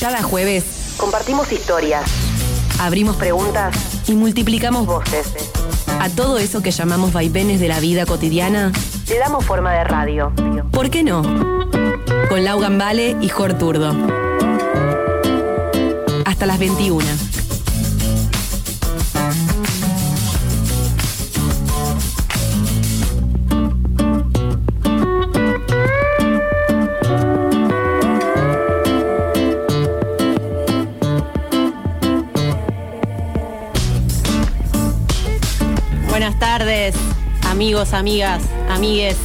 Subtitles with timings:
[0.00, 2.10] Cada jueves compartimos historias,
[2.78, 3.74] abrimos preguntas
[4.06, 5.32] y multiplicamos voces.
[6.00, 8.72] A todo eso que llamamos vaivenes de la vida cotidiana,
[9.08, 10.32] le damos forma de radio.
[10.70, 11.22] ¿Por qué no?
[12.28, 13.94] Con Laugan Vale y Jor Turdo.
[16.26, 17.04] Hasta las 21.
[36.66, 36.96] Tardes,
[37.48, 39.16] amigos, amigas, amigues.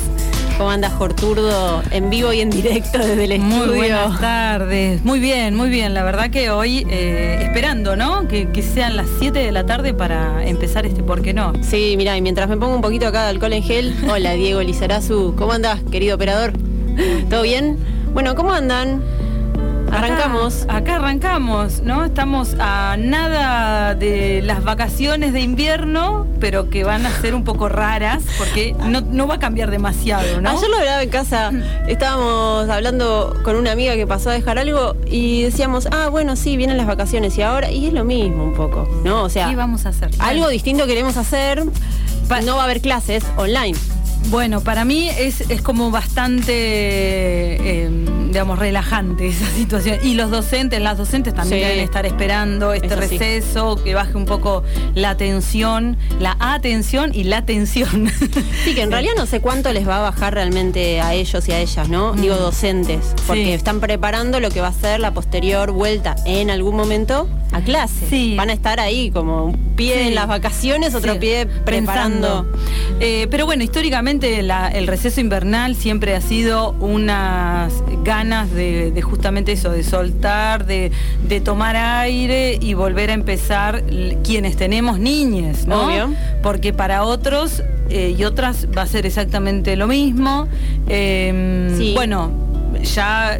[0.59, 1.81] ¿Cómo anda Jorturdo?
[1.89, 3.75] En vivo y en directo desde el Muy estudio.
[3.77, 5.03] buenas tardes.
[5.03, 5.95] Muy bien, muy bien.
[5.95, 8.27] La verdad que hoy eh, esperando, ¿no?
[8.27, 11.53] Que, que sean las 7 de la tarde para empezar este ¿Por qué no?
[11.63, 14.61] Sí, mira, y mientras me pongo un poquito acá de alcohol en gel, hola Diego
[14.61, 16.53] Lizarazu, ¿cómo andás, querido operador?
[17.27, 17.79] ¿Todo bien?
[18.13, 19.01] Bueno, ¿cómo andan?
[19.91, 20.63] Arrancamos.
[20.63, 22.05] Acá, acá arrancamos, ¿no?
[22.05, 27.69] Estamos a nada de las vacaciones de invierno, pero que van a ser un poco
[27.69, 30.49] raras, porque no, no va a cambiar demasiado, ¿no?
[30.49, 31.51] Ayer lo hablaba en casa,
[31.87, 36.57] estábamos hablando con una amiga que pasó a dejar algo y decíamos, ah, bueno, sí,
[36.57, 39.23] vienen las vacaciones y ahora, y es lo mismo un poco, ¿no?
[39.23, 40.11] O sea, ¿Qué vamos a hacer?
[40.19, 41.63] algo distinto queremos hacer,
[42.45, 43.77] no va a haber clases online.
[44.29, 47.89] Bueno, para mí es, es como bastante, eh,
[48.31, 49.99] digamos, relajante esa situación.
[50.03, 51.67] Y los docentes, las docentes también Sí.
[51.67, 53.17] deben estar esperando este Eso sí.
[53.17, 54.63] receso, que baje un poco
[54.95, 58.09] la tensión, la atención y la tensión.
[58.63, 61.51] Sí, que en realidad no sé cuánto les va a bajar realmente a ellos y
[61.51, 62.13] a ellas, ¿no?
[62.13, 63.51] Digo docentes, porque Sí.
[63.51, 68.05] están preparando lo que va a ser la posterior vuelta en algún momento a clase.
[68.09, 68.35] Sí.
[68.37, 72.45] Van a estar ahí como un pie en las vacaciones, otro pie preparando.
[72.99, 77.73] Eh, pero bueno, históricamente la- el receso invernal siempre ha sido unas
[78.03, 80.91] ganas de, de justamente eso, de soltar, de,
[81.27, 83.83] de tomar aire y volver a empezar
[84.23, 85.87] quienes tenemos niñes, ¿no?
[85.87, 86.09] Obvio.
[86.43, 90.47] Porque para otros eh, y otras va a ser exactamente lo mismo.
[90.87, 91.93] Eh, Sí.
[91.95, 92.31] Bueno,
[92.83, 93.39] ya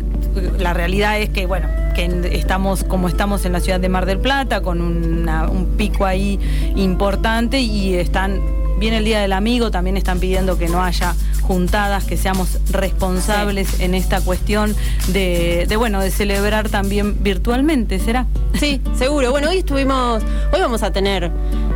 [0.60, 4.20] la realidad es que, bueno, que estamos como estamos en la ciudad de Mar del
[4.20, 6.40] Plata, con una- un pico ahí
[6.76, 8.40] importante y están,
[8.82, 13.80] viene el Día del Amigo, también están pidiendo que no haya juntadas, que seamos responsables
[13.80, 14.76] en esta cuestión
[15.10, 18.26] de, de, bueno, de celebrar también virtualmente, ¿será?
[18.60, 19.30] Sí, seguro.
[19.30, 21.30] Bueno, hoy estuvimos, hoy vamos a tener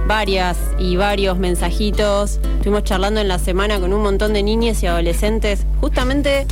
[0.07, 2.39] varias y varios mensajitos.
[2.57, 6.47] Estuvimos charlando en la semana con un montón de niñas y adolescentes, justamente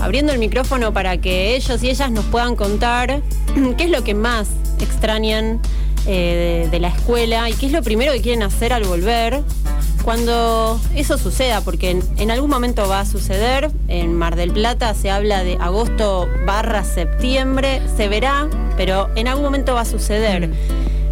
[0.00, 3.22] abriendo el micrófono para que ellos y ellas nos puedan contar
[3.78, 4.48] qué es lo que más
[4.80, 5.60] extrañan
[6.08, 9.44] eh, de, de la escuela y qué es lo primero que quieren hacer al volver.
[10.04, 15.10] Cuando eso suceda, porque en, algún momento va a suceder, en Mar del Plata se
[15.10, 20.50] habla de agosto barra septiembre, se verá, pero en algún momento va a suceder.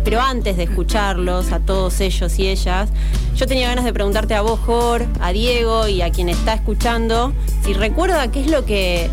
[0.02, 2.88] Pero antes de escucharlos, a todos ellos y ellas,
[3.36, 7.32] yo tenía ganas de preguntarte a vos, Jor, a Diego y a quien está escuchando,
[7.64, 9.08] si recuerda qué es lo que,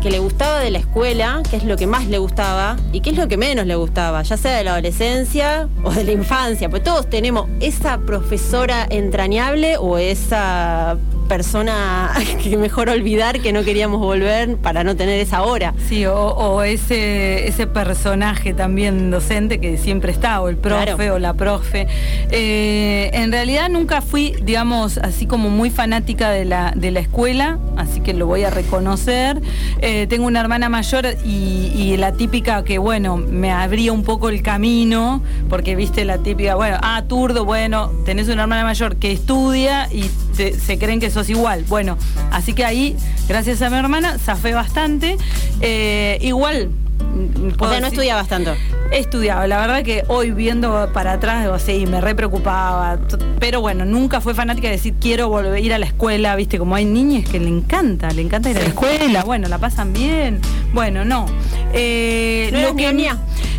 [0.00, 3.10] que le gustaba de la escuela, qué es lo que más le gustaba y qué
[3.10, 6.70] es lo que menos le gustaba, ya sea de la adolescencia o de la infancia,
[6.70, 10.96] pues todos tenemos esa profesora entrañable o esa
[11.34, 12.10] persona
[12.42, 15.72] que mejor olvidar que no queríamos volver para no tener esa hora.
[15.88, 21.14] Sí, o, o ese, ese personaje también docente que siempre está, o el profe Claro.
[21.14, 21.86] o la profe.
[22.32, 27.58] Eh, en realidad nunca fui, digamos, así como muy fanática de la, de la escuela,
[27.76, 29.40] así que lo voy a reconocer.
[29.82, 34.28] Eh, tengo una hermana mayor y, y la típica que, bueno, me abría un poco
[34.30, 39.12] el camino, porque viste la típica, bueno, ah, turdo, bueno, tenés una hermana mayor que
[39.12, 41.64] estudia y te- se creen que sos igual.
[41.68, 41.98] Bueno,
[42.30, 42.96] así que ahí,
[43.28, 45.18] gracias a mi hermana, zafé bastante.
[45.60, 46.68] Eh, igual.
[46.68, 48.54] mm, O puedo sea, no decir- estudiabas tanto.
[48.92, 52.98] He estudiado, la verdad que hoy viendo para atrás, digo, sí, me re preocupaba,
[53.38, 56.58] pero bueno, nunca fue fanática de decir quiero volver a ir a la escuela, viste,
[56.58, 59.92] como hay niñas que le encanta, le encanta ir a la escuela, bueno, la pasan
[59.92, 60.40] bien,
[60.72, 61.26] bueno, no.
[61.72, 63.10] Eh, ¿No eras lo, que,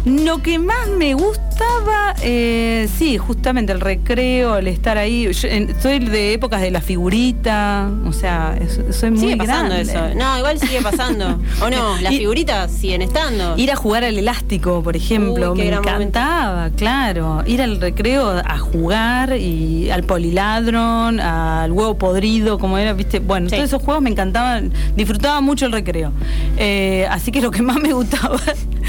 [0.03, 5.79] lo que más me gustaba, eh, sí, justamente el recreo, el estar ahí, Yo, en-
[5.81, 9.91] soy de épocas de la figurita, o sea, es- soy muy Sigue pasando grande.
[9.93, 10.01] eso.
[10.15, 11.39] No, igual sigue pasando.
[11.61, 12.01] ¿O no?
[12.01, 13.55] Las Y- figuritas siguen estando.
[13.57, 15.89] Ir a jugar al elástico, por ejemplo, Qué me momento.
[15.89, 17.43] encantaba, claro.
[17.45, 23.19] Ir al recreo a jugar y al poliladron, al huevo podrido, como era, viste.
[23.19, 23.55] Bueno, Sí.
[23.55, 26.11] todos esos juegos me encantaban, disfrutaba mucho el recreo.
[26.57, 28.37] Eh, así que lo que más me gustaba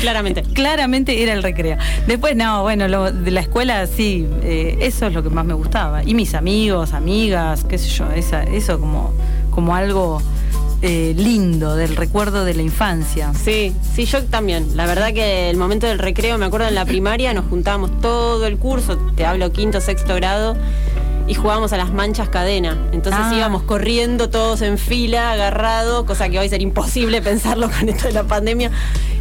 [0.01, 0.43] Claramente.
[0.55, 1.77] claramente era el recreo.
[2.07, 5.55] Después, no, bueno, lo de la escuela sí, eh, eso es lo que más me
[5.55, 6.03] gustaba.
[6.05, 9.13] Y mis amigos, amigas, qué sé yo, esa, eso como,
[9.51, 10.21] como algo
[10.83, 13.33] eh, lindo del recuerdo de la infancia.
[13.35, 14.77] Sí, sí, yo también.
[14.77, 18.45] La verdad que el momento del recreo, me acuerdo en la primaria, nos juntábamos todo
[18.47, 20.57] el curso, te hablo quinto, sexto grado,
[21.33, 22.77] y jugábamos a las manchas cadena.
[22.93, 23.35] Entonces Ah.
[23.35, 28.13] íbamos corriendo todos en fila, agarrados, cosa que hoy sería imposible pensarlo con esto de
[28.13, 28.71] la pandemia.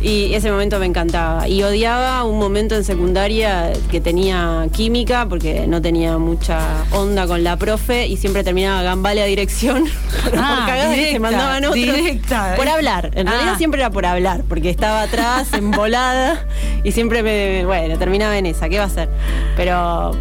[0.02, 1.48] Y ese momento me encantaba.
[1.48, 7.46] Y odiaba un momento en secundaria que tenía química, porque no tenía mucha onda con
[7.46, 9.86] la profe y siempre terminaba gambale a dirección.
[10.26, 11.76] por Ah, cagadas se directa, mandaban otros.
[11.76, 12.56] directa.
[12.58, 13.12] Por hablar.
[13.14, 13.32] En Ah.
[13.32, 16.46] realidad siempre era por hablar, porque estaba atrás, embolada,
[16.84, 17.64] y siempre me.
[17.66, 18.68] Bueno, terminaba en esa.
[18.68, 19.08] ¿Qué va a hacer?
[19.56, 20.12] Pero.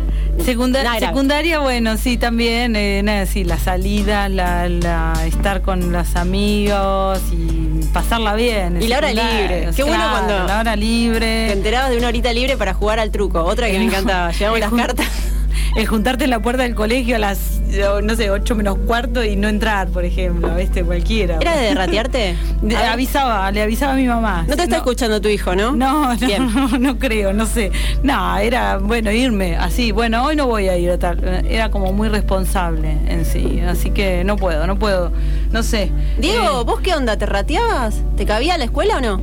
[0.44, 6.16] Secunda- secundaria, bueno, sí, también, eh, nada, sí, la salida, la, la- estar con los
[6.16, 8.80] amigos y pasarla bien.
[8.82, 9.68] Y la hora libre.
[9.74, 11.52] Qué bueno cuando- La hora Te libre.
[11.52, 13.42] enterabas de una horita libre para jugar al truco.
[13.44, 14.32] Otra que me encantaba.
[14.32, 15.06] Llevamos las cartas.
[15.76, 17.60] El juntarte en la puerta del colegio a las,
[18.02, 20.82] no sé, 8 menos cuarto y no entrar, por ejemplo, ¿viste?
[20.84, 21.38] Cualquiera.
[21.40, 22.36] ¿Era de ratearte?
[22.76, 24.44] A avisaba, le avisaba a mi mamá.
[24.48, 25.72] no te está escuchando tu hijo, ¿no?
[25.72, 26.52] No, no, Bien.
[26.54, 27.70] no, no creo, no sé.
[28.02, 29.92] No, era, bueno, irme así.
[29.92, 31.44] Bueno, hoy no voy a ir a tal.
[31.48, 33.60] Era como muy responsable en sí.
[33.60, 35.12] Así que no puedo, no puedo.
[35.52, 35.90] No sé.
[36.18, 37.16] Diego, Eh, ¿vos qué onda?
[37.16, 38.02] ¿Te rateabas?
[38.16, 39.20] ¿Te cabía la escuela o no?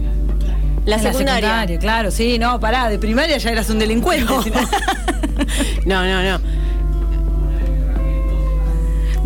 [0.85, 1.65] La en secundaria.
[1.79, 4.25] claro, sí, no, pará, de primaria ya eras un delincuente.
[4.25, 4.41] no.
[5.85, 6.39] No, no, no.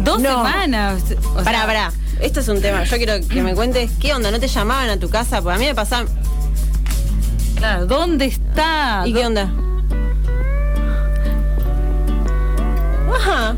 [0.04, 0.30] Dos No.
[0.30, 1.04] semanas.
[1.04, 1.92] o sea, pará, pará.
[2.19, 2.84] Esto es un tema.
[2.84, 4.31] Yo quiero que me cuentes qué onda.
[4.31, 5.42] ¿No te llamaban a tu casa?
[5.42, 6.08] Pues a mí me pasaba.
[7.56, 9.04] Claro, ¿dónde está?
[9.06, 9.52] ¿Y qué onda?
[13.16, 13.56] Ajá.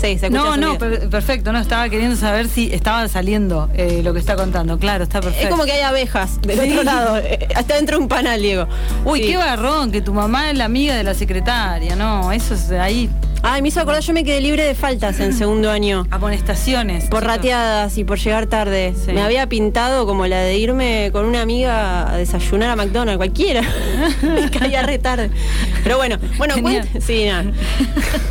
[0.00, 4.00] Sí, se escucha No, no, per- perfecto, no, estaba queriendo saber si estaba saliendo eh,
[4.04, 4.78] lo que está contando.
[4.78, 5.44] Claro, está perfecto.
[5.46, 6.70] Es como que hay abejas del Sí.
[6.70, 7.18] otro lado.
[7.18, 8.68] eh, Hasta dentro de un panal, Diego.
[9.04, 9.26] Uy, Sí.
[9.28, 13.10] qué barrón, que tu mamá es la amiga de la secretaria, no, eso es ahí,
[13.42, 16.06] Ay, me hizo acordar, yo me quedé libre de faltas en segundo año.
[16.10, 17.06] amonestaciones.
[17.06, 18.94] Por rateadas y por llegar tarde.
[19.04, 19.12] Sí.
[19.12, 23.62] Me había pintado como la de irme con una amiga a desayunar a McDonald's, cualquiera.
[24.22, 25.30] me caía re tarde.
[25.84, 27.00] Pero bueno, bueno, cuenten.
[27.00, 27.44] Sí, nada.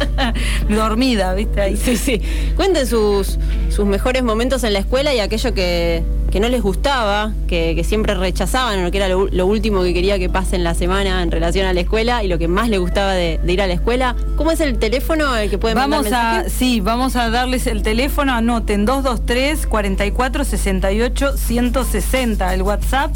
[0.69, 1.61] Dormida, ¿viste?
[1.61, 1.77] Ahí.
[1.77, 2.21] Sí, sí.
[2.55, 3.37] Cuenten sus,
[3.69, 7.83] sus mejores momentos en la escuela y aquello que, que no les gustaba, que, que
[7.83, 11.31] siempre rechazaban, que era lo, lo último que quería que pase en la semana en
[11.31, 13.73] relación a la escuela y lo que más les gustaba de, de ir a la
[13.73, 14.15] escuela.
[14.35, 17.81] ¿Cómo es el teléfono al que pueden Vamos mandar a, sí, vamos a darles el
[17.83, 23.11] teléfono, anoten 223 44 68 160, el WhatsApp.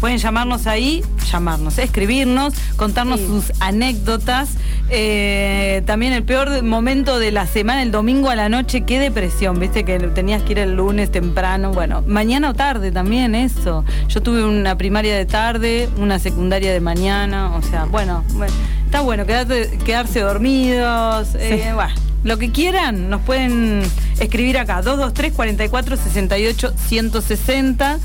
[0.00, 1.02] Pueden llamarnos ahí,
[1.32, 3.26] llamarnos, escribirnos, contarnos Sí.
[3.26, 4.50] sus anécdotas.
[4.90, 9.58] Eh, también el peor momento de la semana, el domingo a la noche, qué depresión,
[9.58, 11.72] viste que tenías que ir el lunes temprano.
[11.72, 13.84] Bueno, mañana o tarde también eso.
[14.08, 18.52] Yo tuve una primaria de tarde, una secundaria de mañana, o sea, bueno, bueno,
[18.84, 21.28] está bueno quedarte- quedarse dormidos.
[21.36, 23.82] eh, bueno, lo que quieran, nos pueden
[24.18, 27.98] escribir acá, 223 44 68 160.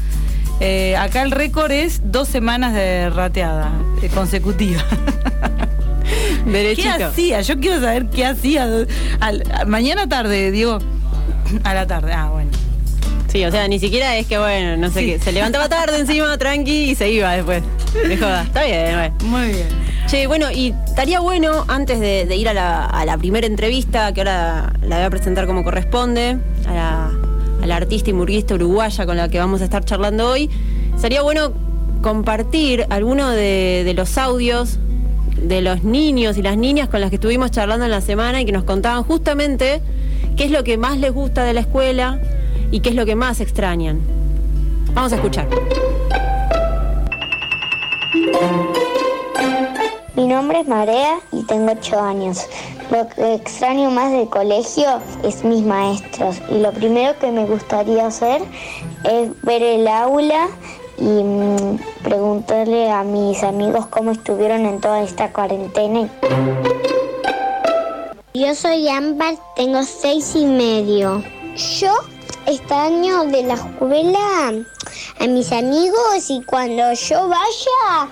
[0.59, 3.71] Eh, acá el récord es dos semanas de rateada
[4.03, 4.83] eh, consecutiva.
[6.75, 7.41] ¿Qué hacía?
[7.41, 8.67] Yo quiero saber qué hacía.
[9.19, 10.77] Al- mañana tarde, digo.
[11.63, 12.51] A la tarde, ah, bueno.
[13.31, 15.05] Sí, o sea, ni siquiera es que, bueno, no sé Sí.
[15.07, 15.19] qué.
[15.19, 17.63] Se levantaba tarde encima, tranqui, y se iba después.
[18.07, 18.43] De joda.
[18.43, 19.15] Está bien, bueno.
[19.23, 19.67] Muy bien.
[20.07, 24.13] Che, bueno, y estaría bueno, antes de, de ir a la, a la primera entrevista,
[24.13, 26.37] que ahora la voy a presentar como corresponde,
[26.67, 27.11] a la,
[27.61, 30.49] a la artista y murguista uruguaya con la que vamos a estar charlando hoy,
[30.97, 31.53] sería bueno
[32.01, 34.79] compartir alguno de, de los audios
[35.37, 38.45] de los niños y las niñas con las que estuvimos charlando en la semana y
[38.45, 39.81] que nos contaban justamente
[40.35, 42.19] qué es lo que más les gusta de la escuela
[42.71, 44.01] y qué es lo que más extrañan.
[44.93, 45.47] Vamos a escuchar.
[50.15, 52.45] Mi nombre es Marea y tengo 8 años.
[52.91, 58.07] Lo que extraño más del colegio es mis maestros y lo primero que me gustaría
[58.07, 58.41] hacer
[59.05, 60.49] es ver el aula
[60.97, 66.09] y mm, preguntarle a mis amigos cómo estuvieron en toda esta cuarentena.
[68.33, 71.23] Yo soy Ámbar, tengo seis y medio.
[71.79, 71.93] Yo
[72.45, 74.53] extraño de la escuela
[75.19, 78.09] a mis amigos y cuando yo vaya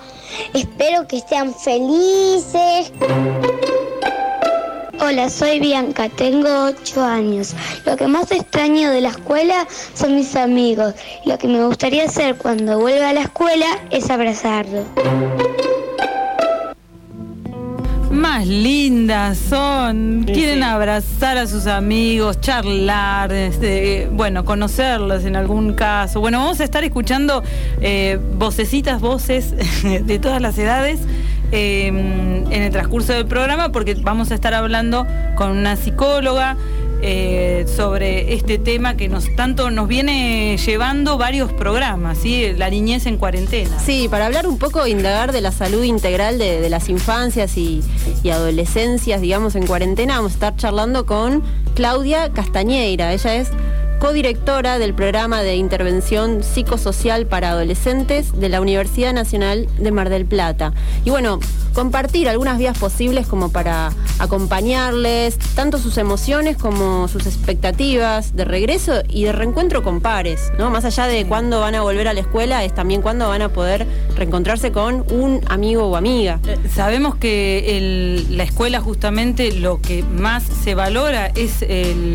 [0.54, 2.92] espero que sean felices.
[5.02, 7.54] Hola, soy Bianca, tengo 8 años.
[7.86, 10.94] Lo que más extraño de la escuela son mis amigos.
[11.24, 14.84] Lo que me gustaría hacer cuando vuelva a la escuela es abrazarlos.
[18.10, 20.62] Más lindas son, Sí, quieren sí.
[20.64, 26.20] abrazar a sus amigos, charlar, este, bueno, conocerlos en algún caso.
[26.20, 27.42] Bueno, vamos a estar escuchando
[27.80, 31.00] eh, vocecitas, voces de todas las edades
[31.52, 36.56] eh, en el transcurso del programa porque vamos a estar hablando con una psicóloga
[37.02, 42.52] eh, sobre este tema que nos tanto nos viene llevando varios programas, ¿sí?
[42.56, 43.78] La niñez en cuarentena.
[43.78, 47.82] Sí, para hablar un poco, indagar de la salud integral de, las infancias y,
[48.22, 51.42] y, adolescencias, digamos, en cuarentena, vamos a estar charlando con
[51.74, 53.12] Claudia Castañeira.
[53.12, 53.50] Ella es
[54.00, 60.24] codirectora del programa de intervención psicosocial para adolescentes de la Universidad Nacional de Mar del
[60.24, 60.72] Plata.
[61.04, 61.38] Y bueno,
[61.74, 69.02] compartir algunas vías posibles como para acompañarles tanto sus emociones como sus expectativas de regreso
[69.06, 70.70] y de reencuentro con pares, ¿no?
[70.70, 73.50] Más allá de cuándo van a volver a la escuela, es también cuándo van a
[73.50, 76.40] poder reencontrarse con un amigo o amiga.
[76.46, 81.64] Eh, sabemos que la escuela justamente lo que más se valora es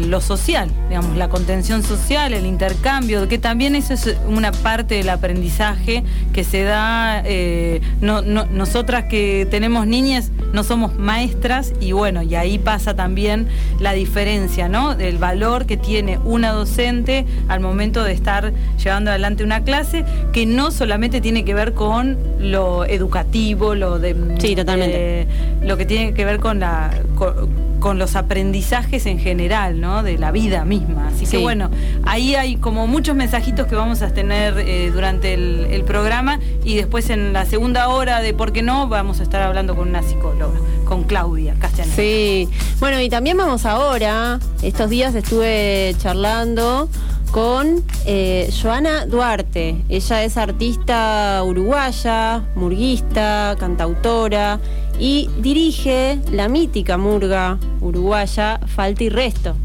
[0.08, 5.10] lo social, digamos, la contención social, el intercambio, que también eso es una parte del
[5.10, 6.04] aprendizaje
[6.34, 12.58] que se da, eh, nosotras que tenemos niñas no somos maestras y bueno, y ahí
[12.58, 13.48] pasa también
[13.80, 14.96] la diferencia, ¿no?
[14.96, 20.46] Del valor que tiene una docente al momento de estar llevando adelante una clase, que
[20.46, 24.16] no solamente tiene que ver con lo educativo, lo de...
[24.40, 25.22] Sí, totalmente.
[25.22, 25.28] Eh,
[25.62, 30.02] lo que tiene que ver con la con los aprendizajes en general, ¿no?
[30.02, 31.10] De la vida misma.
[31.10, 31.70] Así que bueno,
[32.04, 37.12] ahí hay como muchos mensajitos que vamos a tener eh, durante el, programa y después
[37.12, 38.88] en la segunda hora de ¿Por qué no?
[38.88, 41.94] vamos a estar hablando con una psicóloga, con Claudia Castellano.
[41.96, 42.50] Sí,
[42.80, 46.90] bueno, y también vamos ahora, estos días estuve charlando
[47.36, 49.84] con eh, Joana Duarte.
[49.90, 54.60] Ella es artista uruguaya, murguista, cantautora
[55.00, 59.56] y dirige la mítica murga uruguaya Falta y Resto,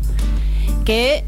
[0.85, 1.25] que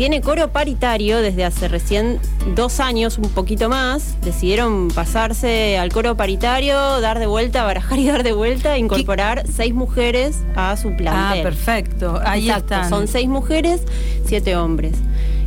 [0.00, 2.20] tiene coro paritario desde hace recién
[2.56, 4.16] dos años, un poquito más.
[4.22, 9.74] Decidieron pasarse al coro paritario, dar de vuelta, barajar y dar de vuelta, incorporar seis
[9.74, 11.40] mujeres a su plantel.
[11.40, 12.18] Ah, perfecto.
[12.24, 12.88] Ahí están.
[12.88, 13.82] Son seis mujeres,
[14.24, 14.94] siete hombres.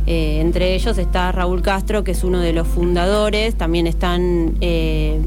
[0.06, 3.56] Eh, entre ellos está Raúl Castro, que es uno de los fundadores.
[3.56, 5.20] También están eh,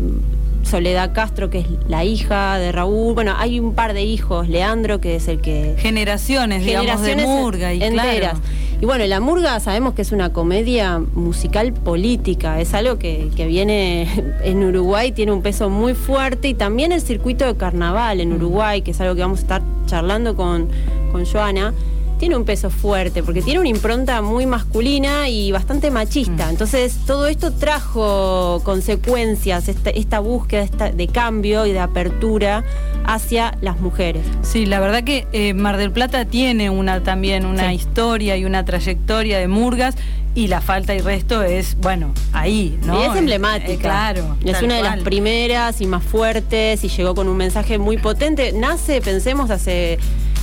[0.67, 3.15] Soledad Castro, que es la hija de Raúl.
[3.15, 5.75] Bueno, hay un par de hijos, Leandro, que es el que...
[5.77, 8.37] Generaciones, digamos, de murga y enteras.
[8.79, 14.07] Y bueno, la murga sabemos que es una comedia musical política, es algo que, viene
[14.43, 16.49] en Uruguay, tiene un peso muy fuerte.
[16.49, 19.61] Y también el circuito de carnaval en Uruguay, que es algo que vamos a estar
[19.87, 20.67] charlando con,
[21.11, 21.73] con Joana
[22.17, 26.47] tiene un peso fuerte, porque tiene una impronta muy masculina y bastante machista.
[26.47, 26.49] Mm.
[26.49, 32.63] Entonces, todo esto trajo consecuencias, esta, búsqueda de cambio y de apertura
[33.05, 34.25] hacia las mujeres.
[34.41, 38.65] Sí, la verdad que eh, Mar del Plata tiene una también una historia y una
[38.65, 39.95] trayectoria de murgas
[40.33, 42.99] y la falta y resto es, bueno, ahí, ¿no?
[42.99, 43.73] Y es emblemática.
[43.73, 44.37] Eh, claro.
[44.43, 48.51] Es una de las primeras y más fuertes y llegó con un mensaje muy potente.
[48.53, 49.97] Nace, pensemos, hace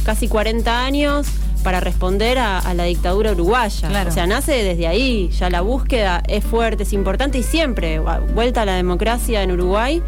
[0.04, 1.26] casi 40 años
[1.64, 4.06] para responder a, la dictadura uruguaya.
[4.06, 8.00] O sea, nace desde ahí, ya la búsqueda es fuerte, es importante y siempre,
[8.35, 10.02] vuelta a la democracia en Uruguay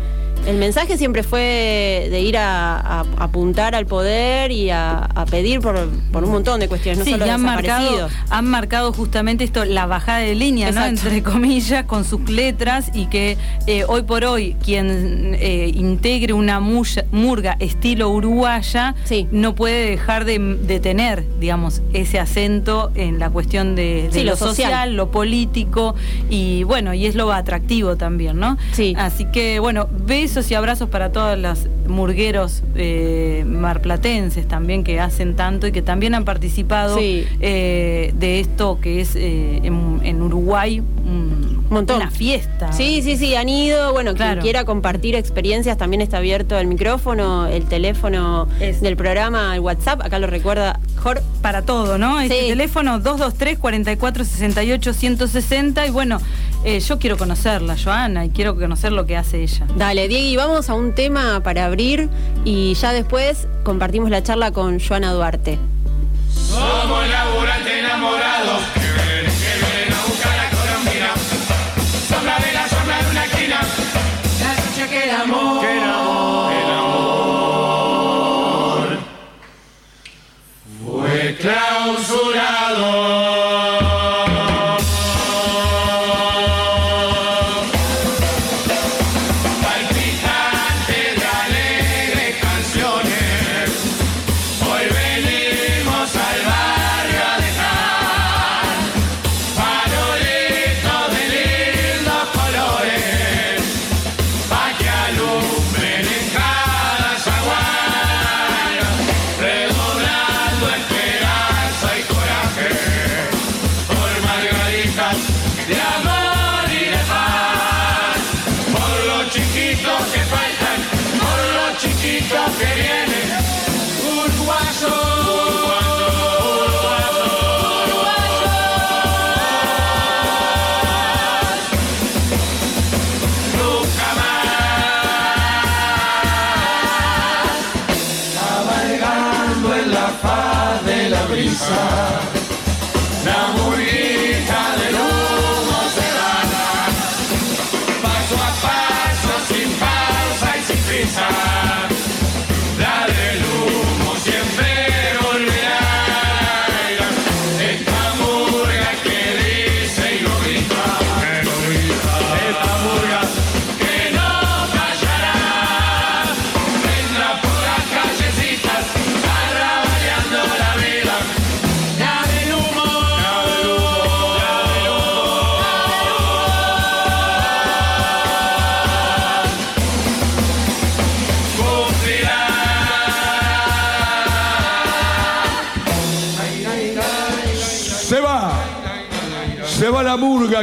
[0.47, 6.31] el mensaje siempre fue de ir a, apuntar al poder y a, pedir por, un
[6.31, 10.35] montón de cuestiones, no sí, solo han marcado, han marcado justamente esto, la bajada de
[10.35, 10.85] línea, ¿no?
[10.85, 13.37] entre comillas, con sus letras y que
[13.67, 18.95] eh, hoy por hoy quien eh, integre una murga estilo uruguaya
[19.33, 25.11] no puede dejar de, tener, digamos, ese acento en la cuestión de, lo, social, lo
[25.11, 25.95] político
[26.31, 28.59] y bueno, y es lo atractivo también, ¿no?
[28.73, 28.95] Sí.
[28.97, 35.35] Así que bueno, ves y abrazos para todos los murgueros eh, marplatenses también que hacen
[35.35, 40.83] tanto y que también han participado eh, de esto que es eh, en, Uruguay
[41.71, 41.97] montón.
[41.97, 42.73] una fiesta.
[42.73, 43.93] Sí, sí, sí, han ido.
[43.93, 49.61] Bueno, quien quiera compartir experiencias también está abierto el micrófono, el teléfono del programa, el
[49.61, 51.23] WhatsApp, acá lo recuerda Jorge.
[51.43, 52.21] Para todo, ¿no?
[52.21, 56.21] Este teléfono 223 44 68 160 y bueno,
[56.65, 59.67] yo quiero conocerla, Joana, y quiero conocer lo que hace ella.
[59.77, 62.09] Dale, Diego, y vamos a un tema para abrir
[62.45, 65.59] y ya después compartimos la charla con Joana Duarte.
[66.35, 68.63] Somos laburantes enamorados
[81.35, 83.36] clausurado.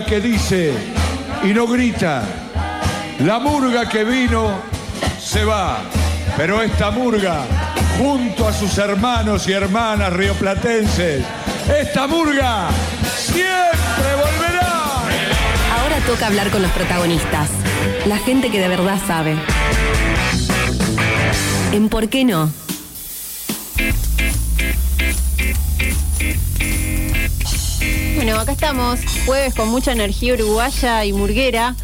[0.02, 0.74] Que dice
[1.44, 2.24] y no grita.
[3.20, 4.60] La murga que vino
[5.20, 5.82] se va.
[6.36, 7.46] Pero esta murga,
[8.00, 11.24] junto a sus hermanos y hermanas rioplatenses,
[11.80, 12.70] esta murga
[13.16, 15.04] siempre volverá.
[15.80, 17.50] Ahora toca hablar con los protagonistas,
[18.08, 19.36] la gente que de verdad sabe.
[21.72, 22.63] En ¿Por qué no?
[28.24, 31.76] Bueno, acá estamos, jueves con mucha energía uruguaya y murguera.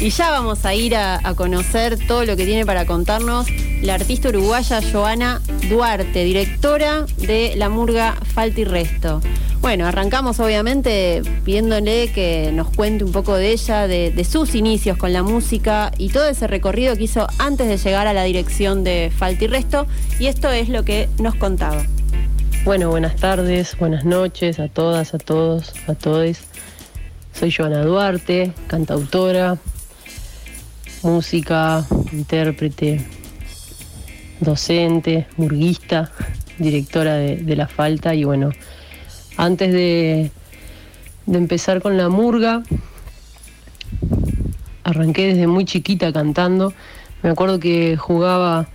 [0.00, 3.46] Y ya vamos a ir a, conocer todo lo que tiene para contarnos
[3.82, 9.20] la artista uruguaya Joana Duarte, directora de la murga Falta y Resto.
[9.60, 14.96] Bueno, arrancamos obviamente pidiéndole que nos cuente un poco de ella, de, de sus inicios
[14.96, 18.84] con la música y todo ese recorrido que hizo antes de llegar a la dirección
[18.84, 19.86] de Falta y Resto.
[20.18, 21.84] Y esto es lo que nos contaba.
[22.64, 26.38] Bueno, buenas tardes, buenas noches a todas, a todos, a todos.
[27.34, 29.58] Soy Joana Duarte, cantautora,
[31.02, 33.06] música, intérprete,
[34.40, 36.10] docente, murguista,
[36.56, 38.50] directora de, de La Falta y bueno,
[39.36, 40.30] antes de,
[41.26, 42.62] de empezar con la murga,
[44.84, 46.72] arranqué desde muy chiquita cantando.
[47.22, 48.68] Me acuerdo que jugaba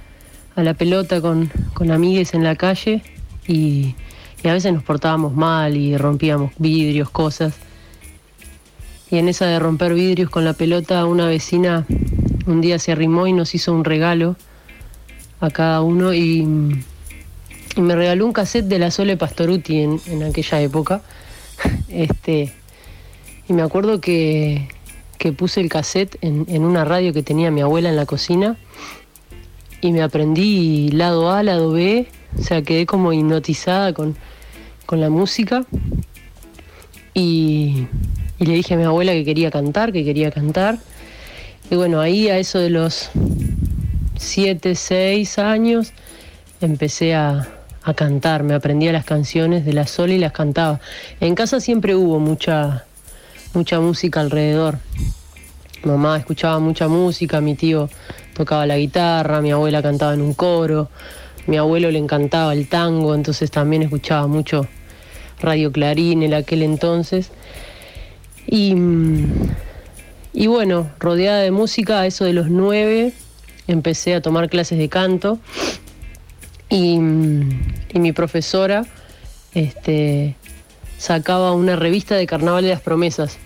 [0.56, 3.02] a la pelota con, con amigues en la calle
[3.50, 3.96] y,
[4.44, 7.56] y a veces nos portábamos mal y rompíamos vidrios, cosas.
[9.12, 11.86] Y en esa de romper vidrios con la pelota, una vecina
[12.46, 14.36] un día se arrimó y nos hizo un regalo
[15.40, 16.46] a cada uno y,
[17.76, 21.02] me regaló un cassette de la Sole Pastoruti en, en aquella época.
[21.90, 22.54] Este,
[23.50, 24.70] y me acuerdo que,
[25.18, 28.58] que puse el cassette en, en una radio que tenía mi abuela en la cocina
[29.82, 34.16] y me aprendí lado A, lado B, o sea, quedé como hipnotizada con,
[34.86, 35.66] con la música
[37.14, 37.88] y,
[38.40, 40.78] le dije a mi abuela que quería cantar, que quería cantar.
[41.70, 43.10] Y bueno, ahí a eso de los
[44.18, 45.92] 7, 6 años
[46.62, 47.50] empecé a,
[47.84, 50.80] a cantar, me aprendía las canciones de la Sol y las cantaba.
[51.20, 52.86] En casa siempre hubo mucha,
[53.54, 54.80] mucha música alrededor.
[55.84, 57.90] Mamá escuchaba mucha música, mi tío
[58.34, 60.90] tocaba la guitarra, mi abuela cantaba en un coro,
[61.50, 64.68] mi abuelo le encantaba el tango, entonces también escuchaba mucho
[65.42, 67.32] Radio Clarín en aquel entonces.
[68.46, 69.50] Y, mm,
[70.34, 73.14] y bueno, rodeada de música, a eso de los nueve
[73.68, 75.40] empecé a tomar clases de canto
[76.70, 77.50] y, mm,
[77.94, 78.86] y mi profesora
[79.56, 80.36] este,
[81.00, 83.40] sacaba una revista de Carnaval de las Promesas.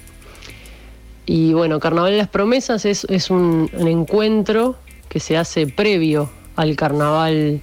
[1.26, 4.76] Y bueno, Carnaval de las Promesas es, es un, un encuentro
[5.08, 7.62] que se hace previo al carnaval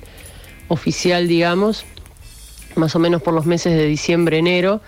[0.71, 1.85] oficial, digamos,
[2.77, 4.81] más o menos por los meses de diciembre, enero,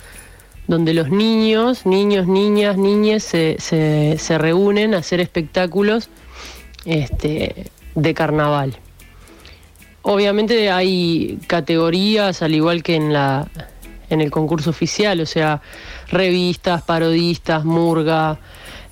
[0.68, 6.09] donde los niños, niños, niñas, niñes se, se- se reúnen a hacer espectáculos
[6.85, 8.79] este, de carnaval.
[10.03, 13.49] Obviamente hay categorías, al igual que en, la,
[14.09, 15.61] en el concurso oficial, o sea,
[16.11, 18.38] revistas, parodistas, murga,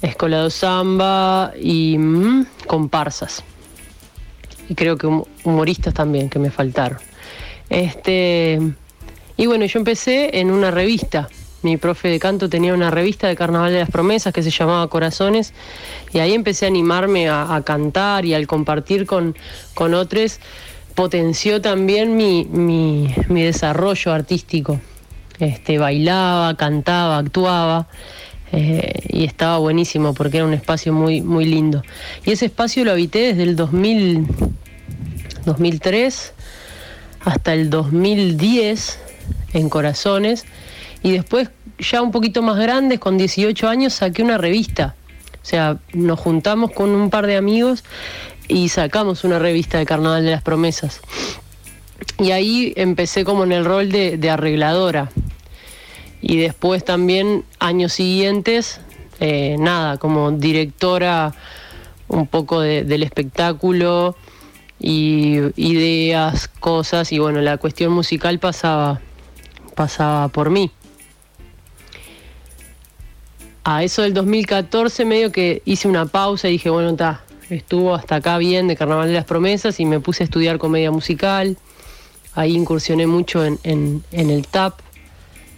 [0.03, 3.44] escolado samba y mm, comparsas.
[4.70, 6.98] Y creo que hum- humoristas también, que me faltaron.
[7.68, 8.59] Este,
[9.37, 11.28] y bueno, yo empecé en una revista.
[11.62, 14.88] Mi profe de canto tenía una revista de Carnaval de las Promesas que se llamaba
[14.88, 15.52] Corazones
[16.12, 19.37] y ahí empecé a animarme a, cantar y al compartir con,
[19.74, 20.40] con otros
[20.94, 24.80] potenció también mi, mi- mi desarrollo artístico.
[25.38, 27.88] Este, bailaba, cantaba, actuaba.
[28.52, 31.83] Eh, y estaba buenísimo porque era un espacio muy, muy lindo.
[32.24, 34.26] Y ese espacio lo habité desde el 2000,
[35.44, 36.33] 2003
[37.24, 38.98] hasta el 2010
[39.53, 40.44] en Corazones
[41.03, 44.94] y después ya un poquito más grandes, con 18 años, saqué una revista.
[45.42, 47.85] O sea, nos juntamos con un par de amigos
[48.48, 51.00] y sacamos una revista de Carnaval de las Promesas.
[52.18, 55.11] Y ahí empecé como en el rol de, arregladora.
[56.20, 58.81] Y después también, años siguientes,
[59.20, 61.33] eh, nada, como directora
[62.09, 64.16] un poco de- del espectáculo
[64.81, 69.01] y ideas, cosas, y bueno, la cuestión musical pasaba,
[69.77, 70.71] pasaba por mí.
[73.62, 78.16] A eso del 2014 medio que hice una pausa y dije, bueno, está, estuvo hasta
[78.16, 81.59] acá bien de Carnaval de las Promesas y me puse a estudiar comedia musical.
[82.35, 84.79] Ahí incursioné mucho en, en- el tap.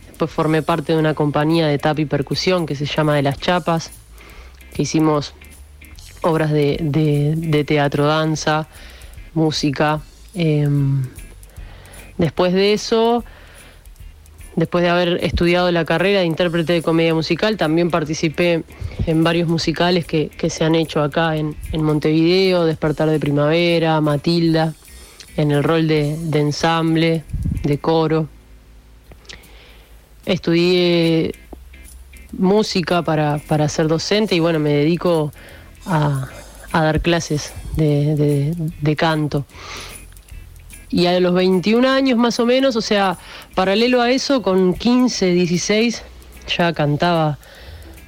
[0.08, 3.38] Después formé parte de una compañía de tap y percusión que se llama De las
[3.38, 3.92] Chapas,
[4.74, 5.32] que hicimos
[6.22, 6.78] obras de-
[7.36, 8.66] de teatro, danza,
[9.34, 10.00] música.
[10.34, 11.02] Em,
[12.18, 13.24] después de eso,
[14.56, 18.64] después de haber estudiado la carrera de intérprete de comedia musical, también participé
[19.06, 24.00] en varios musicales que, que se han hecho acá en, en Montevideo, Despertar de Primavera,
[24.00, 24.74] Matilda,
[25.36, 27.24] en el rol de, de ensamble,
[27.62, 28.28] de coro.
[30.26, 31.34] Estudié
[32.32, 35.32] música para, para ser docente y bueno, me dedico
[35.84, 36.28] a,
[36.70, 39.44] a dar clases de, canto.
[40.90, 43.16] Y a los 21 años más o menos, o sea,
[43.54, 46.02] paralelo a eso, con 15, 16,
[46.56, 47.38] ya cantaba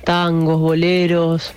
[0.04, 1.52] tangos, boleros,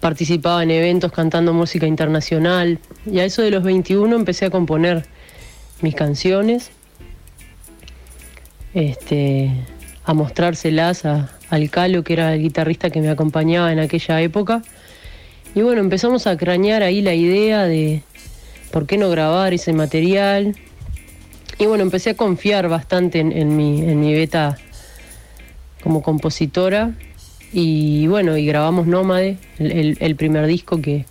[0.00, 2.78] participaba en eventos cantando música internacional.
[3.10, 5.06] Y a eso de los 21 empecé a componer
[5.80, 6.70] mis canciones,
[8.74, 9.50] este,
[10.04, 14.62] a mostrárselas a- al Calo, que era el guitarrista que me acompañaba en aquella época.
[15.58, 18.04] Y bueno, empezamos a crañar ahí la idea de
[18.70, 20.54] por qué no grabar ese material.
[21.58, 24.56] Y bueno, empecé a confiar bastante en, mi, en mi beta
[25.82, 26.92] como compositora.
[27.52, 31.06] Y bueno, y grabamos Nómade, el, primer disco que,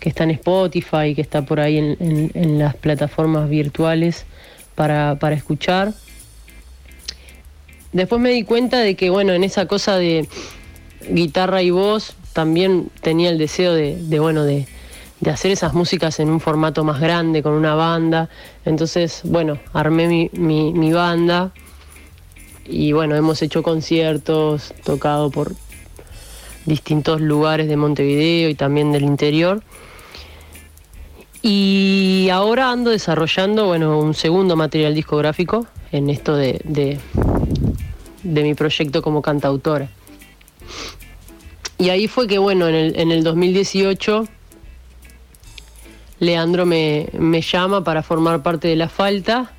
[0.00, 4.26] que está en Spotify, que está por ahí en, en- en las plataformas virtuales
[4.74, 5.92] para, para escuchar.
[7.92, 10.26] Después me di cuenta de que, bueno, en esa cosa de
[11.08, 14.68] guitarra y voz, también tenía el deseo de, bueno, de,
[15.28, 18.28] hacer esas músicas en un formato más grande, con una banda.
[18.64, 21.50] Entonces, bueno, armé mi banda
[22.64, 25.56] y bueno, hemos hecho conciertos, tocado por
[26.64, 29.60] distintos lugares de Montevideo y también del interior.
[31.42, 37.00] Y ahora ando desarrollando, bueno, un segundo material discográfico en esto de, de,
[38.22, 39.88] de mi proyecto como cantautora.
[41.78, 44.26] Y ahí fue que, bueno, en el, en el 2018
[46.20, 49.52] Leandro me, me llama para formar parte de La Falta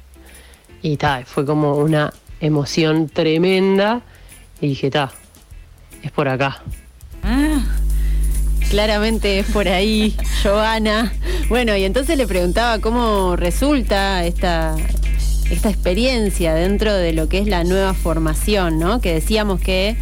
[0.82, 4.02] y ta, fue como una emoción tremenda
[4.60, 5.12] y dije, ta,
[6.04, 6.62] es por acá.
[7.24, 7.64] Ah,
[8.70, 11.14] Claramente es por ahí, Joana.
[11.48, 14.76] Bueno, y entonces le preguntaba cómo resulta esta,
[15.50, 19.02] esta experiencia dentro de lo que es la nueva formación, ¿no?
[19.02, 19.98] Que decíamos que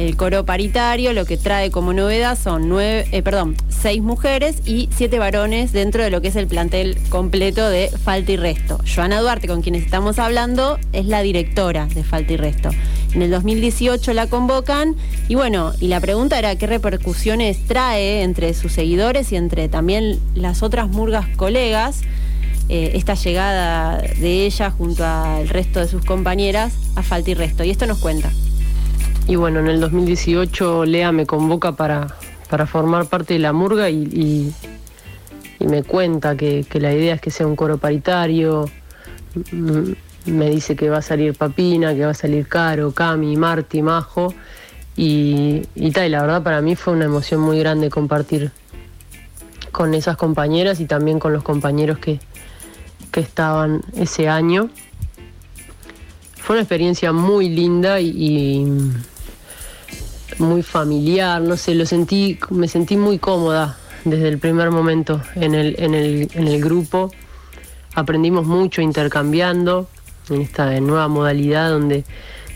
[0.00, 4.88] el coro paritario lo que trae como novedad son nueve, eh, perdón, seis mujeres y
[4.96, 8.78] siete varones dentro de lo que es el plantel completo de Falta y Resto.
[8.92, 12.70] Joana Duarte, con quienes estamos hablando, es la directora de Falta y Resto.
[13.12, 14.96] En el 2018 la convocan
[15.28, 20.18] y bueno, y la pregunta era qué repercusiones trae entre sus seguidores y entre también
[20.34, 22.00] las otras murgas colegas
[22.70, 27.64] eh, esta llegada de ella junto al resto de sus compañeras a Falta y Resto.
[27.64, 28.30] Y esto nos cuenta.
[29.30, 32.08] Y bueno, en el 2018 Lea me convoca para,
[32.48, 34.52] para formar parte de la murga y,
[35.60, 38.68] me cuenta que, la idea es que sea un coro paritario.
[40.26, 44.34] Me dice que va a salir Papina, que va a salir Caro, Cami, Marti, Majo.
[44.96, 45.62] Y,
[45.94, 48.50] tal, y la verdad para mí fue una emoción muy grande compartir
[49.70, 52.18] con esas compañeras y también con los compañeros que,
[53.12, 54.70] que estaban ese año.
[56.34, 58.66] Fue una experiencia muy linda y
[60.40, 65.54] muy familiar, no sé, lo sentí, me sentí muy cómoda desde el primer momento en
[65.54, 67.12] el, en el, en el grupo.
[67.94, 69.88] Aprendimos mucho intercambiando
[70.30, 72.04] en esta nueva modalidad donde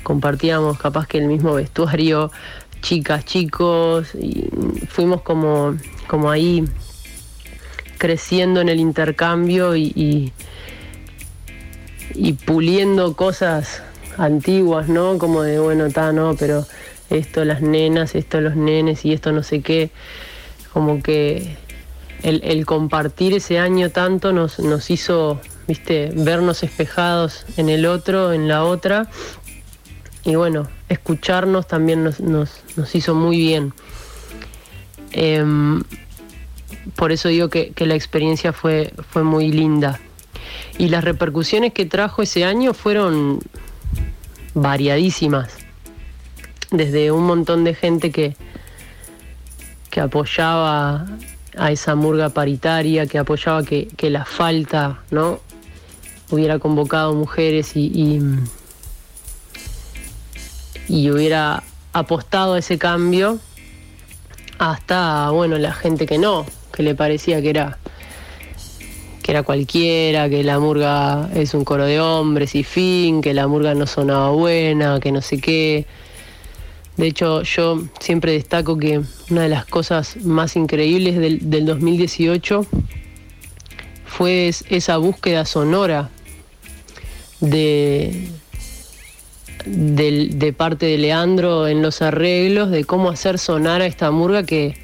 [0.03, 2.31] compartíamos capaz que el mismo vestuario,
[2.83, 4.49] chicas, chicos, y
[4.89, 6.65] fuimos como, como ahí
[7.99, 10.33] creciendo en el intercambio y, y-
[12.17, 13.83] y puliendo cosas
[14.19, 15.19] antiguas, ¿no?
[15.19, 16.65] Como de, bueno, está, no, pero
[17.19, 19.91] esto las nenas, esto los nenes y esto no sé qué.
[20.73, 21.57] Como que
[22.23, 28.49] el, compartir ese año tanto nos, nos hizo, viste, vernos espejados en el otro, en
[28.49, 29.09] la otra.
[30.25, 33.75] Y bueno, escucharnos también nos, nos, nos hizo muy bien.
[35.13, 35.83] Em,
[36.97, 40.01] por eso digo que, que la experiencia fue, fue muy linda.
[40.79, 43.41] Y las repercusiones que trajo ese año fueron
[44.55, 45.64] variadísimas.
[46.71, 48.37] Desde un montón de gente que,
[49.91, 51.07] que apoyaba
[51.57, 55.41] a esa murga paritaria, que apoyaba que, que la falta ¿no?
[56.31, 58.21] hubiera convocado mujeres y,
[60.89, 63.39] y, hubiera apostado a ese cambio,
[64.59, 67.79] hasta bueno la gente que no, que le parecía que era
[69.23, 73.47] que era cualquiera, que la murga es un coro de hombres y fin, que la
[73.47, 75.87] murga no sonaba buena, que no sé qué.
[76.97, 82.67] De hecho, yo siempre destaco que una de las cosas más increíbles del, del 2018
[84.07, 86.11] fue es- esa búsqueda sonora
[87.41, 88.29] de,
[89.67, 94.77] de parte de Leandro en los arreglos, de cómo hacer sonar a esta murga que,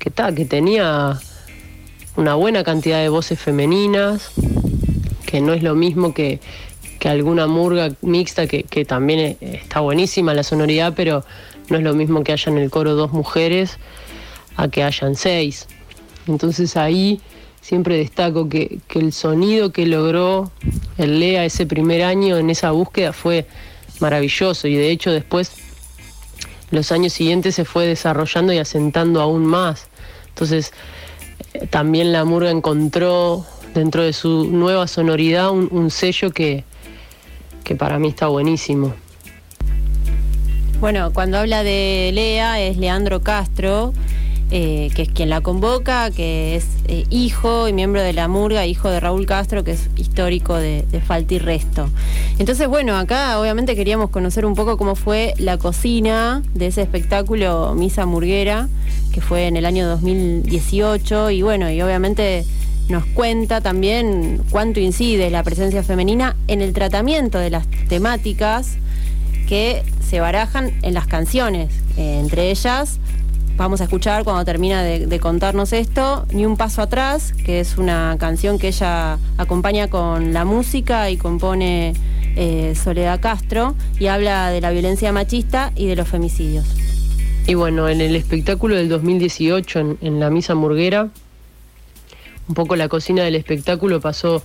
[0.00, 1.18] que, que tenía
[2.16, 4.30] una buena cantidad de voces femeninas,
[5.26, 6.40] que no es lo mismo que,
[6.98, 11.24] que alguna murga mixta, que, que también eh, está buenísima la sonoridad, pero
[11.68, 13.78] no es lo mismo que haya en el coro dos mujeres
[14.56, 15.66] a que hayan seis.
[16.26, 17.20] Entonces ahí
[17.60, 20.50] siempre destaco que, que el sonido que logró
[20.96, 23.46] el Lea ese primer año en esa búsqueda fue
[24.00, 25.52] maravilloso y de hecho después
[26.70, 29.88] los años siguientes se fue desarrollando y asentando aún más.
[30.28, 30.72] Entonces
[31.54, 36.64] eh, también la murga encontró dentro de su nueva sonoridad un sello que,
[37.64, 38.94] que para mí está buenísimo.
[40.80, 43.92] Bueno, cuando habla de Lea es Leandro Castro,
[44.50, 48.64] eh, que es quien la convoca, que es eh, hijo y miembro de la Murga,
[48.64, 51.90] hijo de Raúl Castro, que es histórico de, de Falta y Resto.
[52.38, 57.74] Entonces, bueno, acá obviamente queríamos conocer un poco cómo fue la cocina de ese espectáculo
[57.74, 58.68] Misa Murguera,
[59.12, 62.46] que fue en el año 2018, y bueno, y obviamente
[62.88, 68.76] nos cuenta también cuánto incide la presencia femenina en el tratamiento de las temáticas
[69.46, 71.70] que se barajan en las canciones.
[71.96, 72.98] Eh, entre ellas,
[73.56, 78.16] vamos a escuchar cuando termina de, contarnos esto, Ni un paso atrás, que es una
[78.18, 81.92] canción que ella acompaña con la música y compone
[82.36, 86.66] eh, Soledad Castro y habla de la violencia machista y de los femicidios.
[87.46, 91.08] Y bueno, en el espectáculo del 2018, en, en la misa murguera,
[92.48, 94.42] un poco la cocina del espectáculo pasó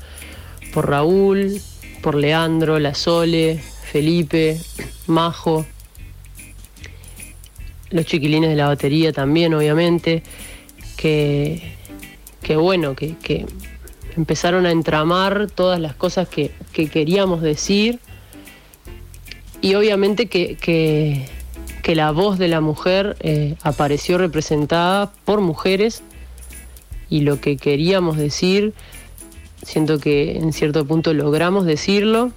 [0.73, 1.61] por Raúl,
[2.01, 4.59] por Leandro, La Sole, Felipe,
[5.07, 5.65] Majo,
[7.89, 10.23] los chiquilines de la batería también, obviamente,
[10.97, 11.61] que,
[12.55, 13.45] bueno, que,
[14.15, 17.99] empezaron a entramar todas las cosas que, que queríamos decir
[19.61, 21.25] y obviamente que
[21.95, 26.03] la voz de la mujer eh, apareció representada por mujeres
[27.09, 28.73] y lo que queríamos decir,
[29.63, 32.31] siento que en cierto punto logramos decirlo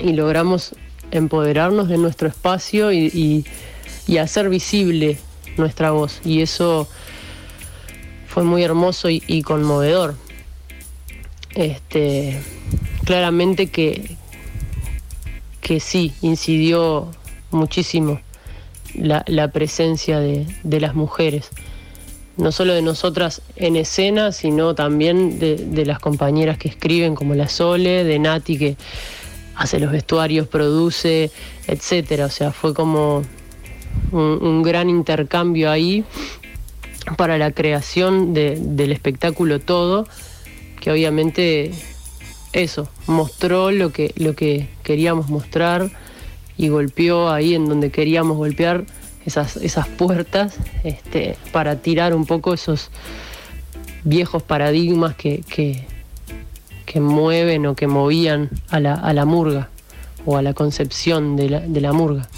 [0.00, 0.74] y logramos
[1.10, 3.44] empoderarnos de nuestro espacio y,
[4.06, 5.18] y- hacer visible
[5.56, 6.20] nuestra voz.
[6.24, 6.86] Y eso
[8.26, 10.16] fue muy hermoso y, y conmovedor.
[11.54, 12.40] Este,
[13.04, 14.16] claramente que,
[15.60, 17.10] que sí, incidió
[17.50, 18.20] muchísimo
[18.94, 21.50] la, la presencia de, de las mujeres.
[22.42, 27.48] No solo de nosotras en escena, sino también de, las compañeras que escriben, como la
[27.48, 28.76] Sole, de Nati, que
[29.54, 31.30] hace los vestuarios, produce,
[31.68, 32.26] etcétera.
[32.26, 33.22] O sea, fue como
[34.10, 36.04] un, gran intercambio ahí
[37.16, 40.08] para la creación de- del espectáculo todo,
[40.80, 41.70] que obviamente
[42.52, 45.92] eso, mostró lo que, lo que queríamos mostrar
[46.58, 48.84] y golpeó ahí en donde queríamos golpear
[49.26, 52.90] esas, esas puertas este, para tirar un poco esos
[54.04, 55.86] viejos paradigmas que, que,
[56.86, 59.68] que mueven o que movían a la, a la murga
[60.26, 62.28] o a la concepción de la, de la murga.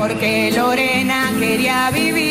[0.00, 2.29] Porque Lorena quería vivir.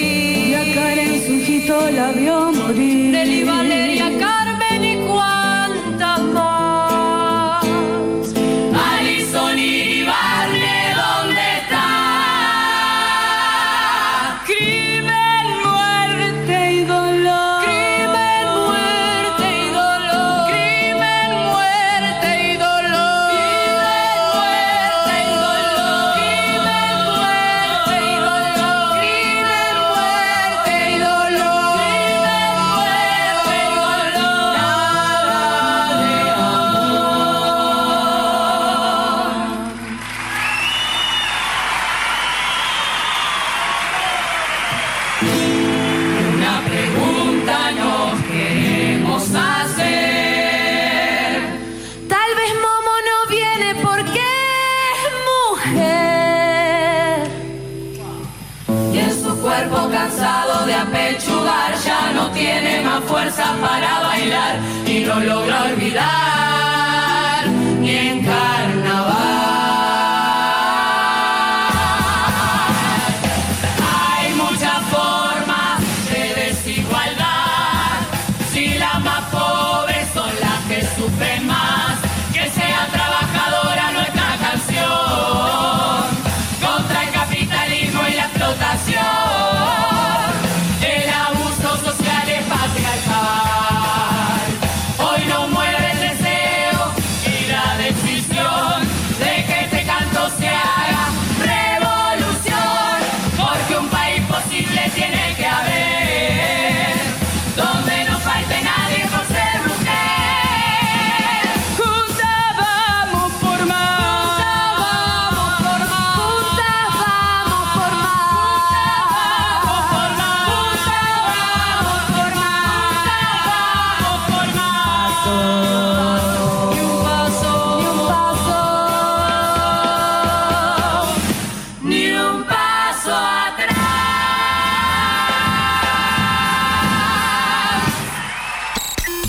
[65.21, 65.48] Y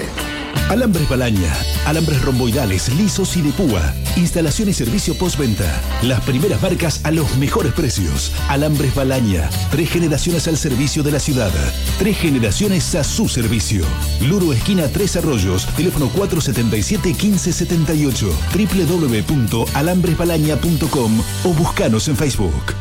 [0.72, 1.54] Alambres Balaña,
[1.84, 3.92] alambres romboidales, lisos y de púa.
[4.16, 5.70] Instalación y servicio postventa.
[6.00, 8.32] Las primeras marcas a los mejores precios.
[8.48, 11.50] Alambres Balaña, tres generaciones al servicio de la ciudad.
[11.98, 13.84] Tres generaciones a su servicio.
[14.26, 18.32] Luro esquina Tres Arroyos, teléfono 477-1578,
[19.44, 22.72] www.alambresbalaña.com o buscanos en Facebook.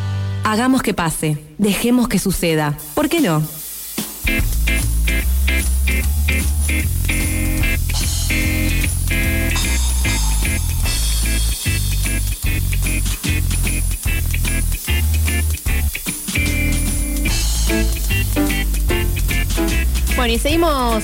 [0.46, 1.38] Hagamos que pase.
[1.58, 2.78] Dejemos que suceda.
[2.96, 3.44] ¿Por qué no?
[20.22, 21.04] Bueno, y seguimos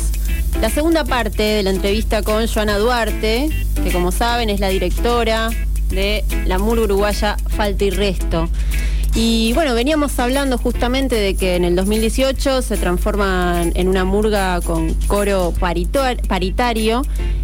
[0.62, 3.50] la segunda parte de la entrevista con Joana Duarte,
[3.84, 5.50] que como saben es la directora
[5.90, 8.48] de la MUR uruguaya Falta y Resto.
[9.16, 14.62] Y bueno, veníamos hablando justamente de que en el 2018 se transforman en una murga
[14.62, 17.02] con coro paritario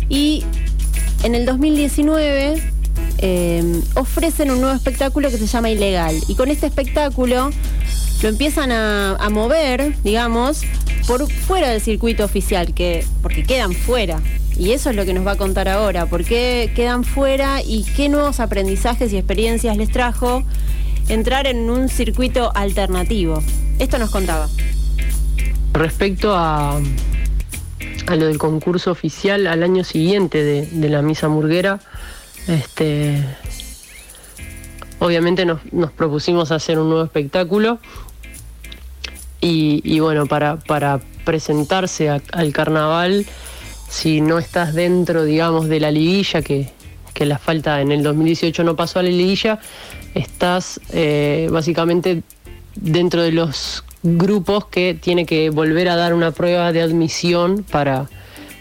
[0.10, 0.44] y
[1.24, 2.62] en el 2019
[3.18, 6.16] eh, ofrecen un nuevo espectáculo que se llama Ilegal.
[6.28, 7.50] Y con este espectáculo
[8.24, 10.62] lo empiezan a, mover, digamos,
[11.08, 14.22] por fuera del circuito oficial, que, porque quedan fuera.
[14.58, 17.84] Y eso es lo que nos va a contar ahora, por qué quedan fuera y
[17.84, 20.44] qué nuevos aprendizajes y experiencias les trajo
[21.10, 23.44] entrar en un circuito alternativo.
[23.78, 24.48] Esto nos contaba.
[25.74, 26.80] Respecto a,
[28.08, 31.82] a lo del concurso oficial al año siguiente de, de la misa murguera,
[32.48, 33.22] este,
[35.00, 37.80] obviamente nos, nos propusimos hacer un nuevo espectáculo
[39.46, 40.58] y, bueno, para,
[41.26, 43.26] presentarse al carnaval,
[43.90, 46.70] si no estás dentro, digamos, de la liguilla, que,
[47.14, 49.60] que la falta en el 2018 no pasó a la liguilla,
[50.14, 52.24] estás eh, básicamente
[52.76, 58.10] dentro de los grupos que tiene que volver a dar una prueba de admisión para,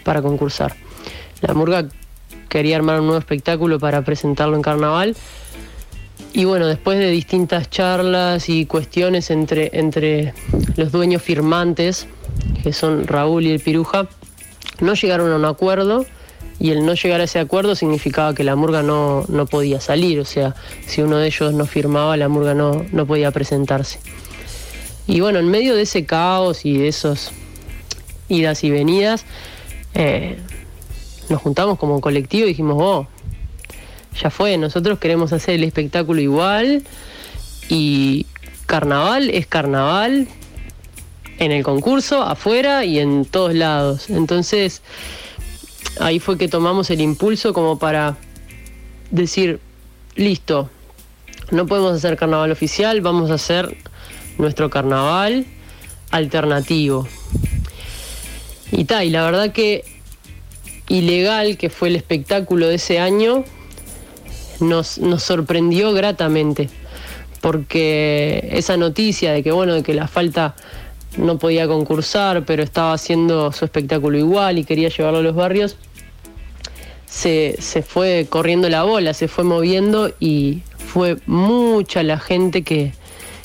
[0.03, 0.75] para concursar.
[1.41, 1.87] La Murga
[2.49, 5.15] quería armar un nuevo espectáculo para presentarlo en carnaval.
[6.33, 10.33] Y bueno, después de distintas charlas y cuestiones entre, entre
[10.75, 12.07] los dueños firmantes,
[12.63, 14.07] que son Raúl y el Piruja,
[14.79, 16.07] no llegaron a un acuerdo
[16.59, 20.19] y el no llegar a ese acuerdo significaba que la murga no, no podía salir,
[20.19, 20.55] o sea,
[20.87, 23.99] si uno de ellos no firmaba, la murga no, no podía presentarse.
[25.05, 27.31] Y bueno, en medio de ese caos y de esos
[28.27, 29.25] idas y venidas,
[29.93, 30.39] eh,
[31.29, 33.07] nos juntamos como colectivo y dijimos, oh,
[34.21, 36.83] ya fue, nosotros queremos hacer el espectáculo igual
[37.69, 38.25] y
[38.65, 40.27] carnaval es carnaval
[41.39, 44.09] en el concurso, afuera y en todos lados.
[44.09, 44.81] Entonces,
[45.99, 48.17] ahí fue que tomamos el impulso como para
[49.11, 49.59] decir,
[50.15, 50.69] listo,
[51.51, 53.77] no podemos hacer carnaval oficial, vamos a hacer
[54.37, 55.45] nuestro carnaval
[56.11, 57.07] alternativo.
[58.71, 59.83] y ta, y la verdad que
[60.87, 63.45] Ilegal, que fue el espectáculo de ese año,
[64.63, 66.69] nos, sorprendió gratamente,
[67.41, 70.55] porque esa noticia de que, bueno, de que la falta
[71.17, 75.77] no podía concursar, pero estaba haciendo su espectáculo igual y quería llevarlo a los barrios,
[77.05, 82.93] se, se fue corriendo la bola, se fue moviendo y fue mucha la gente que,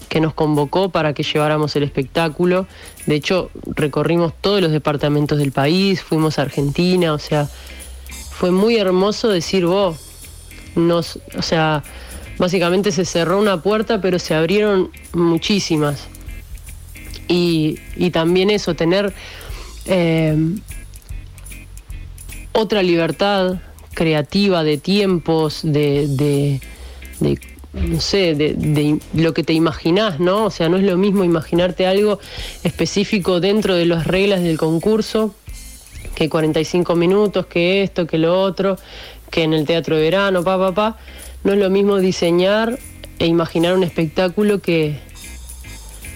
[0.08, 2.66] que nos convocó para que lleváramos el espectáculo.
[3.06, 7.48] De hecho, recorrimos todos los departamentos del país, fuimos a Argentina, o sea,
[8.30, 9.96] fue muy hermoso decir vos,
[10.78, 11.82] nos, o sea,
[12.38, 16.06] básicamente se cerró una puerta, pero se abrieron muchísimas.
[17.26, 19.12] Y, y también eso, tener
[19.86, 20.36] eh,
[22.52, 23.58] otra libertad
[23.94, 26.60] creativa de tiempos, de,
[27.72, 30.44] no sé, de lo que te imaginás, ¿no?
[30.44, 32.18] O sea, no es lo mismo imaginarte algo
[32.62, 35.34] específico dentro de las reglas del concurso,
[36.14, 38.76] que 45 minutos, que esto, que lo otro,
[39.30, 40.98] que en el teatro de verano, pa, pa, pa.
[41.44, 42.78] No es lo mismo diseñar
[43.18, 44.98] e imaginar un espectáculo que,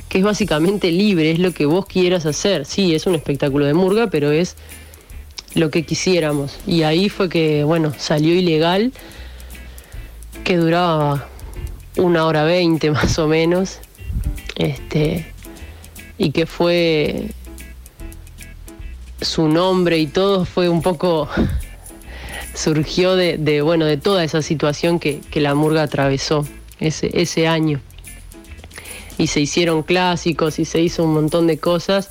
[0.09, 2.67] que es básicamente libre, es lo que vos quieras hacer.
[2.67, 4.57] Sí, es un espectáculo de murga, pero es
[5.55, 6.59] lo que quisiéramos.
[6.67, 8.93] Y ahí fue que, bueno, salió ilegal,
[10.45, 11.29] que duraba
[11.97, 13.79] una hora veinte más o menos,
[14.57, 15.27] este,
[16.19, 17.31] y que fue
[19.21, 21.29] su nombre y todo fue un poco
[22.55, 26.47] surgió de, de, bueno de toda esa situación que, que la murga atravesó
[26.81, 27.81] ese, ese año.
[29.19, 32.11] Y se hicieron clásicos y se hizo un montón de cosas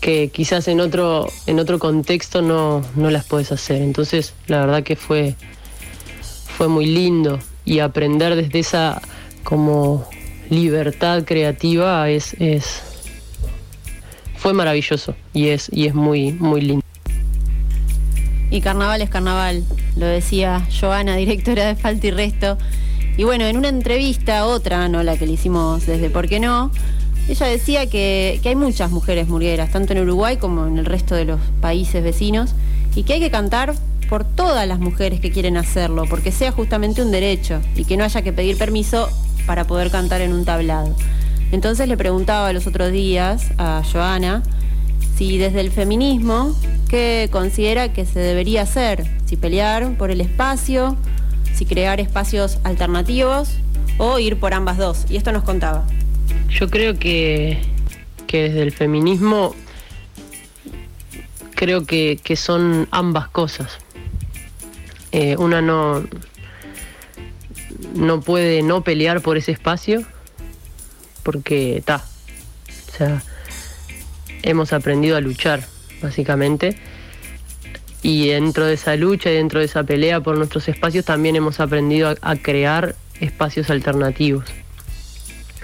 [0.00, 3.82] que quizás en otro en otro contexto no, no las puedes hacer.
[3.82, 5.36] Entonces la verdad que fue
[6.56, 7.38] fue muy lindo.
[7.64, 9.02] Y aprender desde esa
[9.44, 10.08] como
[10.48, 12.82] libertad creativa es, es
[14.36, 16.89] fue maravilloso y es y es muy muy lindo
[18.50, 19.64] y carnaval es carnaval
[19.96, 22.58] lo decía Joana directora de Falta y Resto.
[23.16, 26.70] Y bueno en una entrevista otra no la que le hicimos desde por qué no
[27.28, 31.14] ella decía que, que hay muchas mujeres murgueras tanto en Uruguay como en el resto
[31.14, 32.54] de los países vecinos
[32.96, 33.74] y que hay que cantar
[34.08, 38.02] por todas las mujeres que quieren hacerlo, porque sea justamente un derecho y que no
[38.02, 39.08] haya que pedir permiso
[39.46, 40.96] para poder cantar en un tablado.
[41.52, 44.42] Entonces le preguntaba los otros días a Joana
[45.20, 46.58] si desde el feminismo,
[46.88, 49.04] ¿qué considera que se debería hacer?
[49.26, 50.96] Si pelear por el espacio,
[51.54, 53.50] si crear espacios alternativos
[53.98, 55.04] o ir por ambas dos.
[55.10, 55.86] Y esto nos contaba.
[56.48, 57.60] Yo creo que,
[58.26, 59.54] que desde el feminismo
[61.54, 63.72] creo que, que son ambas cosas.
[65.12, 66.02] Eh, una no,
[67.94, 70.02] no puede no pelear por ese espacio
[71.22, 72.06] porque está.
[72.88, 73.22] O sea,
[74.42, 75.62] hemos aprendido a luchar,
[76.02, 76.76] básicamente.
[78.02, 81.60] Y dentro de esa lucha y dentro de esa pelea por nuestros espacios también hemos
[81.60, 84.44] aprendido a, crear espacios alternativos.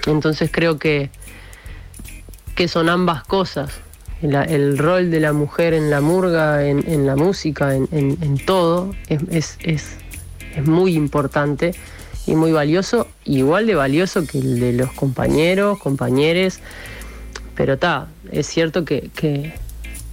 [0.05, 1.09] Entonces creo que,
[2.55, 3.71] que son ambas cosas.
[4.21, 9.21] El, rol de la mujer en la murga, en, la música, en, en todo, es,
[9.29, 9.85] es, es,
[10.55, 11.75] es, muy importante
[12.25, 16.61] y muy valioso, igual de valioso que el de los compañeros, compañeres,
[17.57, 19.53] pero está, es cierto que,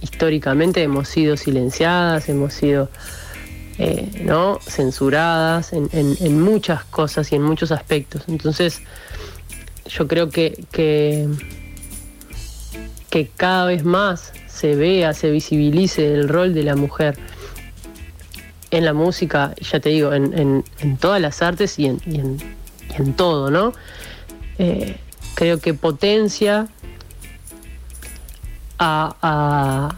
[0.01, 2.89] históricamente hemos sido silenciadas, hemos sido
[3.77, 4.27] eh,
[4.67, 8.23] censuradas en, muchas cosas y en muchos aspectos.
[8.27, 8.81] Entonces,
[9.87, 10.65] yo creo que,
[13.09, 17.17] que cada vez más se vea, se visibilice el rol de la mujer
[18.71, 20.63] en la música, ya te digo, en,
[20.99, 23.73] todas las artes y en, y y en todo, ¿no?
[24.57, 24.97] Eh,
[25.35, 26.67] creo que potencia
[28.77, 29.89] a,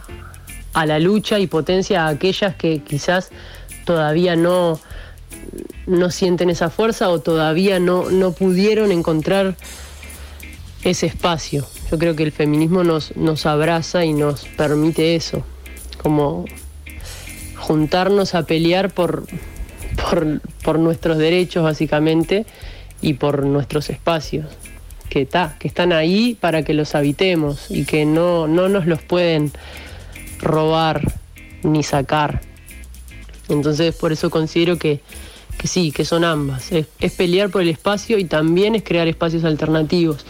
[0.74, 3.30] a, la lucha y potencia a aquellas que quizás
[3.84, 4.80] todavía no,
[5.86, 9.56] no sienten esa fuerza o todavía no, no pudieron encontrar
[10.84, 11.66] ese espacio.
[11.90, 15.42] Yo creo que el feminismo nos, nos abraza y nos permite eso,
[16.02, 16.44] como
[17.56, 19.26] juntarnos a pelear por,
[20.62, 22.46] por nuestros derechos básicamente
[23.00, 24.46] y por nuestros espacios,
[25.08, 25.26] que,
[25.58, 29.52] que están ahí para que los habitemos y que no, no nos los pueden
[30.40, 31.02] robar
[31.62, 32.40] ni sacar.
[33.48, 35.00] Entonces por eso considero que,
[35.58, 36.70] que sí, que son ambas.
[36.72, 40.24] Es, pelear por el espacio y también es crear espacios alternativos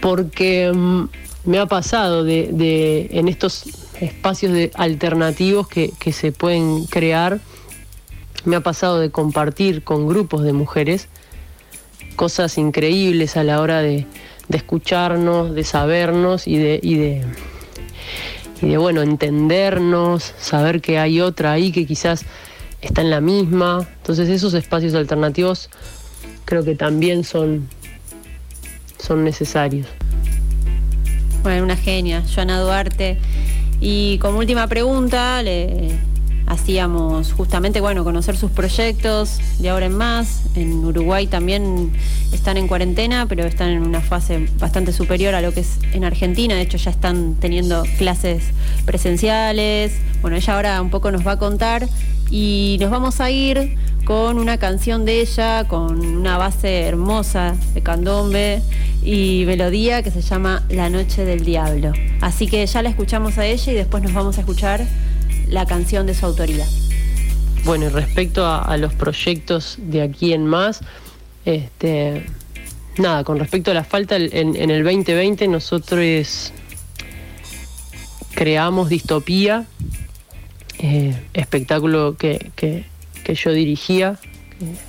[0.00, 1.08] porque um,
[1.44, 3.64] me ha pasado de, de, en estos
[4.00, 7.40] espacios de alternativos que, que, se pueden crear,
[8.44, 11.08] me ha pasado de compartir con grupos de mujeres
[12.16, 14.06] cosas increíbles a la hora de,
[14.48, 17.24] de escucharnos, de sabernos y de, y de,
[18.62, 22.24] y de bueno, entendernos, saber que hay otra ahí que quizás
[22.82, 23.88] está en la misma.
[23.98, 25.70] Entonces esos espacios alternativos
[26.44, 27.68] creo que también son,
[28.98, 29.86] son necesarios.
[31.42, 33.18] Bueno, una genia, Joana Duarte.
[33.80, 35.98] Y como última pregunta, le
[36.50, 40.42] hacíamos justamente, bueno, conocer sus proyectos de ahora en más.
[40.56, 41.92] En Uruguay también
[42.32, 46.02] están en cuarentena, pero están en una fase bastante superior a lo que es en
[46.02, 46.56] Argentina.
[46.56, 48.42] De hecho, ya están teniendo clases
[48.84, 49.92] presenciales.
[50.22, 51.88] Bueno, ella ahora un poco nos va a contar
[52.32, 57.80] y nos vamos a ir con una canción de ella, con una base hermosa de
[57.80, 58.60] candombe
[59.04, 61.92] y melodía que se llama La Noche del Diablo.
[62.20, 64.84] Así que ya la escuchamos a ella y después nos vamos a escuchar
[65.50, 66.66] la canción de su autoría.
[67.64, 70.80] Bueno, y respecto a, los proyectos de aquí en más,
[71.44, 72.24] este,
[72.96, 76.52] nada, con respecto a la falta, en, el 2020 nosotros
[78.34, 79.66] creamos Distopía,
[80.78, 82.84] eh, espectáculo que, que-
[83.24, 84.18] que yo dirigía,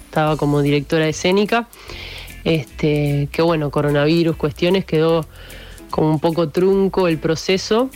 [0.06, 1.68] estaba como directora escénica,
[2.46, 5.26] este, que bueno, coronavirus, cuestiones, quedó
[5.90, 7.90] como un poco trunco el proceso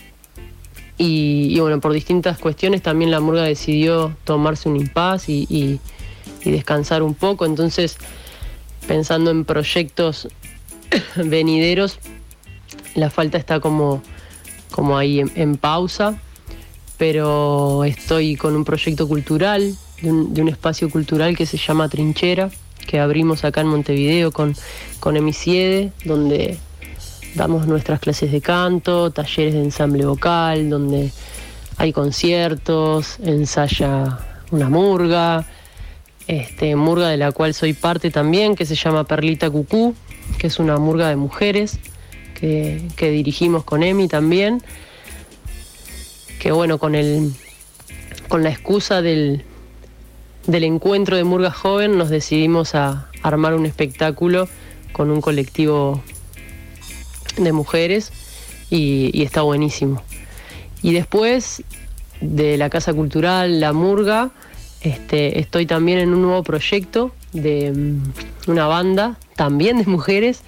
[0.98, 5.80] y, bueno, por distintas cuestiones también la murga decidió tomarse un impas y,
[6.44, 7.46] descansar un poco.
[7.46, 7.98] Entonces,
[8.88, 10.28] pensando en proyectos
[11.16, 12.00] venideros,
[12.94, 14.04] la falta está como,
[14.72, 16.20] como ahí en, pausa,
[16.98, 21.90] pero estoy con un proyecto cultural, de un, de un espacio cultural que se llama
[21.90, 22.52] Trinchera,
[22.86, 24.56] que abrimos acá en Montevideo con,
[25.00, 26.60] con Emisiede, donde
[27.36, 31.12] damos nuestras clases de canto, talleres de ensamble vocal, donde
[31.78, 34.20] hay conciertos, ensaya
[34.52, 35.46] una murga,
[36.28, 39.94] este, murga de la cual soy parte también, que se llama Perlita Cucú,
[40.38, 41.78] que es una murga de mujeres
[42.40, 44.64] que, que dirigimos con Emi también,
[46.40, 47.34] que bueno, con, el,
[48.30, 49.44] con la excusa del,
[50.48, 54.48] del encuentro de Murga Joven nos decidimos a armar un espectáculo
[54.94, 56.04] con un colectivo
[57.38, 58.12] de mujeres
[58.70, 60.02] y, está buenísimo.
[60.82, 61.64] Y después
[62.22, 64.32] de la Casa Cultural, La Murga,
[64.82, 70.42] este, estoy también en un nuevo proyecto de mm, una banda, también de mujeres,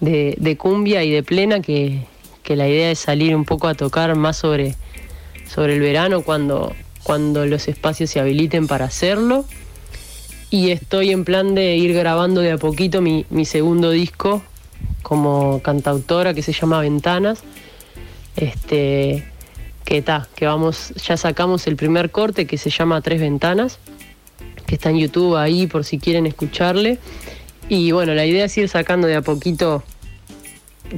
[0.00, 2.06] de, de cumbia y de plena, que,
[2.42, 4.74] que la idea es salir un poco a tocar más sobre,
[5.48, 9.44] sobre el verano cuando, cuando los espacios se habiliten para hacerlo.
[10.50, 14.42] Y estoy en plan de ir grabando de a poquito mi, mi segundo disco
[15.02, 17.42] como cantautora que se llama Ventanas.
[18.36, 19.24] Este,
[19.84, 23.78] que está, que vamos, ya sacamos el primer corte que se llama Tres Ventanas,
[24.66, 26.98] que está en YouTube ahí por si quieren escucharle.
[27.68, 29.82] Y bueno, la idea es ir sacando de a poquito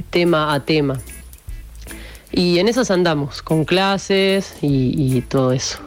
[0.09, 0.99] tema a tema.
[2.31, 5.79] Y en esas andamos, con clases y, todo eso.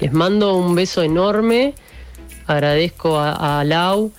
[0.00, 1.74] Les mando un beso enorme.
[2.46, 4.12] Agradezco a, a Lau,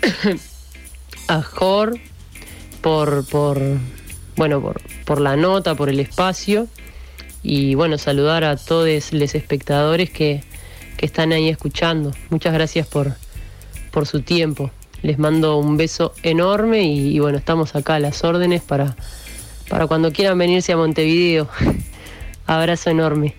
[1.28, 1.98] a Jor,
[2.84, 3.58] por, por,
[4.36, 6.68] bueno, por, por la nota, por el espacio.
[7.42, 10.44] Y bueno, saludar a todos los espectadores que,
[10.98, 12.12] que están ahí escuchando.
[12.28, 13.14] Muchas gracias por,
[13.90, 14.70] por su tiempo.
[15.00, 18.96] Les mando un beso enorme y, bueno, estamos acá a las órdenes para,
[19.70, 21.48] para cuando quieran venirse a Montevideo.
[22.46, 23.34] Abrazo enorme.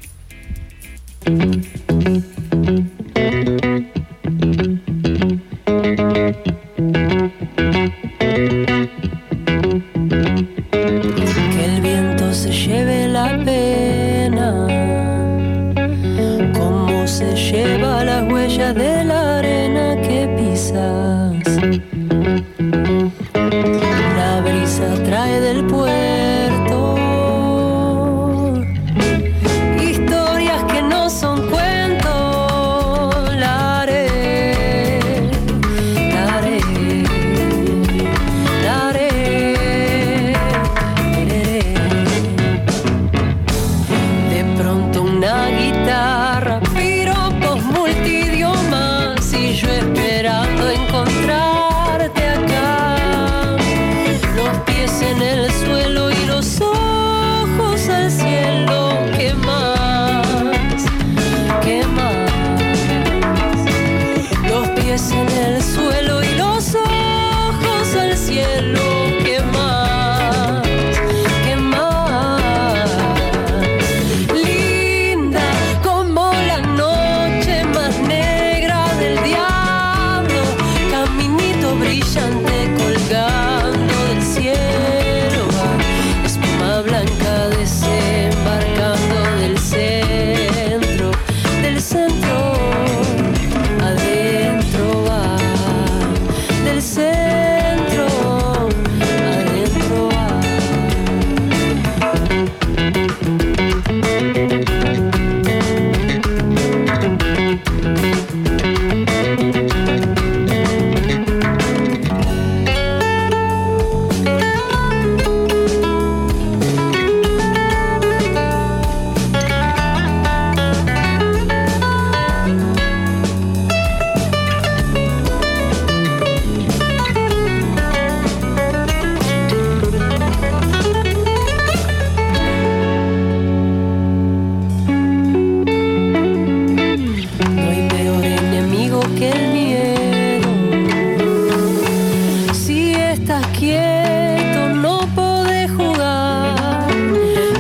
[143.58, 146.88] quieto no podés jugar.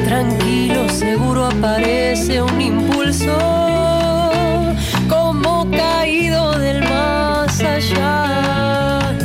[0.03, 3.37] Tranquilo, seguro aparece un impulso
[5.09, 9.15] como caído del más allá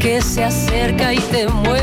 [0.00, 1.77] que se acerca y te mueve.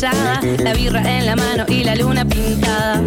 [0.00, 3.02] La birra en la mano y la luna pintada.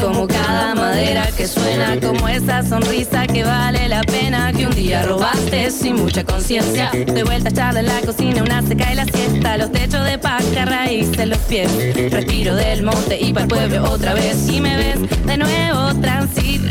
[0.00, 5.04] Como cada madera que suena, como esa sonrisa que vale la pena que un día
[5.04, 6.90] robaste sin mucha conciencia.
[6.90, 10.18] De vuelta a echarle en la cocina, una seca y la siesta, los techos de
[10.18, 11.70] paja, raíces los pies.
[12.10, 16.63] Respiro del monte y para el pueblo otra vez y me ves de nuevo transitoria,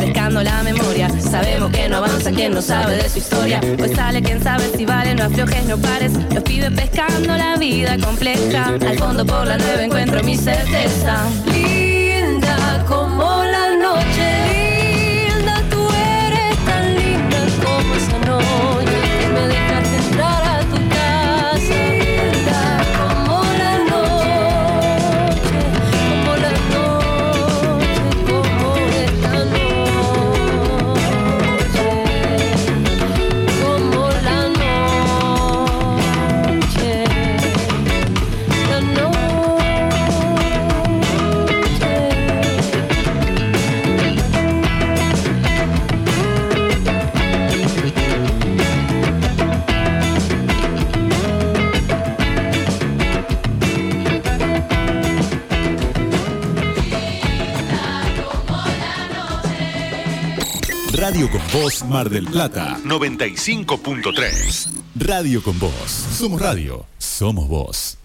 [0.00, 1.08] refrescando la memoria.
[1.20, 4.86] Sabemos que no avanza quien no sabe de su historia, pues sale quien sabe si
[4.86, 6.12] vale, no aflojes, no pares.
[6.32, 11.24] Los pibes pescando la vida compleja, al fondo por la nueva encuentro mi certeza.
[61.00, 64.68] Radio con Voz Mar del Plata 95.3.
[64.96, 65.90] Radio con Voz.
[65.90, 66.84] Somos radio.
[66.98, 67.96] Somos voz.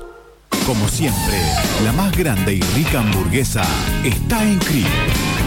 [0.65, 1.39] Como siempre,
[1.83, 3.63] la más grande y rica hamburguesa
[4.03, 4.87] está en Crip.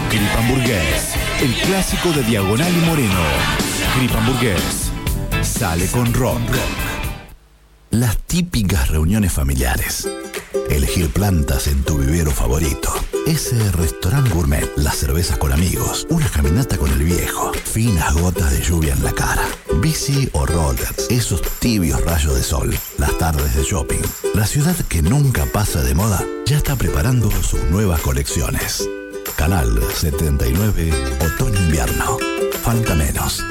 [0.09, 3.21] Crip Hamburgués, el clásico de Diagonal y Moreno.
[3.97, 4.91] Crip Hamburgués,
[5.43, 6.41] sale con ron.
[7.91, 10.09] Las típicas reuniones familiares.
[10.69, 12.91] Elegir plantas en tu vivero favorito.
[13.27, 18.61] Ese restaurante gourmet, las cervezas con amigos, una caminata con el viejo, finas gotas de
[18.61, 19.43] lluvia en la cara,
[19.81, 24.01] bici o rollers, esos tibios rayos de sol, las tardes de shopping.
[24.33, 28.87] La ciudad que nunca pasa de moda ya está preparando sus nuevas colecciones.
[29.35, 30.91] Canal 79,
[31.21, 32.17] otoño-invierno.
[32.63, 33.43] Falta menos.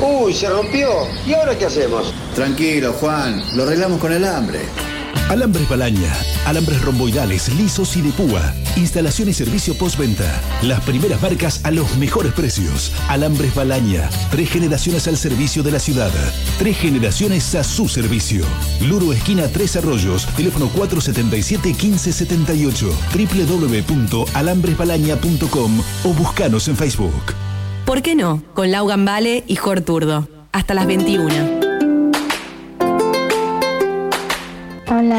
[0.00, 0.88] Uy, se rompió.
[1.24, 2.12] ¿Y ahora qué hacemos?
[2.34, 4.58] Tranquilo, Juan, lo arreglamos con el hambre.
[5.28, 6.12] Alambres Balaña.
[6.50, 8.52] Alambres romboidales, lisos y de púa.
[8.74, 10.42] Instalación y servicio postventa.
[10.62, 12.90] Las primeras marcas a los mejores precios.
[13.08, 14.10] Alambres Balaña.
[14.32, 16.10] Tres generaciones al servicio de la ciudad.
[16.58, 18.44] Tres generaciones a su servicio.
[18.80, 20.26] Luro Esquina Tres Arroyos.
[20.34, 22.90] Teléfono 477-1578.
[23.14, 27.32] www.alambresbalaña.com o buscanos en Facebook.
[27.84, 28.42] ¿Por qué no?
[28.54, 30.26] Con Laugan Vale y Jorturdo.
[30.50, 31.69] Hasta las 21.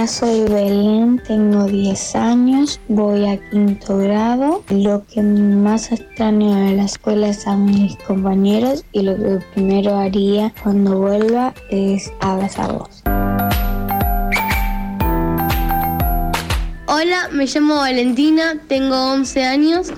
[0.07, 4.63] Soy Belén, tengo 10 años, voy a quinto grado.
[4.69, 9.95] Lo que más extraño de la escuela es a mis compañeros y lo que primero
[9.95, 13.03] haría cuando vuelva es abrazarlos.
[16.87, 19.93] Hola, me llamo Valentina, tengo 11 años.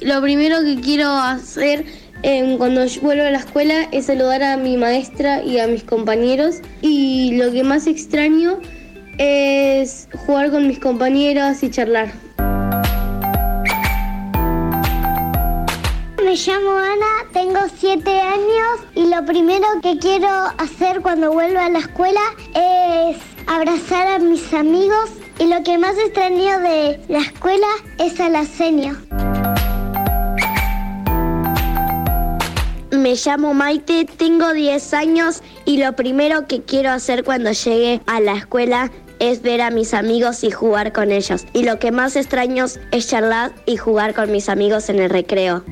[0.00, 1.86] Lo primero que quiero hacer
[2.24, 6.56] eh, cuando vuelvo a la escuela es saludar a mi maestra y a mis compañeros.
[6.82, 8.58] Y lo que más extraño
[9.18, 12.12] es jugar con mis compañeros y charlar.
[16.24, 21.70] Me llamo Ana, tengo 7 años y lo primero que quiero hacer cuando vuelva a
[21.70, 22.20] la escuela
[22.54, 27.66] es abrazar a mis amigos y lo que más extraño de la escuela
[27.98, 28.44] es a la.
[32.90, 38.20] Me llamo Maite, tengo 10 años y lo primero que quiero hacer cuando llegue a
[38.20, 38.90] la escuela
[39.30, 41.46] es ver a mis amigos y jugar con ellos.
[41.52, 45.64] Y lo que más extraño es charlar y jugar con mis amigos en el recreo.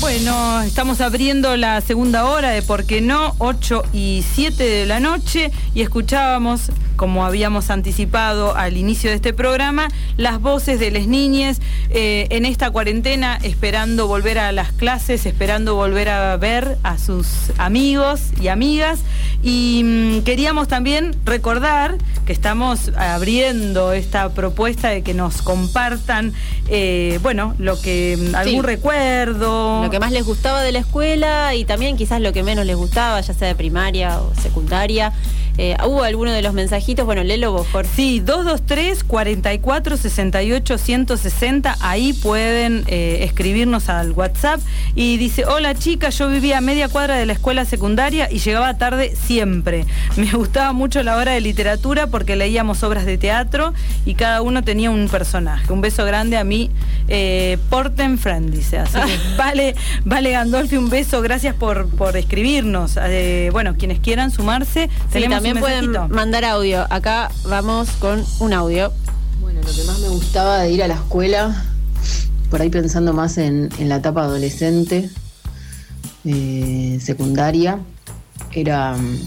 [0.00, 3.34] Bueno, estamos abriendo la segunda hora de ¿Por qué no?
[3.38, 6.70] 8 y 7 de la noche y escuchábamos
[7.02, 12.46] como habíamos anticipado al inicio de este programa, las voces de las niñas eh, en
[12.46, 17.26] esta cuarentena, esperando volver a las clases, esperando volver a ver a sus
[17.58, 19.00] amigos y amigas.
[19.42, 26.32] Y mm, queríamos también recordar que estamos abriendo esta propuesta de que nos compartan,
[26.68, 28.62] eh, bueno, lo que mm, algún Sí.
[28.62, 29.82] recuerdo.
[29.82, 32.76] Lo que más les gustaba de la escuela y también quizás lo que menos les
[32.76, 35.12] gustaba, ya sea de primaria o secundaria.
[35.58, 37.04] Eh, ¿Hubo alguno de los mensajitos?
[37.04, 37.90] Bueno, léelo vos, Jorge.
[37.94, 44.60] Sí, 223 44 68 160, ahí pueden eh, escribirnos al WhatsApp
[44.94, 48.78] y dice, hola chica, yo vivía a media cuadra de la escuela secundaria y llegaba
[48.78, 49.84] tarde siempre.
[50.16, 53.74] Me gustaba mucho la hora de literatura porque leíamos obras de teatro
[54.06, 55.72] y cada uno tenía un personaje.
[55.72, 56.70] Un beso grande a mí,
[57.08, 58.78] eh, Porten Friend, dice.
[58.78, 59.74] Así que vale,
[60.04, 62.98] vale Gandolfi, un beso, gracias por, por escribirnos.
[63.02, 66.86] Eh, bueno, quienes quieran sumarse, Sí, tenemos también pueden mandar audio.
[66.88, 68.92] Acá vamos con un audio.
[69.40, 71.64] Bueno, lo que más me gustaba de ir a la escuela,
[72.48, 75.10] por ahí pensando más en, en la etapa adolescente,
[76.24, 77.80] eh, secundaria,
[78.52, 79.18] era mm,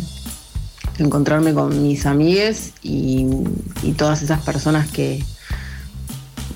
[1.00, 3.28] encontrarme con mis amigues y,
[3.84, 5.22] y todas esas personas que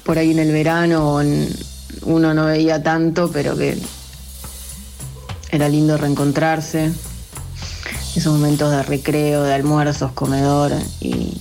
[0.03, 1.21] por ahí en el verano
[2.03, 3.77] uno no veía tanto, pero que
[5.51, 6.93] era lindo reencontrarse.
[8.15, 11.37] Esos momentos de recreo, de almuerzos, comedor y,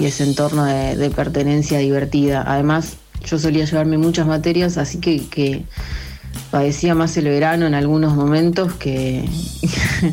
[0.00, 2.44] ese entorno de, pertenencia divertida.
[2.46, 5.64] Además, yo solía llevarme muchas materias, así que,
[6.50, 9.28] padecía más el verano en algunos momentos que,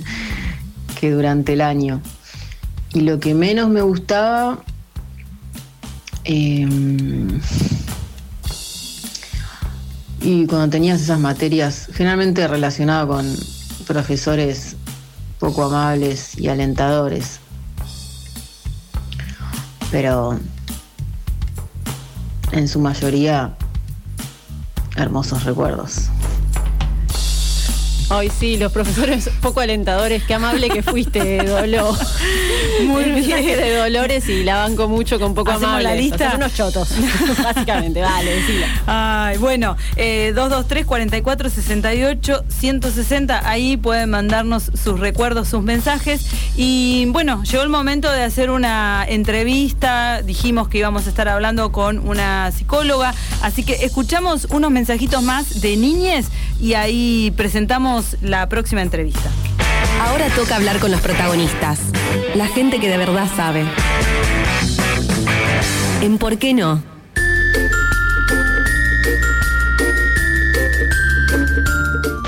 [0.99, 2.01] que durante el año.
[2.93, 4.59] Y lo que menos me gustaba,
[6.23, 7.41] em,
[10.21, 13.35] y cuando tenías esas materias, generalmente relacionadas con
[13.85, 14.77] profesores
[15.43, 17.41] poco amables y alentadores,
[19.91, 20.39] pero
[22.53, 23.53] en su mayoría
[24.95, 26.12] hermosos recuerdos.
[28.15, 30.23] Ay, sí, los profesores poco alentadores.
[30.23, 31.97] Qué amable que fuiste, Dolo.
[32.85, 33.43] Muy bien.
[33.43, 35.89] de Dolores y la banco mucho con poco ¿Hacemos amables.
[35.89, 36.15] la lista?
[36.15, 36.89] O sea, son unos chotos,
[37.43, 38.01] básicamente.
[38.01, 38.67] Vale, decila.
[38.85, 46.25] Ay, bueno, eh, 223 44 68 160, ahí pueden mandarnos sus recuerdos, sus mensajes.
[46.55, 50.21] Y bueno, llegó el momento de hacer una entrevista.
[50.21, 55.61] Dijimos que íbamos a estar hablando con una psicóloga, así que escuchamos unos mensajitos más
[55.61, 56.27] de niñez
[56.59, 59.29] y ahí presentamos la próxima entrevista.
[60.01, 61.79] Ahora toca hablar con los protagonistas,
[62.35, 63.63] la gente que de verdad sabe.
[66.01, 66.81] ¿En por qué no?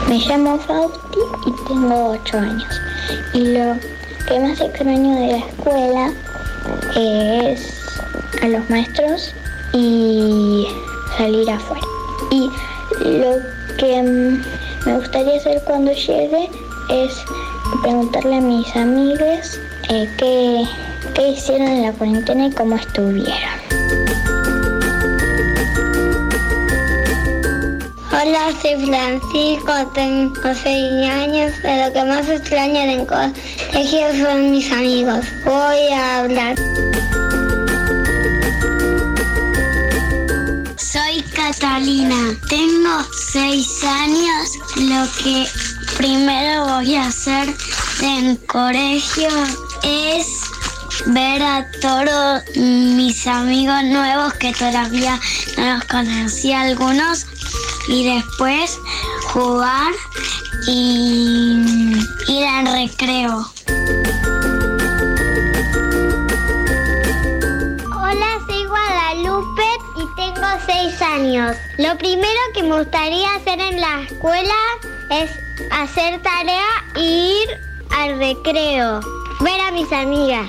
[0.07, 2.81] Me llamo Fausti y tengo 8 años.
[3.33, 3.75] Y lo
[4.27, 6.13] que más extraño de la escuela
[6.95, 7.99] es
[8.41, 9.33] a los maestros
[9.73, 10.67] y
[11.17, 11.85] salir afuera.
[12.31, 12.49] Y
[13.01, 13.37] lo
[13.77, 14.41] que mm,
[14.85, 16.49] me gustaría hacer cuando llegue
[16.89, 17.25] es
[17.81, 19.59] preguntarle a mis amigos
[19.89, 20.63] eh, qué,
[21.15, 23.55] qué hicieron en la cuarentena y cómo estuvieron.
[28.11, 31.53] Hola, soy Francisco, tengo 6 años.
[31.63, 35.25] Lo que más extraño del colegio son mis amigos.
[35.45, 36.55] Voy a hablar.
[41.45, 44.49] Catalina, tengo 6 años.
[44.77, 45.45] Lo que
[45.95, 47.53] primero voy a hacer
[48.01, 49.29] en colegio
[49.83, 50.25] es
[51.05, 55.19] ver a todos mis amigos nuevos que todavía
[55.55, 57.27] no los conocía algunos
[57.89, 58.79] y después
[59.31, 59.93] jugar
[60.65, 61.61] y
[62.27, 63.47] ir al recreo.
[70.65, 71.55] 6 años.
[71.77, 74.55] Lo primero que me gustaría hacer en la escuela
[75.11, 75.29] es
[75.71, 77.49] hacer tarea e ir
[77.91, 78.99] al recreo,
[79.41, 80.47] ver a mis amigas.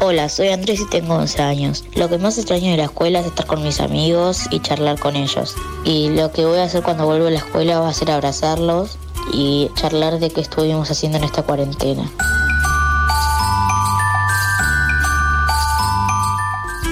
[0.00, 1.84] Hola, soy Andrés y tengo 11 años.
[1.94, 5.16] Lo que más extraño de la escuela es estar con mis amigos y charlar con
[5.16, 5.54] ellos.
[5.84, 8.98] Y lo que voy a hacer cuando vuelva a la escuela va a ser abrazarlos
[9.32, 12.10] y charlar de qué estuvimos haciendo en esta cuarentena.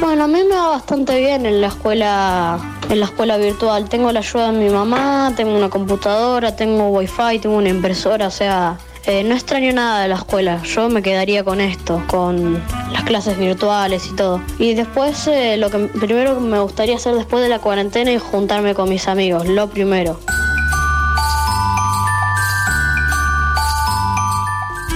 [0.01, 2.59] Bueno, a mí me va bastante bien en la escuela,
[2.89, 3.89] en la escuela virtual.
[3.89, 8.31] Tengo la ayuda de mi mamá, tengo una computadora, tengo wifi, tengo una impresora, o
[8.31, 12.63] sea, Eh, no extraño nada de la escuela, yo me quedaría con esto, con
[12.93, 14.41] las clases virtuales y todo.
[14.61, 18.75] Y después, eh, lo que primero me gustaría hacer después de la cuarentena es juntarme
[18.75, 20.21] con mis amigos, lo primero.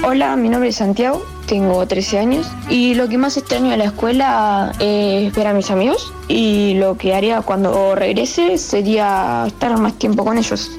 [0.08, 3.86] Hola, mi nombre es Santiago, tengo 13 años y lo que más extraño de la
[3.86, 9.98] escuela es ver a mis amigos y lo que haría cuando regrese sería estar más
[9.98, 10.70] tiempo con ellos.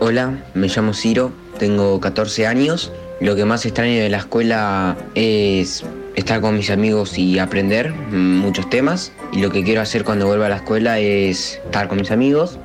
[0.00, 2.90] Hola, me llamo Ciro, tengo 14 años.
[3.20, 5.84] Lo que más extraño de la escuela es
[6.14, 9.12] estar con mis amigos y aprender mm, muchos temas.
[9.32, 12.58] Y lo que quiero hacer cuando vuelva a la escuela es estar con mis amigos.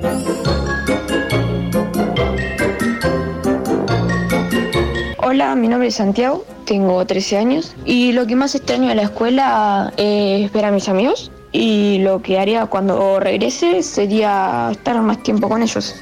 [5.18, 9.04] Hola, mi nombre es Santiago, tengo 13 años y lo que más extraño de la
[9.04, 15.22] escuela es ver a mis amigos y lo que haría cuando regrese sería estar más
[15.24, 15.95] tiempo con ellos.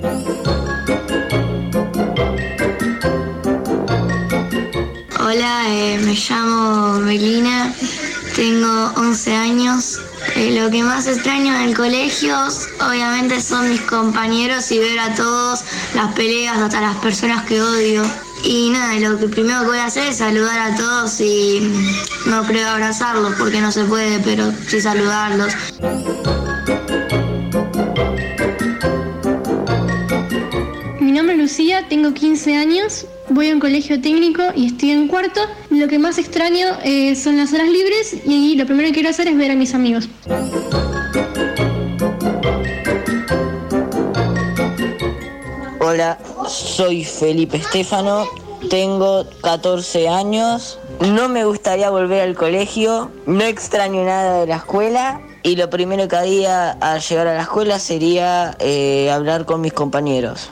[5.49, 7.73] Eh, me llamo Melina,
[8.35, 9.97] tengo 11 años.
[10.35, 12.35] Eh, lo que más extraño del colegio
[12.85, 15.61] obviamente son mis compañeros y ver a todos
[15.95, 18.03] las peleas, hasta las personas que odio.
[18.43, 21.71] Y nada, lo que primero que voy a hacer es saludar a todos y
[22.25, 25.53] no creo abrazarlos porque no se puede, pero sí saludarlos.
[30.99, 35.07] Mi nombre es Lucía, tengo 15 años, voy a un colegio técnico y estoy en
[35.07, 35.41] cuarto.
[35.69, 39.27] Lo que más extraño eh, son las horas libres y lo primero que quiero hacer
[39.27, 40.09] es ver a mis amigos.
[45.79, 46.17] Hola,
[46.47, 48.25] soy Felipe Estefano,
[48.69, 55.21] tengo 14 años, no me gustaría volver al colegio, no extraño nada de la escuela
[55.43, 59.71] y lo primero que haría al llegar a la escuela sería eh, hablar con mis
[59.71, 60.49] compañeros.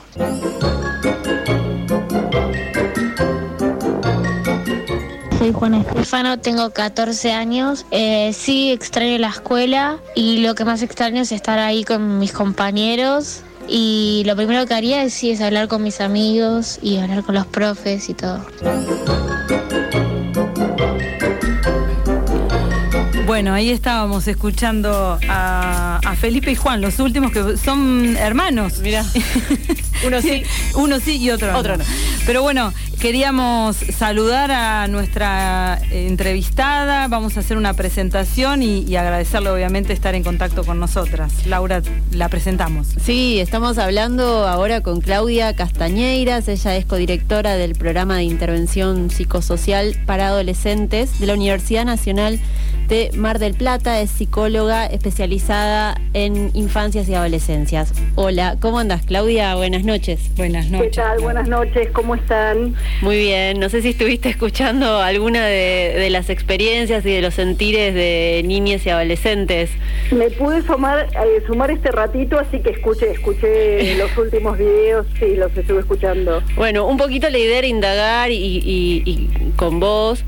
[5.46, 7.86] Soy Juan Estefano, tengo 14 años.
[7.92, 12.32] Eh, sí, extraño la escuela y lo que más extraño es estar ahí con mis
[12.32, 13.42] compañeros.
[13.68, 17.36] Y lo primero que haría es, sí, es hablar con mis amigos y hablar con
[17.36, 18.44] los profes y todo.
[23.24, 28.80] Bueno, ahí estábamos escuchando a, a Felipe y Juan, los últimos que son hermanos.
[28.80, 29.04] Mira,
[30.06, 30.42] uno sí.
[30.74, 31.84] uno sí y otro, Otro no.
[32.24, 38.96] Pero bueno, queríamos saludar a nuestra eh, entrevistada, vamos a hacer una presentación y, y
[38.96, 41.46] agradecerle obviamente estar en contacto con nosotras.
[41.46, 41.82] Laura,
[42.12, 42.88] la presentamos.
[43.02, 49.96] Sí, estamos hablando ahora con Claudia Castañeiras, ella es codirectora del programa de intervención psicosocial
[50.06, 52.40] para adolescentes de la Universidad Nacional
[52.88, 57.92] de Mar del Plata, es psicóloga especializada en infancias y adolescencias.
[58.14, 59.54] Hola, ¿cómo andas Claudia?
[59.56, 59.95] Buenas noches.
[60.36, 61.20] Buenas ¿Qué tal?
[61.20, 62.74] Buenas noches, ¿cómo están?
[63.00, 67.32] Muy bien, no sé si estuviste escuchando alguna de, de las experiencias y de los
[67.32, 69.70] sentires de niñas y adolescentes.
[70.10, 75.34] Me pude sumar, eh, sumar este ratito, así que escuché, escuché los últimos videos, sí,
[75.34, 76.42] los estuve escuchando.
[76.56, 80.24] Bueno, un poquito la idea era indagar y, y- y con vos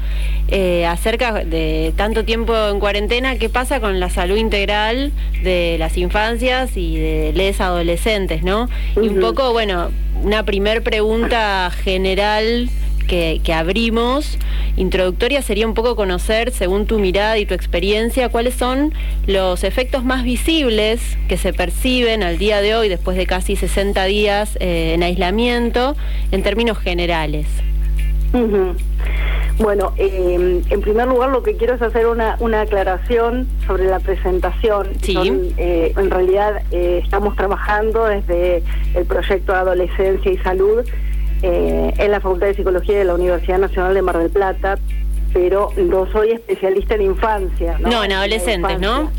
[0.51, 5.13] eh, acerca de tanto tiempo en cuarentena, qué pasa con la salud integral
[5.43, 8.71] de las infancias y de les adolescentes, ¿no?
[8.97, 9.91] Y un poco, bueno,
[10.23, 12.69] una primer pregunta general
[13.09, 14.39] que, abrimos,
[14.77, 18.93] introductoria, sería un poco conocer, según tu mirada y tu experiencia, cuáles son
[19.27, 24.05] los efectos más visibles que se perciben al día de hoy, después de casi 60
[24.05, 25.97] días eh, en aislamiento,
[26.31, 27.47] en términos generales.
[29.59, 33.99] Bueno, eh, en primer lugar lo que quiero es hacer una, una aclaración sobre la
[33.99, 34.89] presentación.
[35.03, 38.63] Son, eh, en realidad eh, estamos trabajando desde
[38.95, 40.85] el proyecto Adolescencia y Salud
[41.43, 44.79] eh, en la Facultad de Psicología de la Universidad Nacional de Mar del Plata,
[45.33, 47.79] pero no soy especialista en infancia.
[47.81, 49.11] No, en adolescentes, ¿no?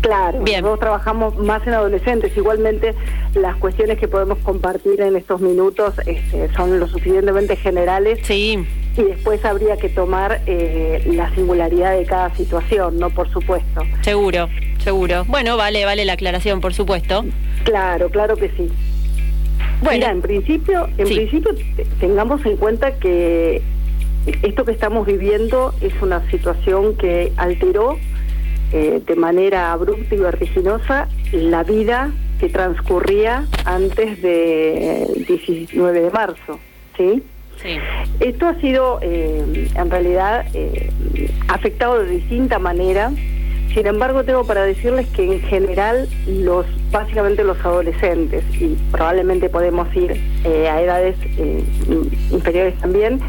[0.00, 2.36] Claro, nosotros trabajamos más en adolescentes.
[2.36, 2.94] Igualmente,
[3.34, 8.18] las cuestiones que podemos compartir en estos minutos este, son lo suficientemente generales.
[8.22, 8.66] Sí.
[8.96, 13.10] Y después habría que tomar eh, la singularidad de cada situación, ¿no?
[13.10, 13.82] Por supuesto.
[14.02, 14.48] Seguro,
[14.82, 15.24] seguro.
[15.26, 17.24] Bueno, vale, vale la aclaración, por supuesto.
[17.64, 18.68] Claro, claro que sí.
[19.82, 19.92] Bueno.
[19.98, 21.14] Mira, en principio, en Sí.
[21.14, 23.62] principio te- tengamos en cuenta que
[24.42, 27.96] esto que estamos viviendo es una situación que alteró
[28.72, 36.58] eh, de manera abrupta y vertiginosa la vida que transcurría antes del 19 de marzo,
[36.96, 37.22] ¿sí?
[38.20, 40.90] Esto ha sido, eh, en realidad, eh,
[41.48, 43.12] afectado de distinta manera.
[43.74, 49.94] Sin embargo, tengo para decirles que en general los, básicamente los adolescentes, y probablemente podemos
[49.94, 51.16] ir eh, a edades
[52.32, 53.20] inferiores también,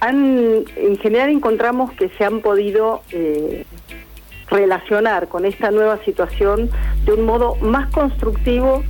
[0.00, 3.02] han, en general encontramos que se han podido
[4.48, 6.70] relacionar con esta nueva situación
[7.04, 8.82] de un modo más constructivo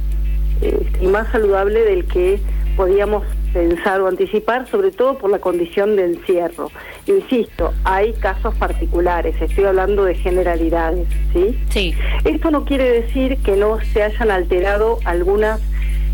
[1.01, 2.41] y más saludable del que
[2.77, 6.71] podíamos pensar o anticipar, sobre todo por la condición de encierro.
[7.07, 11.59] Insisto, hay casos particulares, estoy hablando de generalidades, ¿sí?
[11.71, 11.95] Sí.
[12.25, 15.61] Esto no quiere decir que no se hayan alterado algunas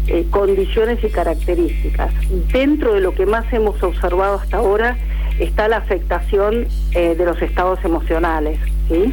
[0.08, 2.12] eh, condiciones y características.
[2.52, 4.96] Dentro de lo que más hemos observado hasta ahora
[5.40, 9.12] está la afectación eh, de los estados emocionales, ¿sí?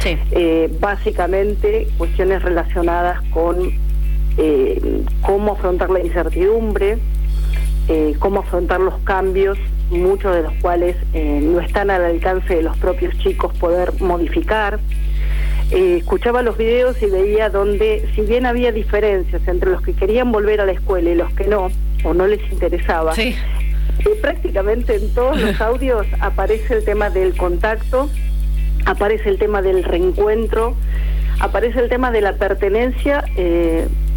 [0.00, 0.18] Sí.
[0.32, 3.72] Eh, básicamente cuestiones relacionadas con
[5.20, 6.98] cómo afrontar la incertidumbre,
[7.92, 9.58] eh, cómo afrontar los cambios,
[9.90, 14.78] muchos de los cuales eh, no están al alcance de los propios chicos poder modificar.
[15.72, 20.30] Eh, escuchaba los videos y veía donde, si bien había diferencias entre los que querían
[20.30, 21.66] volver a la escuela y los que no,
[22.04, 23.12] o no les interesaba,
[24.22, 28.08] prácticamente en todos los audios aparece el tema del contacto,
[28.86, 30.76] aparece el tema del reencuentro,
[31.40, 33.24] aparece el tema de la pertenencia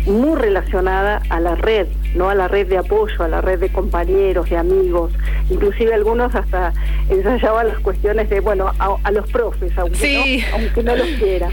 [0.06, 3.70] muy relacionada a la red, no a la red de apoyo, a la red de
[3.70, 5.12] compañeros, de amigos,
[5.50, 6.74] inclusive algunos hasta
[7.10, 11.50] ensayaban las cuestiones de, bueno, a, los profes, aunque, no, aunque no los quiera.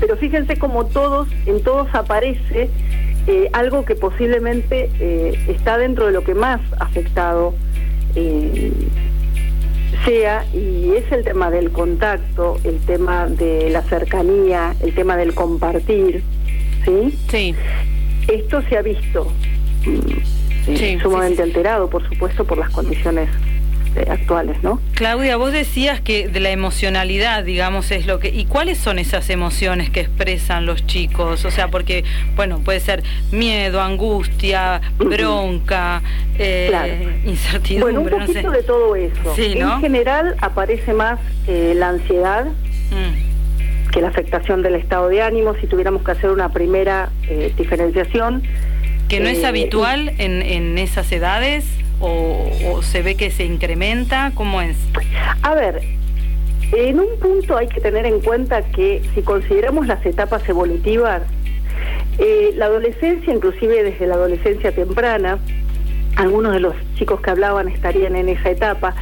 [0.00, 2.70] Pero fíjense como todos, en todos aparece
[3.26, 7.54] eh, algo que posiblemente eh, está dentro de lo que más afectado
[8.16, 8.72] eh,
[10.04, 15.34] sea, y es el tema del contacto, el tema de la cercanía, el tema del
[15.34, 16.24] compartir,
[16.84, 17.18] ¿sí?
[17.30, 17.54] Sí.
[18.28, 19.30] Esto se ha visto
[19.84, 23.28] mm, sumamente alterado, por supuesto, por las condiciones
[23.94, 24.80] eh, actuales, ¿no?
[24.94, 28.28] Claudia, vos decías que de la emocionalidad, digamos, es lo que...
[28.28, 31.44] ¿Y cuáles son esas emociones que expresan los chicos?
[31.44, 32.02] O sea, porque,
[32.34, 33.02] bueno, puede ser
[33.32, 36.00] miedo, angustia, bronca,
[36.38, 39.34] eh, incertidumbre, Bueno, un poquito de todo eso.
[39.36, 43.31] En general aparece más eh, la ansiedad, mm
[43.92, 48.42] que la afectación del estado de ánimo, si tuviéramos que hacer una primera eh, diferenciación.
[49.08, 51.66] ¿Que no es eh, habitual en, en, esas edades
[52.00, 54.32] o, se ve que se incrementa?
[54.34, 54.78] ¿Cómo es?
[55.42, 55.82] A ver,
[56.72, 61.22] en un punto hay que tener en cuenta que si consideramos las etapas evolutivas,
[62.18, 65.38] eh, la adolescencia, inclusive desde la adolescencia temprana,
[66.16, 68.94] algunos de los chicos que hablaban estarían en esa etapa,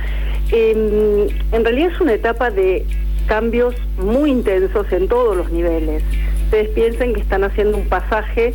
[0.50, 2.84] em, en realidad es una etapa de
[3.30, 6.02] cambios muy intensos en todos los niveles.
[6.46, 8.54] Ustedes piensen que están haciendo un pasaje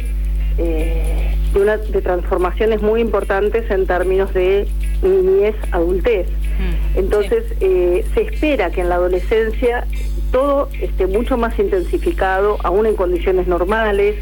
[0.57, 4.67] eh, de, una, de transformaciones muy importantes en términos de
[5.01, 6.27] niñez, adultez.
[6.27, 9.87] Mm, Entonces, eh, se espera que en la adolescencia
[10.33, 14.15] todo esté mucho más intensificado, aún en condiciones normales,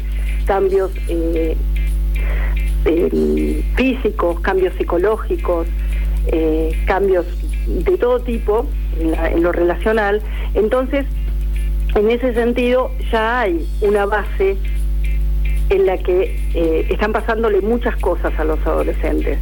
[0.46, 1.56] cambios eh,
[3.74, 5.66] físicos, cambios psicológicos,
[6.86, 7.26] cambios
[7.66, 8.66] de todo tipo
[8.98, 10.22] en, lo relacional.
[10.54, 11.06] Entonces,
[11.94, 14.56] en ese sentido, ya hay una base
[15.70, 19.38] en la que eh, están pasándole muchas cosas a los adolescentes.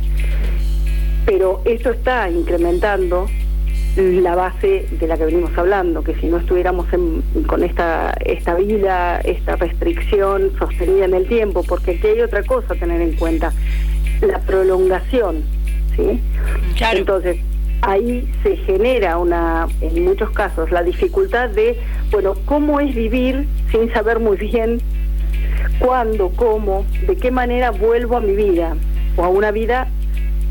[1.27, 3.29] Pero esto está incrementando
[3.97, 6.87] la base de la que venimos hablando, que si no estuviéramos
[7.47, 12.73] con esta, esta vida, esta restricción sostenida en el tiempo, porque aquí hay otra cosa
[12.73, 13.53] a tener en cuenta,
[14.23, 15.43] la prolongación,
[15.97, 16.20] ¿sí?
[16.93, 17.39] Entonces,
[17.82, 21.76] ahí se genera una, en muchos casos, la dificultad de,
[22.10, 24.80] bueno, ¿cómo es vivir sin saber muy bien
[25.78, 28.76] cuándo, cómo, de qué manera vuelvo a mi vida
[29.16, 29.88] o a una vida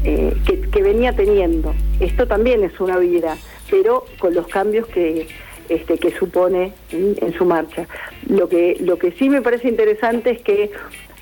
[0.04, 1.74] eh, que, venía teniendo?
[2.02, 3.38] Esto también es una vida,
[3.70, 5.28] pero con los cambios que,
[5.70, 7.88] este, que supone en, su marcha.
[8.28, 10.72] Lo que, lo que sí me parece interesante es que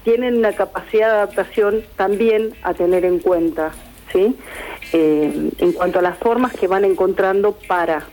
[0.03, 3.73] tienen una capacidad de adaptación también a tener en cuenta.
[4.11, 4.35] ¿Sí?
[4.93, 8.03] Eh, en cuanto a las formas que van encontrando para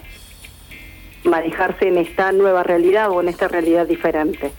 [1.24, 4.52] manejarse en esta nueva realidad o en esta realidad diferente.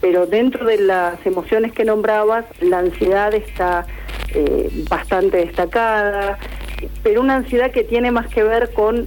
[0.00, 3.86] Pero dentro de las emociones que nombrabas, la ansiedad está
[4.34, 6.38] eh, bastante destacada,
[7.02, 9.06] pero una ansiedad que tiene más que ver con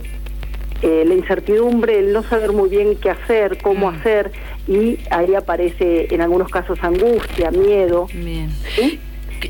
[0.81, 3.95] eh, la incertidumbre, el no saber muy bien qué hacer, cómo mm.
[3.95, 4.31] hacer,
[4.68, 8.07] y ahí aparece en algunos casos angustia, miedo.
[8.14, 8.49] Bien.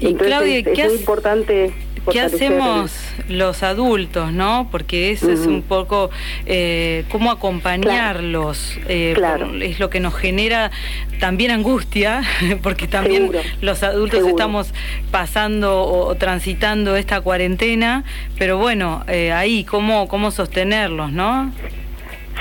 [0.02, 1.74] Entonces es, muy importante
[2.12, 2.92] ¿Qué hacemos
[3.28, 4.68] los adultos, no?
[4.72, 6.10] Porque eso es un poco
[6.46, 8.78] eh, cómo acompañarlos.
[8.88, 9.16] Eh,
[9.62, 10.72] es lo que nos genera
[11.20, 12.22] también angustia,
[12.64, 13.32] porque también
[13.62, 14.74] los adultos estamos
[15.12, 18.04] pasando o, transitando esta cuarentena,
[18.38, 21.52] pero bueno, eh, ahí, ¿cómo, ¿cómo sostenerlos, no?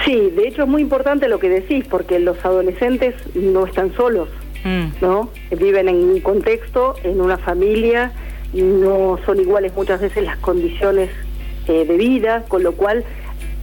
[0.05, 4.29] Sí, de hecho es muy importante lo que decís, porque los adolescentes no están solos,
[4.67, 4.87] Mm.
[5.01, 5.31] ¿no?
[5.53, 8.11] Viven en un contexto, en una familia,
[8.63, 11.11] no son iguales muchas veces las condiciones
[11.69, 13.05] eh, de vida, con lo cual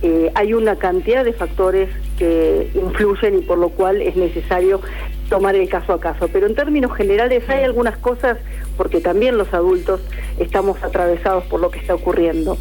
[0.02, 1.90] eh, hay una cantidad de factores
[2.20, 4.82] que influyen y por lo cual es necesario
[5.30, 6.28] tomar el caso a caso.
[6.28, 8.38] Pero en términos generales hay algunas cosas,
[8.76, 10.02] porque también los adultos
[10.38, 12.58] estamos atravesados por lo que está ocurriendo.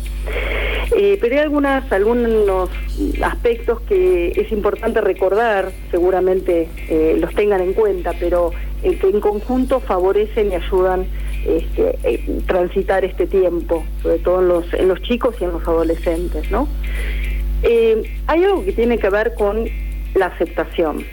[0.96, 2.70] Eh, pero hay algunas, algunos
[3.22, 6.68] aspectos que es importante recordar, seguramente
[7.18, 8.52] los tengan en cuenta, pero
[8.82, 11.06] que en conjunto favorecen y ayudan
[11.46, 15.66] este, eh, transitar este tiempo, sobre todo en los, en los chicos y en los
[15.66, 16.68] adolescentes, ¿no?
[17.62, 19.68] Eh, hay algo que tiene que ver con
[20.14, 21.04] la aceptación,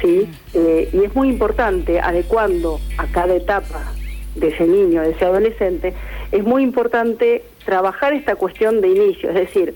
[0.00, 0.28] ¿sí?
[0.54, 3.92] Eh, y es muy importante, adecuando a cada etapa
[4.34, 5.94] de ese niño, de ese adolescente,
[6.32, 9.74] es muy importante trabajar esta cuestión de inicio, es decir,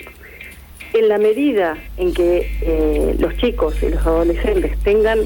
[0.93, 5.19] en la medida en que los chicos y los adolescentes tengan,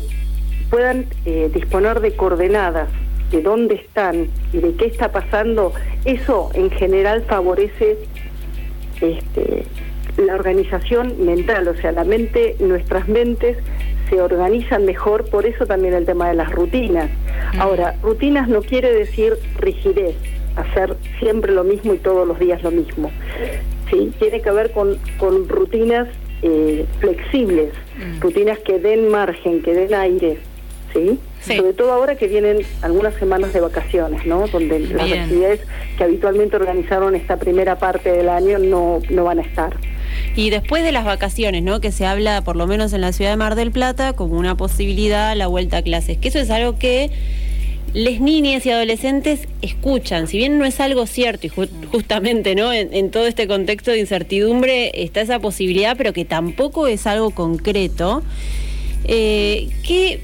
[0.70, 1.04] puedan
[1.52, 2.88] disponer de coordenadas
[3.30, 5.72] de dónde están y de qué está pasando,
[6.04, 7.98] eso en general favorece
[9.00, 9.64] este,
[10.16, 13.58] la organización mental, o sea, la mente, nuestras mentes
[14.08, 17.10] se organizan mejor, por eso también el tema de las rutinas.
[17.58, 20.16] Ahora, rutinas no quiere decir rigidez,
[20.56, 23.10] hacer siempre lo mismo y todos los días lo mismo.
[23.90, 24.12] ¿sí?
[24.18, 26.08] Tiene que ver con, con rutinas
[26.42, 27.70] eh, flexibles,
[28.20, 30.38] rutinas que den margen, que den aire,
[30.92, 31.18] ¿sí?
[31.46, 34.46] Sobre todo ahora que vienen algunas semanas de vacaciones, ¿no?
[34.48, 35.60] Donde las actividades
[35.96, 39.76] que habitualmente organizaron esta primera parte del año no, no van a estar.
[40.36, 41.80] Y después de las vacaciones, ¿no?
[41.80, 44.56] Que se habla, por lo menos en la ciudad de Mar del Plata, como una
[44.56, 46.18] posibilidad la vuelta a clases.
[46.18, 47.10] Que eso es algo que
[47.94, 50.26] les niñas y adolescentes escuchan.
[50.28, 52.72] Si bien no es algo cierto y ju- justamente, ¿no?
[52.72, 57.30] En, en todo este contexto de incertidumbre está esa posibilidad, pero que tampoco es algo
[57.30, 58.22] concreto.
[59.04, 60.20] Eh, ¿Qué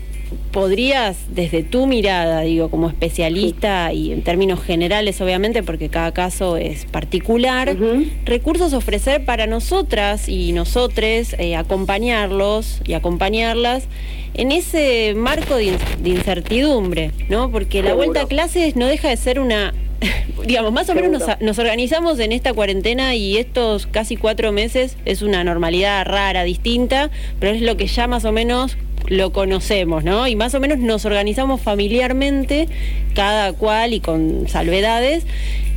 [0.52, 6.56] podrías, desde tu mirada, digo, como especialista y en términos generales, obviamente, porque cada caso
[6.56, 7.76] es particular,
[8.24, 13.88] recursos ofrecer para nosotras y nosotres, eh, acompañarlos y acompañarlas
[14.34, 17.50] en ese marco de, in- de incertidumbre, ¿no?
[17.50, 19.72] Porque la vuelta a clases no deja de ser una
[20.46, 25.22] digamos, más o menos nos organizamos en esta cuarentena y estos casi cuatro meses es
[25.22, 30.26] una normalidad rara, distinta, pero es lo que ya más o menos lo conocemos, ¿no?
[30.26, 32.68] Y más o menos nos organizamos familiarmente,
[33.14, 35.24] cada cual y con salvedades,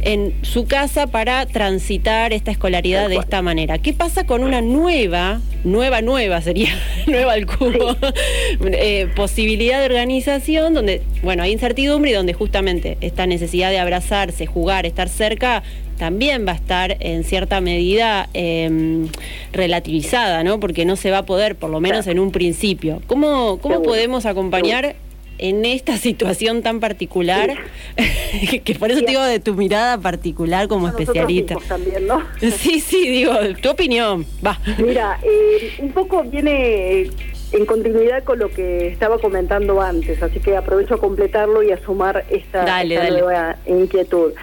[0.08, 3.78] en su casa para transitar esta escolaridad de esta manera.
[3.78, 6.70] ¿Qué pasa con una nueva, nueva, nueva sería,
[7.08, 7.98] nueva al cubo,
[8.72, 14.46] eh, posibilidad de organización donde, bueno, hay incertidumbre y donde justamente esta necesidad de abrazarse,
[14.46, 15.62] jugar, estar cerca,
[15.98, 19.08] también va a estar en cierta medida eh,
[19.52, 20.58] relativizada, ¿no?
[20.62, 23.02] Porque no se va a poder, por lo menos en un principio.
[23.08, 23.90] ¿Cómo, cómo Seguro.
[23.90, 24.96] podemos acompañar
[25.40, 27.56] en esta situación tan particular?
[28.64, 31.56] que por eso te digo de tu mirada particular como Nosotros especialista.
[31.56, 32.22] mismos también, ¿no?
[32.58, 34.60] Sí, sí, digo, tu opinión, va.
[34.78, 37.12] Mira, eh, un poco viene eh,
[37.54, 41.80] en continuidad con lo que estaba comentando antes, así que aprovecho a completarlo y a
[41.84, 43.22] sumar esta, Dale, esta dale.
[43.22, 44.34] nueva inquietud.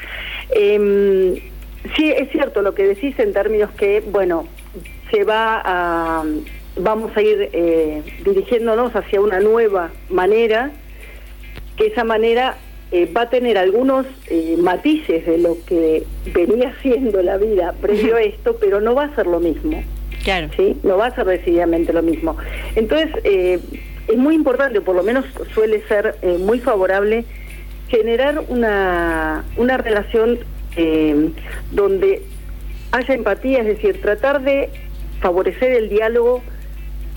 [0.51, 1.35] Em,
[1.97, 4.47] sí, es cierto lo que decís en términos que, bueno,
[5.11, 6.25] se va a,
[6.77, 10.71] vamos a ir eh, dirigiéndonos hacia una nueva manera,
[11.77, 12.57] que esa manera
[12.93, 18.17] eh, va a tener algunos eh, matices de lo que venía siendo la vida previo
[18.17, 19.83] a esto, pero no va a ser lo mismo.
[20.23, 20.49] Claro.
[20.57, 20.77] ¿sí?
[20.83, 22.37] No va a ser decididamente lo mismo.
[22.77, 23.59] Entonces, eh,
[24.09, 25.25] es muy importante, por lo menos
[25.55, 27.25] suele ser muy favorable,
[27.89, 30.39] generar una, una relación
[31.73, 32.23] donde
[32.93, 34.69] haya empatía, es decir, tratar de
[35.21, 36.43] favorecer el diálogo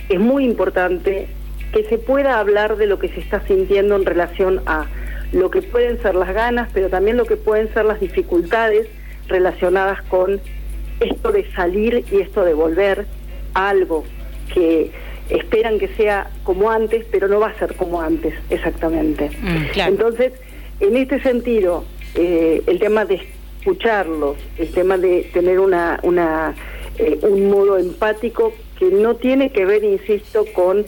[0.10, 1.28] es muy importante,
[1.73, 4.85] que se pueda hablar de lo que se está sintiendo en relación a
[5.31, 8.88] lo que pueden ser las ganas, pero también lo que pueden ser las dificultades
[9.27, 10.39] relacionadas con
[10.99, 13.06] esto de salir y esto de volver
[13.53, 14.06] a algo
[14.53, 14.91] que
[15.30, 19.30] esperan que sea como antes, pero no va a ser como antes exactamente.
[19.76, 20.34] Entonces,
[20.80, 21.84] en este sentido,
[22.15, 23.19] eh, el tema de
[23.60, 26.56] escucharlos, el tema de tener una, una
[26.98, 30.85] eh, un modo empático que no tiene que ver, insisto, con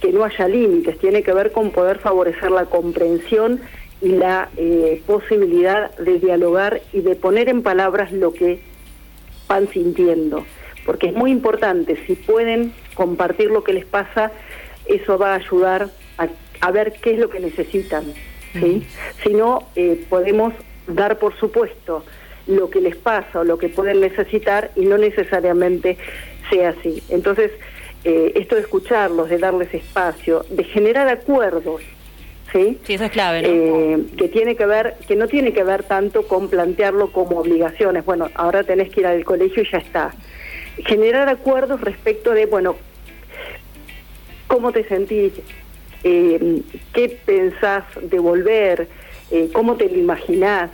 [0.00, 3.60] que no haya límites, tiene que ver con poder favorecer la comprensión
[4.00, 8.60] y la eh, posibilidad de dialogar y de poner en palabras lo que
[9.46, 10.44] van sintiendo,
[10.86, 14.32] porque es muy importante, si pueden compartir lo que les pasa,
[14.86, 16.28] eso va a ayudar a,
[16.60, 18.04] a ver qué es lo que necesitan,
[18.54, 18.86] ¿sí?
[19.22, 20.54] Si no, eh, podemos
[20.86, 22.04] dar por supuesto
[22.46, 25.98] lo que les pasa o lo que pueden necesitar y no necesariamente
[26.48, 27.02] sea así.
[27.08, 27.52] Entonces,
[28.04, 31.82] eh, esto de escucharlos, de darles espacio, de generar acuerdos,
[32.52, 32.78] ¿sí?
[32.84, 33.48] Sí, eso es clave, ¿no?
[33.48, 38.04] Eh, que tiene que ver, que no tiene que ver tanto con plantearlo como obligaciones.
[38.04, 40.14] Bueno, ahora tenés que ir al colegio y ya está.
[40.86, 42.76] Generar acuerdos respecto de, bueno,
[44.46, 45.34] cómo te sentís,
[46.02, 46.62] eh,
[46.94, 48.88] qué pensás de volver,
[49.30, 50.70] eh, cómo te lo imaginás,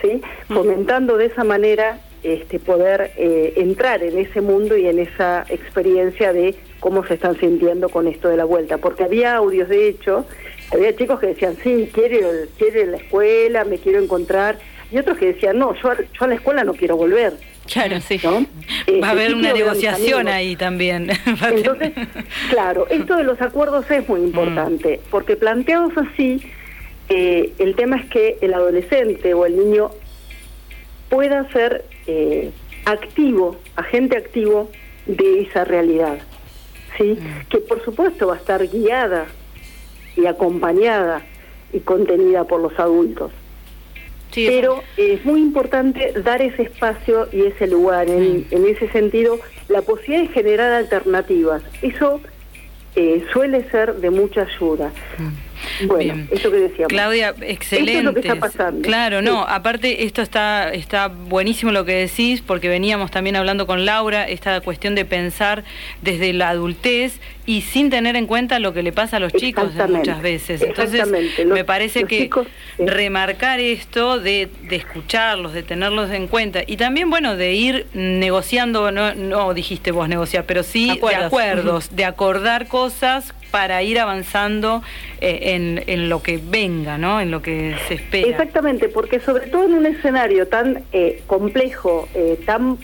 [0.00, 0.22] ¿sí?
[0.48, 6.32] Fomentando de esa manera este, poder eh, entrar en ese mundo y en esa experiencia
[6.32, 8.78] de cómo se están sintiendo con esto de la vuelta.
[8.78, 10.26] Porque había audios, de hecho,
[10.72, 12.28] había chicos que decían, sí, quiero
[12.58, 14.58] quiero ir a la escuela, me quiero encontrar,
[14.92, 17.34] y otros que decían, no, yo, a- yo a la escuela no quiero volver.
[17.72, 18.20] Claro, sí.
[18.24, 18.44] ¿no?
[19.00, 21.10] Va a haber sí una negociación ahí también.
[21.52, 21.92] Entonces,
[22.50, 26.42] claro, esto de los acuerdos es muy importante, porque planteados así,
[27.08, 29.90] eh, el tema es que el adolescente o el niño
[31.08, 32.50] pueda ser eh,
[32.84, 34.70] activo, agente activo
[35.06, 36.18] de esa realidad,
[36.96, 37.18] ¿sí?
[37.48, 39.26] Que por supuesto va a estar guiada
[40.16, 41.22] y acompañada
[41.72, 43.32] y contenida por los adultos.
[44.34, 49.82] Pero es muy importante dar ese espacio y ese lugar, en, en ese sentido, la
[49.82, 51.62] posibilidad de generar alternativas.
[51.82, 52.20] Eso
[52.94, 54.92] eh, suele ser de mucha ayuda.
[55.86, 56.88] Bueno, eso que decíamos.
[56.88, 58.02] Claudia, Esto es excelente.
[58.02, 58.82] lo que está pasando.
[58.82, 59.46] Claro, no, Sí.
[59.48, 64.60] aparte esto está, está buenísimo lo que decís, porque veníamos también hablando con Laura, esta
[64.60, 65.64] cuestión de pensar
[66.02, 67.20] desde la adultez
[67.50, 70.62] y sin tener en cuenta lo que le pasa a los chicos muchas veces.
[70.62, 71.00] Entonces.
[71.38, 72.46] Los- me parece que chicos,
[72.78, 78.92] remarcar esto de, de escucharlos, de tenerlos en cuenta y también, bueno, de ir negociando,
[78.92, 81.24] no, no dijiste vos negociar, pero sí de Acuerdos.
[81.26, 84.80] acuerdos, de acordar cosas para ir avanzando
[85.20, 87.20] eh, en, en lo que venga, ¿no?
[87.20, 88.28] En lo que se espera.
[88.28, 92.78] Exactamente, porque sobre todo en un escenario tan eh, complejo, eh, tan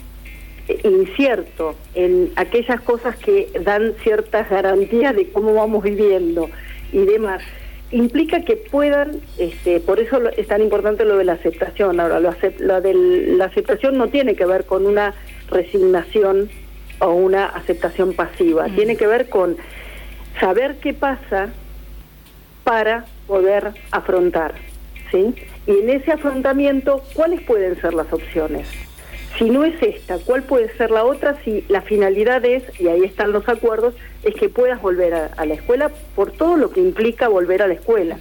[0.83, 6.49] incierto, en aquellas cosas que dan ciertas garantías de cómo vamos viviendo
[6.91, 7.41] y demás,
[7.91, 11.99] implica que puedan, este, por eso es tan importante lo de la aceptación.
[11.99, 15.13] Ahora, lo, acep- lo de la aceptación no tiene que ver con una
[15.49, 16.49] resignación
[16.99, 19.55] o una aceptación pasiva, tiene que ver con
[20.39, 21.49] saber qué pasa
[22.63, 24.55] para poder afrontar,
[25.11, 25.33] ¿sí?
[25.65, 28.67] Y en ese afrontamiento, ¿cuáles pueden ser las opciones?
[29.37, 31.37] Si no es esta, ¿cuál puede ser la otra?
[31.43, 33.93] Si la finalidad es, y ahí están los acuerdos,
[34.23, 37.67] es que puedas volver a, a la escuela por todo lo que implica volver a
[37.67, 38.17] la escuela.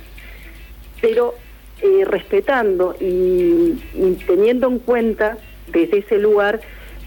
[1.01, 1.35] Pero
[1.83, 5.39] eh, respetando y, y teniendo en cuenta
[5.69, 6.61] desde ese lugar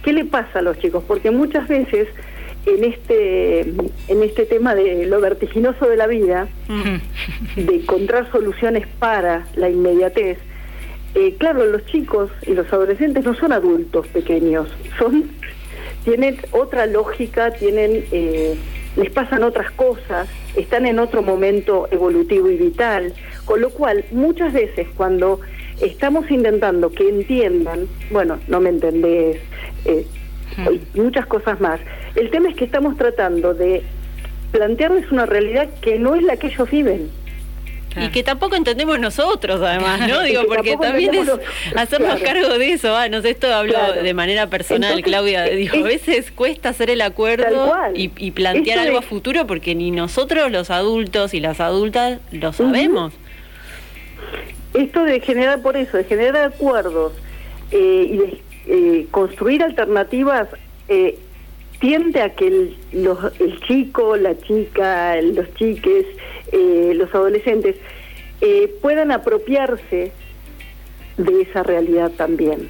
[0.04, 2.08] qué le pasa a los chicos, porque muchas veces
[2.66, 6.48] en este en este tema de lo vertiginoso de la vida,
[7.56, 10.38] de encontrar soluciones para la inmediatez,
[11.16, 14.68] eh, claro, los chicos y los adolescentes no son adultos pequeños,
[14.98, 15.30] son
[16.04, 18.56] tienen otra lógica, tienen eh,
[18.96, 23.14] les pasan otras cosas, están en otro momento evolutivo y vital,
[23.46, 25.40] con lo cual muchas veces cuando
[25.82, 29.40] estamos intentando que entiendan, bueno, no me entendés,
[29.86, 30.06] eh,
[30.72, 31.80] y muchas cosas más,
[32.16, 33.84] el tema es que estamos tratando de
[34.52, 37.10] plantearles una realidad que no es la que ellos viven.
[37.96, 40.22] Y que tampoco entendemos nosotros, además, ¿no?
[40.22, 41.30] Digo, que porque también es
[41.76, 42.24] hacernos claro.
[42.44, 42.96] cargo de eso.
[42.96, 44.04] Ah, no sé, esto hablo Claro.
[44.04, 45.48] de manera personal, Entonces, Claudia.
[45.48, 49.48] eh, Digo, a es- veces cuesta hacer el acuerdo y, y plantear algo a futuro
[49.48, 53.14] porque ni nosotros, los adultos y las adultas, lo sabemos.
[54.74, 57.14] Esto de generar, por eso, de generar acuerdos
[57.72, 60.48] eh, y de eh, construir alternativas,
[60.90, 61.18] eh,
[61.80, 66.06] tiende a que el, los- el chico, la chica, los chiques,
[66.52, 67.76] eh, los adolescentes
[68.42, 70.12] eh, puedan apropiarse
[71.18, 72.70] de esa realidad también.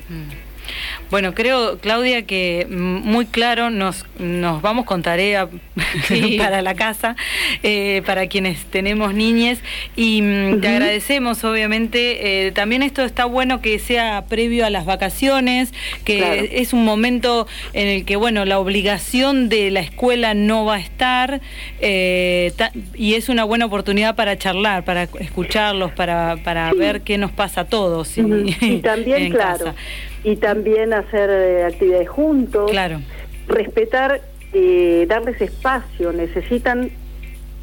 [1.11, 5.47] Bueno, creo, Claudia, que muy claro nos, nos vamos con tarea
[6.07, 6.35] Sí.
[6.37, 7.15] para la casa,
[7.63, 9.59] eh, para quienes tenemos niñes,
[9.95, 12.47] y mm, te agradecemos, obviamente.
[12.47, 15.73] eh, también esto está bueno que sea previo a las vacaciones,
[16.05, 16.41] que Claro.
[16.51, 20.79] es un momento en el que, bueno, la obligación de la escuela no va a
[20.79, 21.41] estar,
[21.81, 27.17] eh, ta- y es una buena oportunidad para charlar, para escucharlos, para, para ver qué
[27.17, 28.15] nos pasa a todos.
[28.17, 29.75] y- también, en claro, casa.
[30.23, 32.71] Y también hacer eh, actividades juntos.
[32.71, 32.99] Claro.
[33.47, 34.21] Respetar,
[34.53, 36.91] eh, darles espacio, necesitan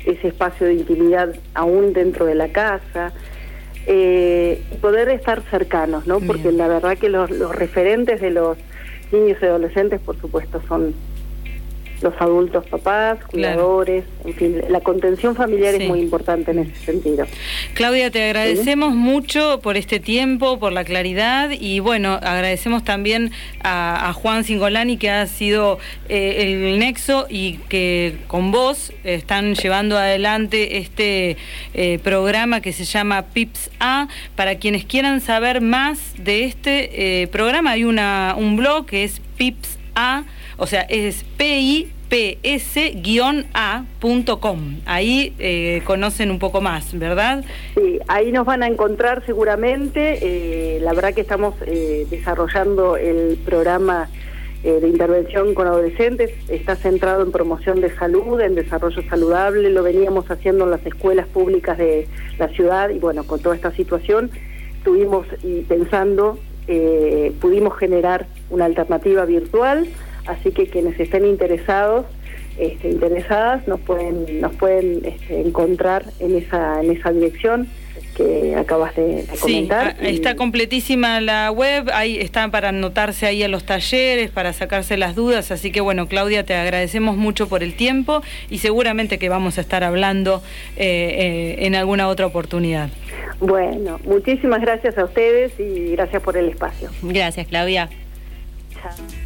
[0.05, 3.13] ese espacio de intimidad aún dentro de la casa.
[3.87, 6.19] eh, poder estar cercanos, ¿no?
[6.21, 8.59] Porque la verdad que los, los referentes de los
[9.13, 10.93] niños y adolescentes, por supuesto, son
[12.03, 17.27] los adultos papás, cuidadores, en fin, la contención familiar es muy importante en ese sentido.
[17.75, 23.33] Claudia, te agradecemos mucho por este tiempo, por la claridad y bueno, agradecemos también
[23.63, 25.79] a, Juan Singolani que ha sido
[26.09, 31.37] eh, el nexo y que con vos están llevando adelante este
[31.75, 34.09] eh, programa que se llama PIPS A.
[34.35, 39.21] Para quienes quieran saber más de este eh, programa, hay una, un blog que es
[39.37, 40.25] PIPS A
[40.59, 42.51] o sea, es pips-a.com.
[44.87, 47.45] Ahí eh, conocen un poco más, ¿verdad?
[47.75, 50.19] Sí, ahí nos van a encontrar seguramente.
[50.23, 54.09] Eh, la verdad que estamos eh, desarrollando el programa
[54.63, 56.33] de intervención con adolescentes.
[56.49, 59.71] Está centrado en promoción de salud, en desarrollo saludable.
[59.71, 63.71] Lo veníamos haciendo en las escuelas públicas de la ciudad y bueno, con toda esta
[63.71, 64.29] situación
[64.79, 65.25] estuvimos
[65.69, 66.41] pensando,
[67.41, 69.87] pudimos generar una alternativa virtual
[70.27, 72.07] así que quienes estén interesados,
[72.59, 77.69] este, interesadas, nos pueden, nos pueden este, encontrar en esa, en esa dirección
[78.17, 79.97] que acabas de, comentar.
[80.01, 84.97] Sí, está completísima la web, ahí está para anotarse ahí a los talleres, para sacarse
[84.97, 89.29] las dudas, así que bueno, Claudia, te agradecemos mucho por el tiempo y seguramente que
[89.29, 90.43] vamos a estar hablando
[90.77, 92.89] eh, eh, en alguna otra oportunidad.
[93.41, 96.91] Bueno, muchísimas gracias a ustedes y gracias por el espacio.
[97.03, 97.91] Gracias, Claudia.
[98.73, 99.26] Chao.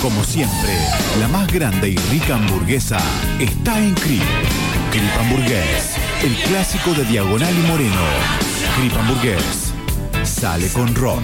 [0.00, 0.76] Como siempre,
[1.18, 2.98] la más grande y rica hamburguesa
[3.40, 4.22] está en Crip.
[4.94, 8.00] Crip Hamburgués, el clásico de Diagonal y Moreno.
[8.78, 9.72] Crip Hamburgués,
[10.22, 11.20] sale con rock.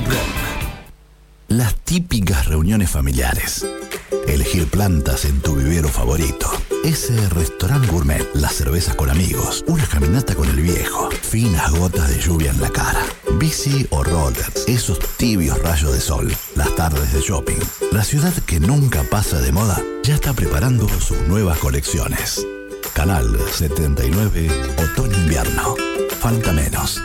[1.46, 3.64] Las típicas reuniones familiares.
[4.26, 6.50] Elegir plantas en tu vivero favorito.
[6.82, 12.18] Ese restaurante gourmet, las cervezas con amigos, una caminata con el viejo, finas gotas de
[12.18, 13.06] lluvia en la cara,
[13.38, 17.60] bici o rollers, esos tibios rayos de sol, las tardes de shopping.
[17.92, 22.44] La ciudad que nunca pasa de moda ya está preparando sus nuevas colecciones.
[22.92, 25.76] Canal 79, otoño-invierno.
[26.18, 27.00] Falta menos.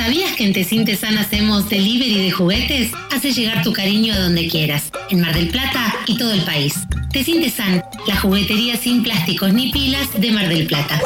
[0.00, 2.90] ¿Sabías que en Tecin Tesan hacemos delivery de juguetes?
[3.14, 6.72] Hace llegar tu cariño a donde quieras, en Mar del Plata y todo el país.
[7.12, 11.02] Tecin Tesan, la juguetería sin plásticos ni pilas de Mar del Plata.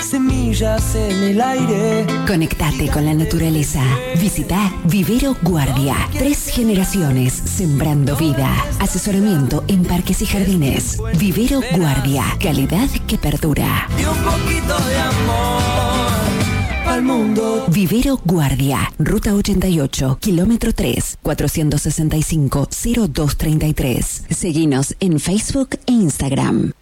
[0.00, 2.06] Semillas en el aire.
[2.26, 3.82] Conectate con la naturaleza.
[4.18, 5.94] Visita Vivero Guardia.
[6.12, 8.50] Tres generaciones sembrando vida.
[8.78, 10.98] Asesoramiento en parques y jardines.
[11.18, 12.24] Vivero Guardia.
[12.42, 13.86] Calidad que perdura.
[13.98, 15.60] Y un poquito de amor
[16.86, 17.66] al mundo.
[17.68, 18.90] Vivero Guardia.
[18.98, 24.22] Ruta 88, kilómetro 3, 465-0233.
[24.30, 26.72] Seguinos en Facebook e Instagram.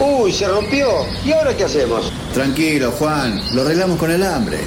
[0.00, 0.88] Uy, se rompió.
[1.24, 2.12] ¿Y ahora qué hacemos?
[2.32, 3.42] Tranquilo, Juan.
[3.54, 4.58] Lo arreglamos con el hambre.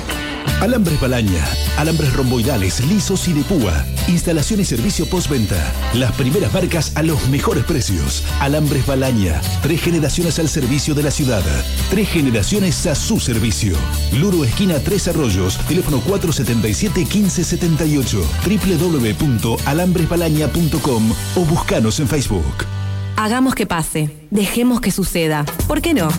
[0.61, 1.44] Alambres Balaña,
[1.78, 3.86] alambres romboidales, lisos y de púa.
[4.07, 5.57] Instalación y servicio postventa.
[5.94, 8.24] Las primeras marcas a los mejores precios.
[8.40, 11.44] Alambres Balaña, tres generaciones al servicio de la ciudad.
[11.90, 13.76] Tres generaciones a su servicio.
[14.20, 18.24] Luro esquina Tres Arroyos, teléfono 477-1578,
[19.41, 22.65] www.alambresbalaña.com o buscanos en Facebook.
[23.15, 24.10] Hagamos que pase.
[24.32, 25.45] Dejemos que suceda.
[25.68, 26.10] ¿Por qué no?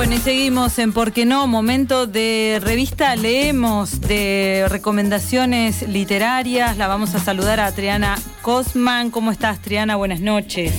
[0.00, 1.46] Bueno, y seguimos en ¿Por qué no?
[1.46, 6.78] Momento de revista Leemos, de recomendaciones literarias.
[6.78, 9.10] La vamos a saludar a Triana Cosman.
[9.10, 9.96] ¿Cómo estás, Triana?
[9.96, 10.72] Buenas noches.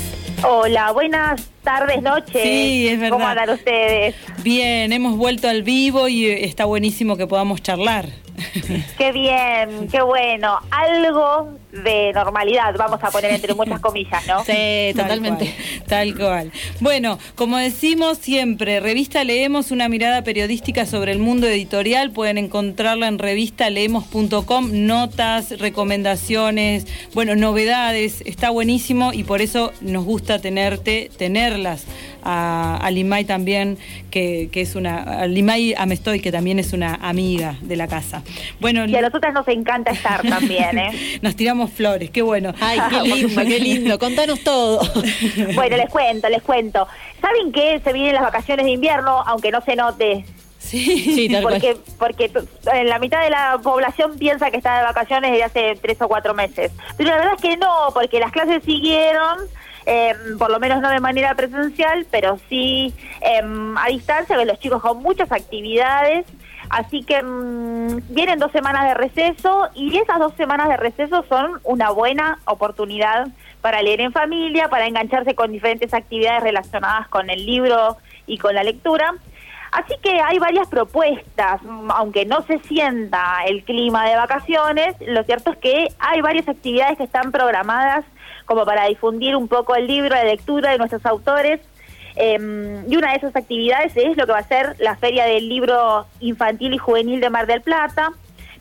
[0.43, 2.41] Hola, buenas tardes, noches.
[2.41, 3.17] Sí, es verdad.
[3.17, 4.15] ¿Cómo andan ustedes?
[4.43, 8.05] Bien, hemos vuelto al vivo y está buenísimo que podamos charlar.
[8.97, 10.59] Qué bien, qué bueno.
[10.71, 14.43] Algo de normalidad, vamos a poner entre muchas comillas, ¿no?
[14.43, 15.53] Sí, totalmente.
[15.87, 16.51] Tal cual.
[16.79, 22.11] Bueno, como decimos siempre, revista Leemos, una mirada periodística sobre el mundo editorial.
[22.11, 28.21] Pueden encontrarla en revistaleemos.com, notas, recomendaciones, bueno, novedades.
[28.25, 31.09] Está buenísimo y por eso nos gusta tenerte,
[32.23, 33.77] a, a Limay también,
[34.09, 38.23] que, que es una, a Limay Amestoy, que también es una amiga de la casa.
[38.59, 41.19] Bueno, y a nosotras nos encanta estar también, ¿eh?
[41.21, 42.53] nos tiramos flores, qué bueno.
[42.59, 44.81] Ay, qué lindo, qué lindo, contanos todo.
[45.55, 46.87] bueno, les cuento, les cuento.
[47.21, 50.25] ¿Saben que se vienen las vacaciones de invierno, aunque no se note?
[50.61, 52.31] Sí, sí tal porque, porque
[52.71, 56.07] en la mitad de la población piensa que está de vacaciones desde hace tres o
[56.07, 56.71] cuatro meses.
[56.97, 59.39] Pero la verdad es que no, porque las clases siguieron
[59.85, 63.41] eh, por lo menos no de manera presencial, pero sí eh,
[63.77, 66.25] a distancia, los chicos con muchas actividades.
[66.69, 71.59] Así que mm, vienen dos semanas de receso y esas dos semanas de receso son
[71.63, 73.27] una buena oportunidad
[73.61, 78.55] para leer en familia, para engancharse con diferentes actividades relacionadas con el libro y con
[78.55, 79.15] la lectura.
[79.71, 85.23] Así que hay varias propuestas, mm, aunque no se sienta el clima de vacaciones, lo
[85.23, 88.05] cierto es que hay varias actividades que están programadas
[88.51, 91.61] como para difundir un poco el libro, la lectura de nuestros autores.
[92.17, 95.47] Em, y una de esas actividades es lo que va a ser la Feria del
[95.47, 98.09] Libro Infantil y Juvenil de Mar del Plata,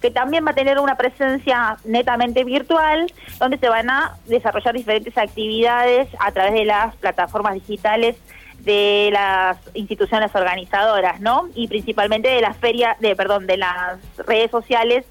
[0.01, 5.19] que también va a tener una presencia netamente virtual, donde se van a desarrollar diferentes
[5.19, 8.15] actividades a través de las plataformas digitales
[8.61, 11.49] de las instituciones organizadoras, ¿no?
[11.57, 15.05] Y principalmente de la feria, de perdón, de las redes sociales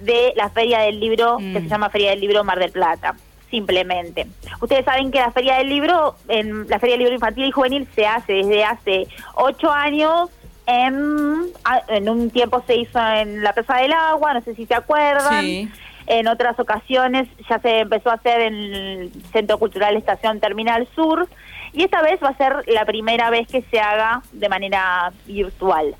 [0.00, 1.68] de la Feria del Libro, que se Mm.
[1.68, 3.16] llama Feria del Libro Mar del Plata
[3.50, 4.26] simplemente.
[4.60, 7.88] Ustedes saben que la Feria del Libro, en la Feria del Libro Infantil y Juvenil
[7.94, 10.30] se hace desde hace ocho años.
[10.66, 10.94] En,
[11.64, 14.74] a- en un tiempo se hizo en la Plaza del Agua, no sé si se
[14.74, 15.40] acuerdan.
[15.42, 15.68] Sí.
[16.06, 21.28] En otras ocasiones ya se empezó a hacer en el Centro Cultural Estación Terminal Sur.
[21.72, 25.94] Y esta vez va a ser la primera vez que se haga de manera virtual.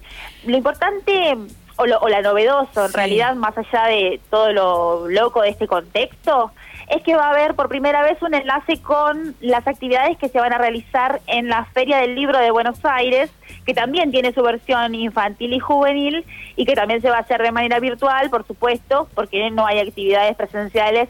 [0.45, 1.37] Lo importante
[1.77, 5.67] o, lo, o la novedoso, en realidad, más allá de todo lo loco de este
[5.69, 6.51] contexto,
[6.91, 10.41] es que va a haber por primera vez un enlace con las actividades que se
[10.41, 13.31] van a realizar en la Feria del Libro de Buenos Aires,
[13.65, 16.25] que también tiene su versión infantil y juvenil
[16.57, 19.79] y que también se va a hacer de manera virtual, por supuesto, porque no hay
[19.79, 21.09] actividades presenciales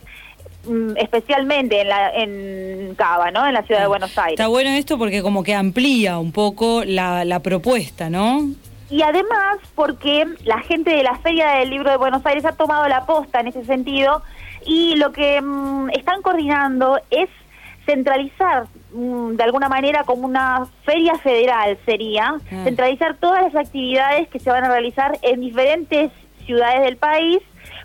[0.68, 3.46] mm, especialmente en, la, en Cava, ¿no?
[3.46, 4.38] En la ciudad de Buenos Aires.
[4.38, 8.50] Está bueno esto porque como que amplía un poco la, la propuesta, ¿no?
[8.90, 12.86] Y además porque la gente de la Feria del Libro de Buenos Aires ha tomado
[12.88, 14.22] la posta en ese sentido
[14.64, 17.28] y lo que mm, están coordinando es
[17.86, 22.64] centralizar mm, de alguna manera como una feria federal sería, Ah.
[22.64, 26.10] centralizar todas las actividades que se van a realizar en diferentes
[26.46, 27.38] ciudades del país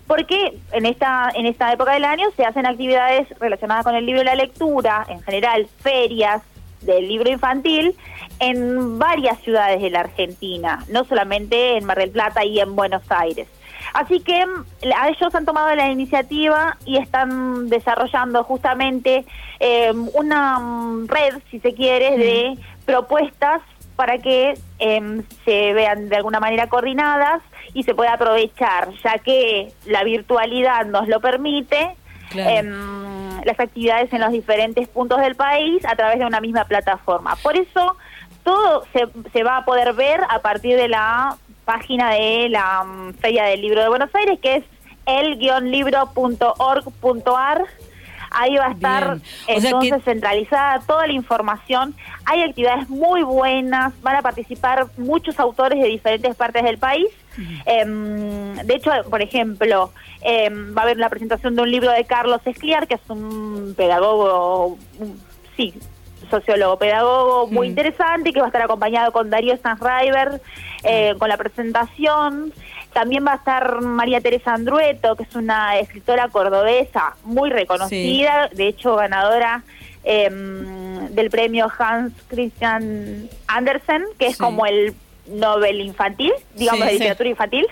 [0.06, 4.22] porque en esta en esta época del año se hacen actividades relacionadas con el libro
[4.22, 6.42] y la lectura, en general ferias
[6.82, 7.96] del libro infantil
[8.38, 13.02] en varias ciudades de la Argentina, no solamente en Mar del Plata y en Buenos
[13.08, 13.48] Aires.
[13.92, 14.64] Así que mm,
[14.96, 19.24] a ellos han tomado la iniciativa y están desarrollando justamente
[19.60, 23.62] eh, una mm, red, si se quiere, de propuestas
[23.96, 27.42] para que em, se vean de alguna manera coordinadas
[27.72, 31.96] y se pueda aprovechar, ya que la virtualidad nos lo permite,
[32.28, 32.50] Claro.
[32.50, 37.36] em, las actividades en los diferentes puntos del país a través de una misma plataforma.
[37.36, 37.96] Por eso
[38.42, 41.36] todo se, se va a poder ver a partir de la
[41.70, 44.64] página de la mm, Feria del Libro de Buenos Aires, que es
[45.04, 47.64] el-libro.org.ar.
[48.30, 51.94] Ahí va a estar entonces que- centralizada toda la información.
[52.24, 57.06] Hay actividades muy buenas, van a participar muchos autores de diferentes partes del país.
[57.66, 62.04] Em, de hecho, por ejemplo, em, va a haber la presentación de un libro de
[62.04, 65.20] Carlos Escliar, que es un pedagogo, un-
[65.56, 65.72] sí,
[66.30, 70.40] sociólogo pedagogo muy interesante, que va a estar acompañado con Darío Sanriver
[70.84, 72.52] eh, con la presentación.
[72.92, 78.68] También va a estar María Teresa Andrueto, que es una escritora cordobesa muy reconocida, de
[78.68, 79.62] hecho ganadora
[80.04, 84.38] em, del premio Hans Christian Andersen, que es Sí.
[84.42, 84.94] como el
[85.26, 87.66] Nobel infantil, digamos, Sí, de literatura infantil.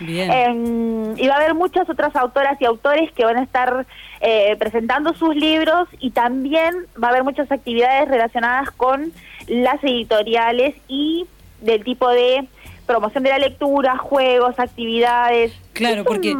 [0.00, 0.30] Bien.
[0.30, 3.86] Em, y va a haber muchas otras autoras y autores que van a estar
[4.20, 9.12] eh, presentando sus libros y también va a haber muchas actividades relacionadas con
[9.46, 11.26] las editoriales y
[11.60, 12.46] del tipo de
[12.86, 15.52] promoción de la lectura, juegos, actividades.
[15.72, 16.36] Claro, porque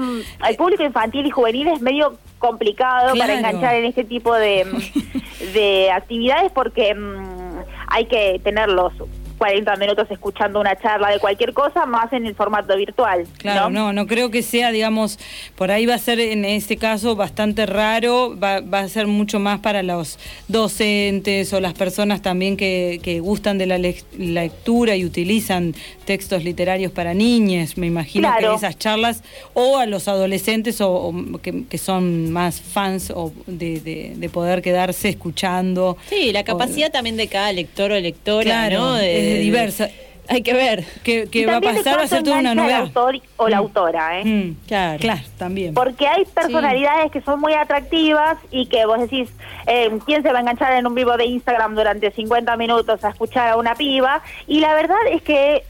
[0.49, 4.67] el público infantil y juvenil es medio complicado para enganchar en este tipo de,
[5.55, 7.59] de actividades porque mm,
[7.89, 8.93] hay que tenerlos
[9.45, 13.27] 40 minutos escuchando una charla de cualquier cosa, más en el formato virtual.
[13.37, 15.19] Claro, no, no, creo que sea, digamos,
[15.55, 19.41] por ahí va a ser en este caso bastante raro, va, va a ser mucho
[19.41, 20.19] más para los
[20.49, 25.75] docentes o las personas también que, que gustan de la lectura y utilizan
[26.07, 29.23] textos literarios para niñas, me imagino que esas charlas,
[29.53, 31.13] o a los adolescentes o,
[31.43, 35.99] que, son más fans o de, de, poder quedarse escuchando.
[36.09, 38.97] Sí, la capacidad también de cada lector o lectora, ¿no?
[39.37, 39.89] Eh, diversa.
[40.27, 42.81] Hay que ver qué, va a pasar, va a ser toda una novedad.
[42.81, 43.61] El autor o la mm.
[43.61, 44.25] autora, ¿eh?
[44.25, 45.75] Mm, claro, claro, también.
[45.75, 49.29] Porque hay personalidades que son muy atractivas y que vos decís,
[49.67, 53.11] eh, ¿quién se va a enganchar en un vivo de Instagram durante 50 minutos a
[53.11, 54.23] escuchar a una piba?
[54.47, 55.63] Y la verdad es que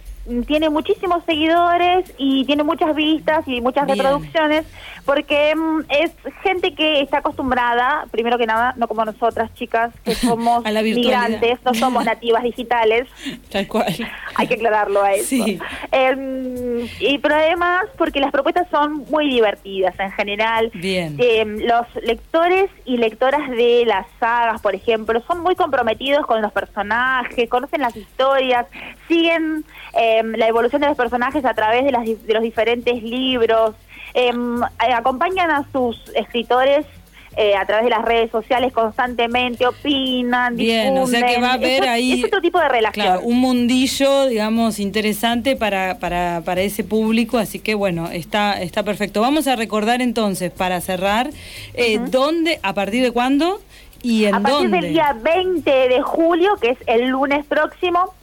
[0.46, 4.64] tiene muchísimos seguidores y tiene muchas vistas y muchas reproducciones
[5.04, 6.12] porque mm, es
[6.42, 11.74] gente que está acostumbrada, primero que nada, no como nosotras chicas, que somos migrantes, no
[11.74, 13.08] somos nativas digitales.
[13.50, 13.94] Tal cual.
[14.36, 15.28] Hay que aclararlo a eso.
[15.28, 15.58] Sí.
[15.92, 20.70] Em, y pero además porque las propuestas son muy divertidas en general.
[20.74, 21.16] Bien.
[21.18, 26.52] Em, los lectores y lectoras de las sagas, por ejemplo, son muy comprometidos con los
[26.52, 28.66] personajes, conocen las historias,
[29.08, 33.74] siguen em, la evolución de los personajes a través de, las, de los diferentes libros,
[34.14, 34.32] eh,
[34.92, 36.86] acompañan a sus escritores
[37.36, 41.54] eh, a través de las redes sociales constantemente, opinan, Bien, o sea que va a
[41.54, 42.20] haber ahí...
[42.20, 43.18] Es otro tipo de relación.
[43.24, 49.20] un mundillo, digamos, interesante para, para, para ese público, así que bueno, está, está perfecto.
[49.20, 51.30] Vamos a recordar entonces, para cerrar,
[51.72, 53.60] eh, ¿dónde, a partir de cuándo
[54.00, 54.48] y en dónde?
[54.48, 58.14] A partir del día 20 de julio, que es el lunes próximo,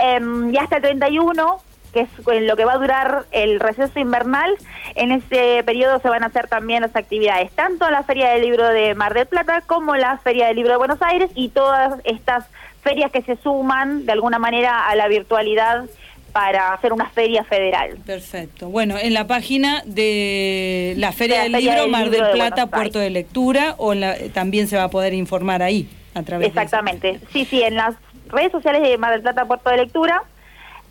[0.00, 0.20] eh,
[0.52, 1.60] y hasta el 31
[1.92, 4.50] que es lo que va a durar el receso invernal.
[4.94, 8.68] En ese periodo se van a hacer también las actividades, tanto la Feria del Libro
[8.68, 12.46] de Mar del Plata como la Feria del Libro de Buenos Aires y todas estas
[12.82, 15.84] ferias que se suman de alguna manera a la virtualidad
[16.32, 17.98] para hacer una feria federal.
[18.06, 18.68] Perfecto.
[18.68, 23.74] Bueno, en la página de la Feria, del, Libro, Mar del Plata, Puerto de Lectura,
[23.76, 23.92] o
[24.32, 27.20] también se va a poder informar ahí a través Exactamente.
[27.32, 27.94] sí, sí, en las
[28.28, 30.22] redes sociales de Mar del Plata Puerto de Lectura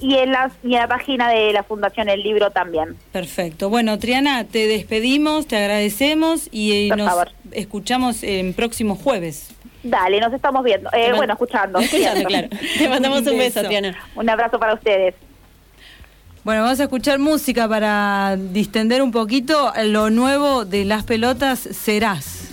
[0.02, 2.98] y en, las, y en la página de la Fundación El Libro también.
[3.11, 3.69] Perfecto.
[3.69, 7.14] Bueno, Triana, te despedimos, te agradecemos y eh, nos
[7.52, 9.56] escuchamos en próximo jueves.
[9.84, 10.90] Dale, nos estamos viendo.
[10.94, 11.80] Eh, bueno, escuchando.
[11.80, 12.49] Escuchando, claro.
[12.78, 13.98] Te mandamos un, beso, Triana.
[14.15, 15.15] Un abrazo para ustedes.
[16.44, 22.51] Bueno, vamos a escuchar música para distender un poquito lo nuevo de las pelotas Serás.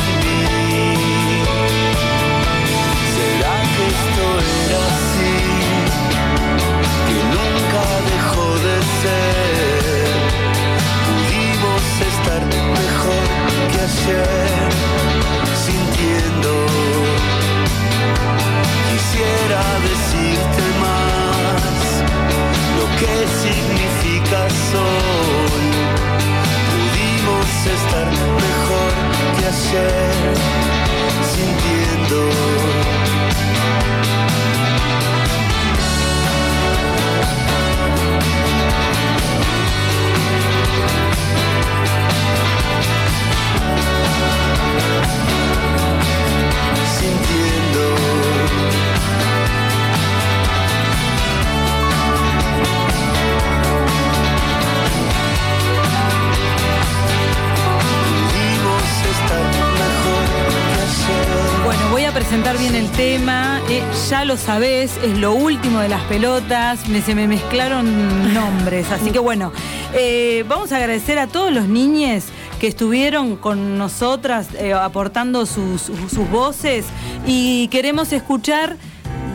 [64.29, 66.87] Lo sabés, es lo último de las pelotas.
[66.89, 68.93] Me, se me mezclaron nombres.
[68.93, 69.53] Así que bueno,
[69.95, 72.25] eh, vamos a agradecer a todos los niños
[72.61, 76.85] que estuvieron con nosotras eh, aportando sus, sus voces
[77.27, 78.77] y queremos escuchar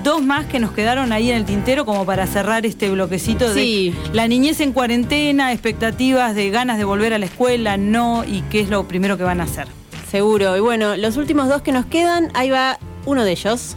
[0.04, 3.96] dos más que nos quedaron ahí en el tintero como para cerrar este bloquecito Sí.
[4.12, 8.42] de la niñez en cuarentena, expectativas de ganas de volver a la escuela, no, y
[8.52, 9.68] qué es lo primero que van a hacer.
[10.12, 10.56] Seguro.
[10.56, 13.76] Y bueno, los últimos dos que nos quedan, ahí va uno de ellos.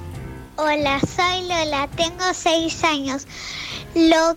[0.59, 3.27] Hola, soy Lola, tengo seis años.
[3.95, 4.35] Lo,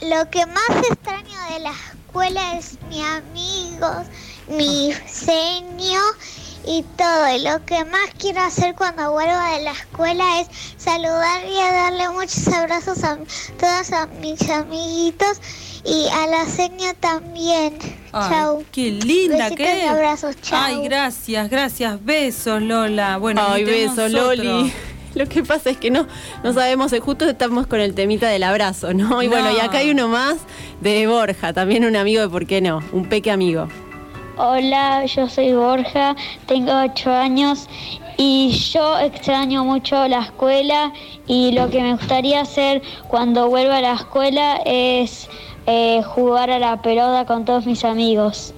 [0.00, 4.06] lo que más extraño de la escuela es mi amigos,
[4.48, 6.00] mi seño
[6.66, 7.36] y todo.
[7.36, 10.48] Y lo que más quiero hacer cuando vuelva de la escuela es
[10.78, 13.18] saludar y darle muchos abrazos a
[13.58, 15.42] todos a mis amiguitos
[15.84, 17.76] y a la seño también.
[18.12, 18.64] Ay, Chau.
[18.72, 20.58] Qué linda Besitos que y abrazos, chau.
[20.58, 22.02] Ay, gracias, gracias.
[22.02, 23.18] Besos, Lola.
[23.18, 24.34] Bueno, Ay, invitemos beso, otro.
[24.34, 24.72] Loli.
[25.16, 26.06] Lo que pasa es que no,
[26.42, 29.22] no sabemos, eh, justo estamos con el temita del abrazo, ¿no?
[29.22, 30.38] Y bueno, y acá hay uno más
[30.80, 33.68] de Borja, también un amigo de por qué no, un peque amigo.
[34.36, 36.16] Hola, yo soy Borja,
[36.46, 37.68] tengo 8 años
[38.16, 40.92] y yo extraño mucho la escuela
[41.28, 45.28] y lo que me gustaría hacer cuando vuelva a la escuela es
[45.66, 48.54] eh, jugar a la pelota con todos mis amigos.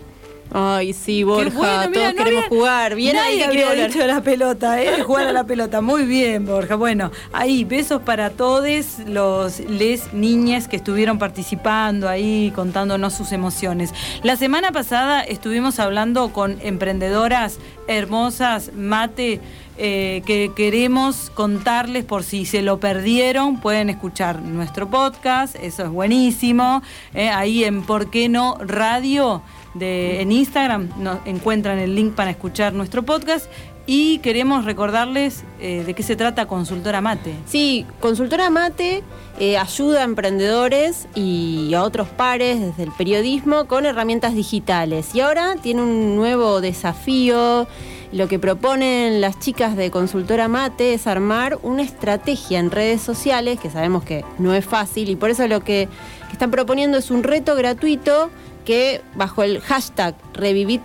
[0.53, 2.95] Ay, sí, Borja, bueno, mira, todos no queremos había- jugar.
[2.95, 5.03] Bien ahí que había dicho la pelota, ¿eh?
[5.07, 5.81] Jugar a la pelota.
[5.81, 6.77] Muy bien, Borja.
[6.77, 8.67] Bueno, ahí, besos para todos
[9.07, 13.93] los les niñas que estuvieron participando ahí, contándonos sus emociones.
[14.23, 17.59] La semana pasada estuvimos hablando con emprendedoras
[17.89, 19.41] hermosas, Mate,
[19.79, 25.91] eh, que queremos contarles por si se lo perdieron, pueden escuchar nuestro podcast, eso es
[25.91, 26.83] buenísimo.
[27.15, 29.43] eh, ahí en ¿Por qué no radio?
[29.81, 33.51] En Instagram nos encuentran el link para escuchar nuestro podcast
[33.87, 37.35] y queremos recordarles eh, de qué se trata Consultora Mate.
[37.47, 39.05] Sí, Consultora Mate
[39.39, 45.15] eh, ayuda a emprendedores y a otros pares desde el periodismo con herramientas digitales.
[45.15, 47.69] Y ahora tiene un nuevo desafío.
[48.13, 53.61] Lo que proponen las chicas de Consultora Mate es armar una estrategia en redes sociales,
[53.61, 55.89] que sabemos que no es fácil, y por eso lo que
[56.33, 58.31] están proponiendo es un reto gratuito
[58.67, 60.79] que bajo el hashtag Reviví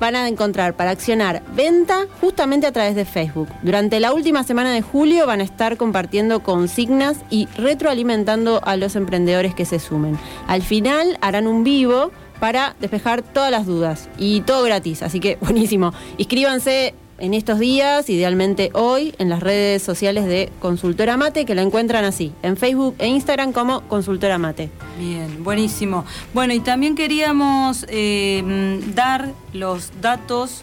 [0.00, 3.48] van a encontrar para accionar venta justamente a través de Facebook.
[3.62, 8.96] Durante la última semana de julio van a estar compartiendo consignas y retroalimentando a los
[8.96, 10.18] emprendedores que se sumen.
[10.48, 12.10] Al final harán un vivo
[12.40, 15.92] para despejar todas las dudas y todo gratis, así que buenísimo.
[16.18, 21.62] Inscríbanse en estos días, idealmente hoy, en las redes sociales de Consultora Mate, que la
[21.62, 24.70] encuentran así, en Facebook e Instagram como Consultora Mate.
[24.98, 26.04] Bien, buenísimo.
[26.34, 30.62] Bueno, y también queríamos eh, dar los datos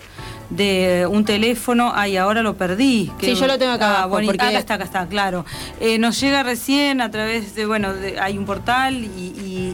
[0.52, 1.92] de un teléfono.
[1.96, 3.12] Ay, ahora lo perdí.
[3.20, 5.46] Sí, yo lo tengo acá Ah, bueno, porque- Acá está, acá está, claro.
[5.80, 9.08] Eh, nos llega recién a través de, bueno, de- hay un portal y,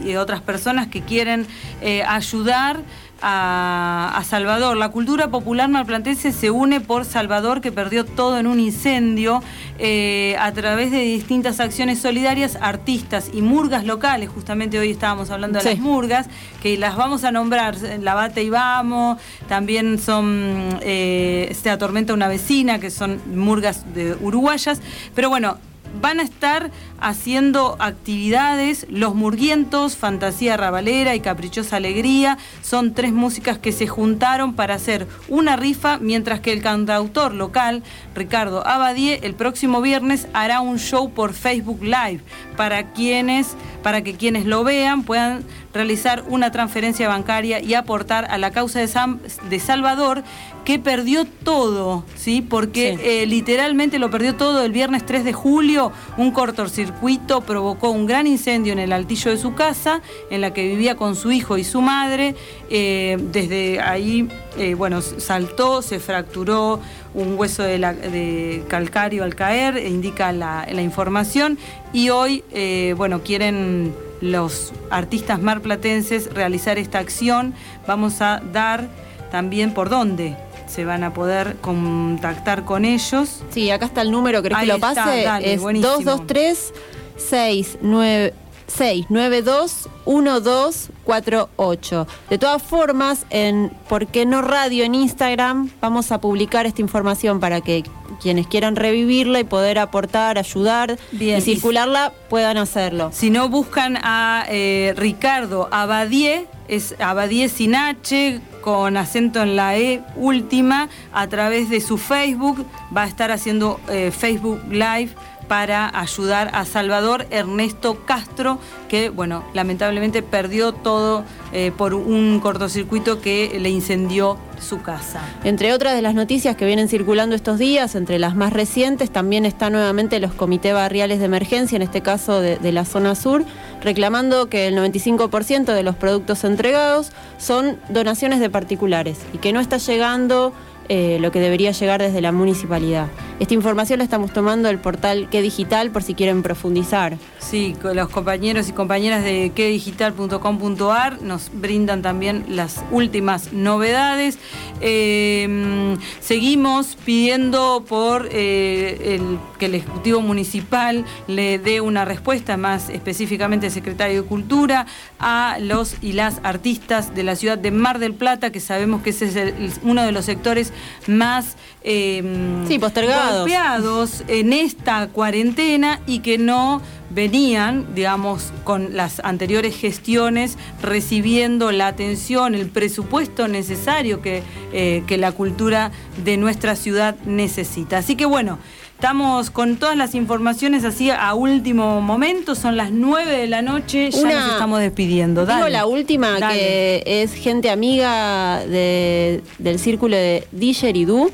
[0.04, 1.46] y- y otras personas que quieren
[1.82, 2.80] eh, ayudar
[3.22, 4.76] a, a Salvador.
[4.76, 9.42] La cultura popular malplatense se une por Salvador, que perdió todo en un incendio,
[9.78, 14.28] eh, a través de distintas acciones solidarias, artistas y murgas locales.
[14.28, 15.70] Justamente hoy estábamos hablando de Sí.
[15.70, 16.26] las murgas,
[16.62, 19.18] que las vamos a nombrar, La Bate y Vamos,
[19.48, 24.80] también son eh, Se Atormenta una Vecina, que son murgas de uruguayas.
[25.14, 25.58] Pero bueno,
[26.00, 32.38] van a estar haciendo actividades, Los Murguientos, Fantasía Rabalera y Caprichosa Alegría.
[32.62, 37.82] Son tres músicas que se juntaron para hacer una rifa, mientras que el cantautor local,
[38.14, 42.20] Ricardo Abadie, el próximo viernes hará un show por Facebook Live
[42.56, 48.38] para quienes, para que quienes lo vean puedan realizar una transferencia bancaria y aportar a
[48.38, 50.22] la causa de, Sam- de Salvador
[50.64, 52.42] que perdió todo, ¿sí?
[52.42, 53.02] Porque Sí.
[53.04, 55.90] eh, literalmente lo perdió todo el viernes 3 de julio.
[56.16, 60.66] Un cortocircuito provocó un gran incendio en el altillo de su casa, en la que
[60.68, 62.34] vivía con su hijo y su madre.
[62.68, 64.28] Eh, desde ahí,
[64.58, 66.80] eh, bueno, saltó, se fracturó
[67.14, 71.58] un hueso de, la- de calcario al caer, e indica la, la información.
[71.92, 77.54] Y hoy, eh, bueno, quieren los artistas marplatenses realizar esta acción.
[77.86, 78.88] Vamos a dar
[79.30, 83.42] también por dónde se van a poder contactar con ellos.
[83.50, 85.22] Sí, acá está el número, ¿querés Ahí que lo está, pase?
[85.24, 85.92] dale, es buenísimo.
[85.94, 86.72] 223
[87.16, 88.34] 69
[88.76, 92.06] 692 1248.
[92.30, 95.70] De todas formas, en ¿Por qué no radio en Instagram?
[95.80, 97.82] Vamos a publicar esta información para que
[98.20, 103.10] quienes quieran revivirla y poder aportar, ayudar Bien, y circularla puedan hacerlo.
[103.12, 109.76] Si no, buscan a eh, Ricardo Abadie, es Abadie sin H, con acento en la
[109.76, 112.64] E última a través de su Facebook.
[112.96, 115.10] Va a estar haciendo eh, Facebook Live
[115.50, 123.20] para ayudar a Salvador Ernesto Castro, que, bueno, lamentablemente perdió todo eh, por un cortocircuito
[123.20, 125.20] que le incendió su casa.
[125.42, 129.44] Entre otras de las noticias que vienen circulando estos días, entre las más recientes, también
[129.44, 133.44] están nuevamente los comités barriales de emergencia, en este caso de, de la zona sur,
[133.82, 139.58] reclamando que el 95% de los productos entregados son donaciones de particulares y que no
[139.58, 140.52] está llegando
[140.92, 143.06] eh, lo que debería llegar desde la municipalidad.
[143.38, 147.16] Esta información la estamos tomando del portal Que Digital por si quieren profundizar.
[147.38, 154.40] Sí, los compañeros y compañeras de quedigital.com.ar nos brindan también las últimas novedades.
[154.80, 159.20] Eh, seguimos pidiendo por eh,
[159.60, 164.86] que el Ejecutivo Municipal le dé una respuesta, más específicamente el Secretario de Cultura,
[165.20, 169.10] a los y las artistas de la ciudad de Mar del Plata, que sabemos que
[169.10, 170.72] ese es uno de los sectores
[171.06, 172.22] más eh,
[172.68, 173.40] Sí, postergados.
[173.40, 181.88] golpeados en esta cuarentena y que no venían, digamos, con las anteriores gestiones recibiendo la
[181.88, 184.42] atención, el presupuesto necesario que,
[184.72, 185.90] eh, que la cultura
[186.24, 187.98] de nuestra ciudad necesita.
[187.98, 188.58] Así que bueno,
[188.94, 194.10] estamos con todas las informaciones así a último momento, son las 9 de la noche,
[194.10, 195.46] ya Una- nos estamos despidiendo.
[195.46, 195.70] Digo Dale.
[195.70, 196.58] la última, Dale.
[196.58, 201.30] que es gente amiga de- del círculo de Didgeridoo,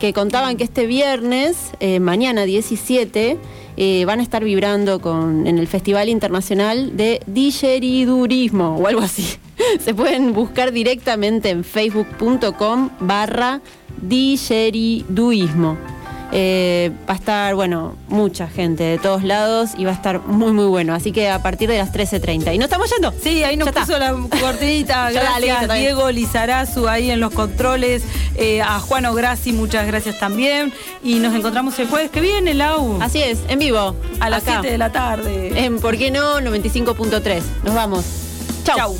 [0.00, 3.38] que contaban que este viernes, eh, mañana 17,
[3.76, 9.36] eh, van a estar vibrando con, en el Festival Internacional de Didgeridurismo o algo así.
[9.78, 13.60] Se pueden buscar directamente en facebook.com barra
[14.00, 15.76] Didgeriduismo.
[16.32, 20.52] Eh, va a estar, bueno, mucha gente de todos lados y va a estar muy,
[20.52, 20.94] muy bueno.
[20.94, 22.54] Así que a partir de las 13.30.
[22.54, 23.12] ¿Y no estamos yendo?
[23.22, 23.80] Sí, ahí nos Ya está.
[23.86, 25.10] puso la cortinita.
[25.12, 25.80] Gracias, bien.
[25.80, 28.02] Diego Lizarazu ahí en los controles.
[28.36, 30.72] eh, a Juan Ograssi, muchas gracias también.
[31.02, 32.98] Y nos encontramos el jueves que viene, Lau.
[33.02, 33.96] Así es, en vivo.
[34.20, 34.58] A las acá.
[34.60, 35.64] 7 de la tarde.
[35.64, 36.40] En ¿Por qué no?
[36.40, 37.42] 95.3.
[37.64, 38.04] Nos vamos.
[38.64, 38.76] Chau.
[38.76, 38.96] Chau.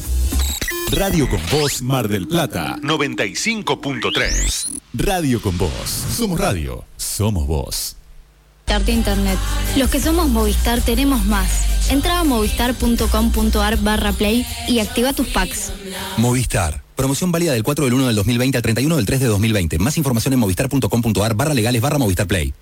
[0.93, 4.67] Radio con Voz Mar del Plata 95.3.
[4.95, 5.71] Radio con Voz.
[6.17, 6.85] Somos radio.
[7.21, 7.47] Somos.
[7.47, 9.39] Movistar Internet.
[9.77, 11.91] Los que somos Movistar tenemos más.
[11.91, 15.71] Entra a movistar.com.ar barra play y activa tus packs.
[16.17, 16.83] Movistar.
[16.97, 19.79] Promoción válida del 4 del 1 del 2020 al 31 del 3 de 2020.
[19.79, 22.55] Más información en movistar.com.ar barra legales barra Movistar Play.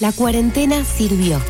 [0.00, 1.40] La cuarentena sirvió.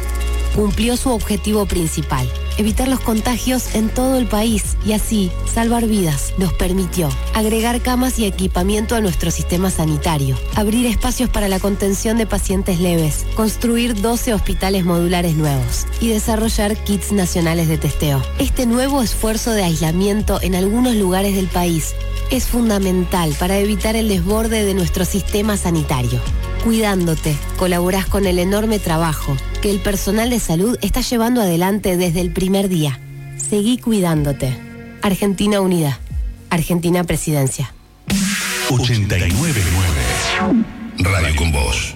[0.54, 6.34] Cumplió su objetivo principal, evitar los contagios en todo el país y así salvar vidas.
[6.38, 12.18] Nos permitió agregar camas y equipamiento a nuestro sistema sanitario, abrir espacios para la contención
[12.18, 18.22] de pacientes leves, construir 12 hospitales modulares nuevos y desarrollar kits nacionales de testeo.
[18.38, 21.94] Este nuevo esfuerzo de aislamiento en algunos lugares del país
[22.30, 26.20] es fundamental para evitar el desborde de nuestro sistema sanitario.
[26.64, 32.20] Cuidándote, colaborás con el enorme trabajo que el personal de salud está llevando adelante desde
[32.20, 32.98] el primer día.
[33.36, 34.52] Seguí cuidándote.
[35.00, 35.98] Argentina Unida.
[36.50, 37.72] Argentina Presidencia.
[38.68, 39.60] 899.
[40.98, 41.94] Radio con Voz.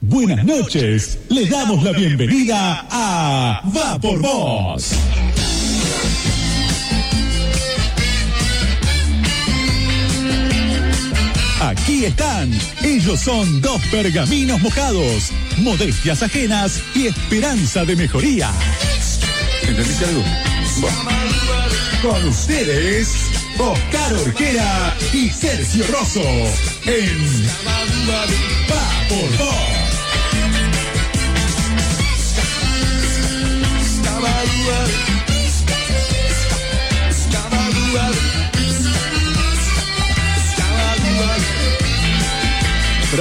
[0.00, 1.18] Buenas noches.
[1.28, 4.94] Le damos la bienvenida a Va por Voz.
[12.06, 12.50] Están.
[12.82, 18.50] Ellos son dos pergaminos mojados, modestias ajenas y esperanza de mejoría.
[19.62, 20.24] ¿Entendiste algo?
[22.02, 23.14] Con ustedes,
[23.56, 26.22] Oscar Orquera y Sergio Rosso
[26.86, 29.72] en Va por Voz.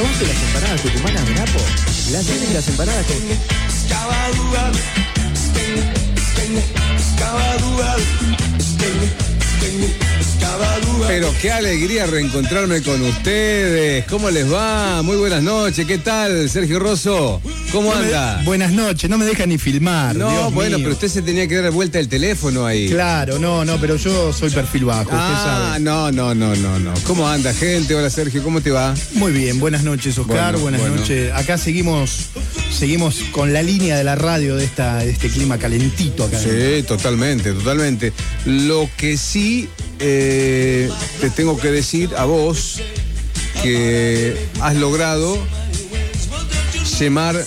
[0.02, 1.60] ¿Probaste las empanadas tucumanas de Napo?
[2.12, 3.38] Las tienen las empanadas con qué?
[11.08, 14.06] Pero qué alegría reencontrarme con ustedes.
[14.06, 15.02] ¿Cómo les va?
[15.02, 15.86] Muy buenas noches.
[15.86, 17.42] ¿Qué tal, Sergio Rosso?
[17.72, 18.42] ¿Cómo No me- anda?
[18.46, 20.16] buenas noches, no me deja ni filmar.
[20.16, 20.86] No, Dios bueno, mío.
[20.86, 22.90] pero usted se tenía que dar vuelta el teléfono ahí.
[22.90, 25.80] Claro, no, no, pero yo soy perfil bajo, usted Ah, sabe.
[25.82, 26.94] no, no, no, no, no.
[27.06, 27.94] ¿Cómo anda, gente?
[27.96, 28.94] Hola, Sergio, ¿cómo te va?
[29.14, 30.96] Muy bien, buenas noches, Oscar, Bueno, buenas bueno.
[30.98, 31.32] noches.
[31.34, 32.28] Acá seguimos,
[32.78, 36.40] seguimos con la línea de la radio de esta, de este clima calentito acá.
[36.40, 38.12] Sí, totalmente, totalmente.
[38.46, 39.51] Lo que sí
[40.00, 42.82] eh, te tengo que decir a vos
[43.62, 45.38] que has logrado
[47.00, 47.46] llamar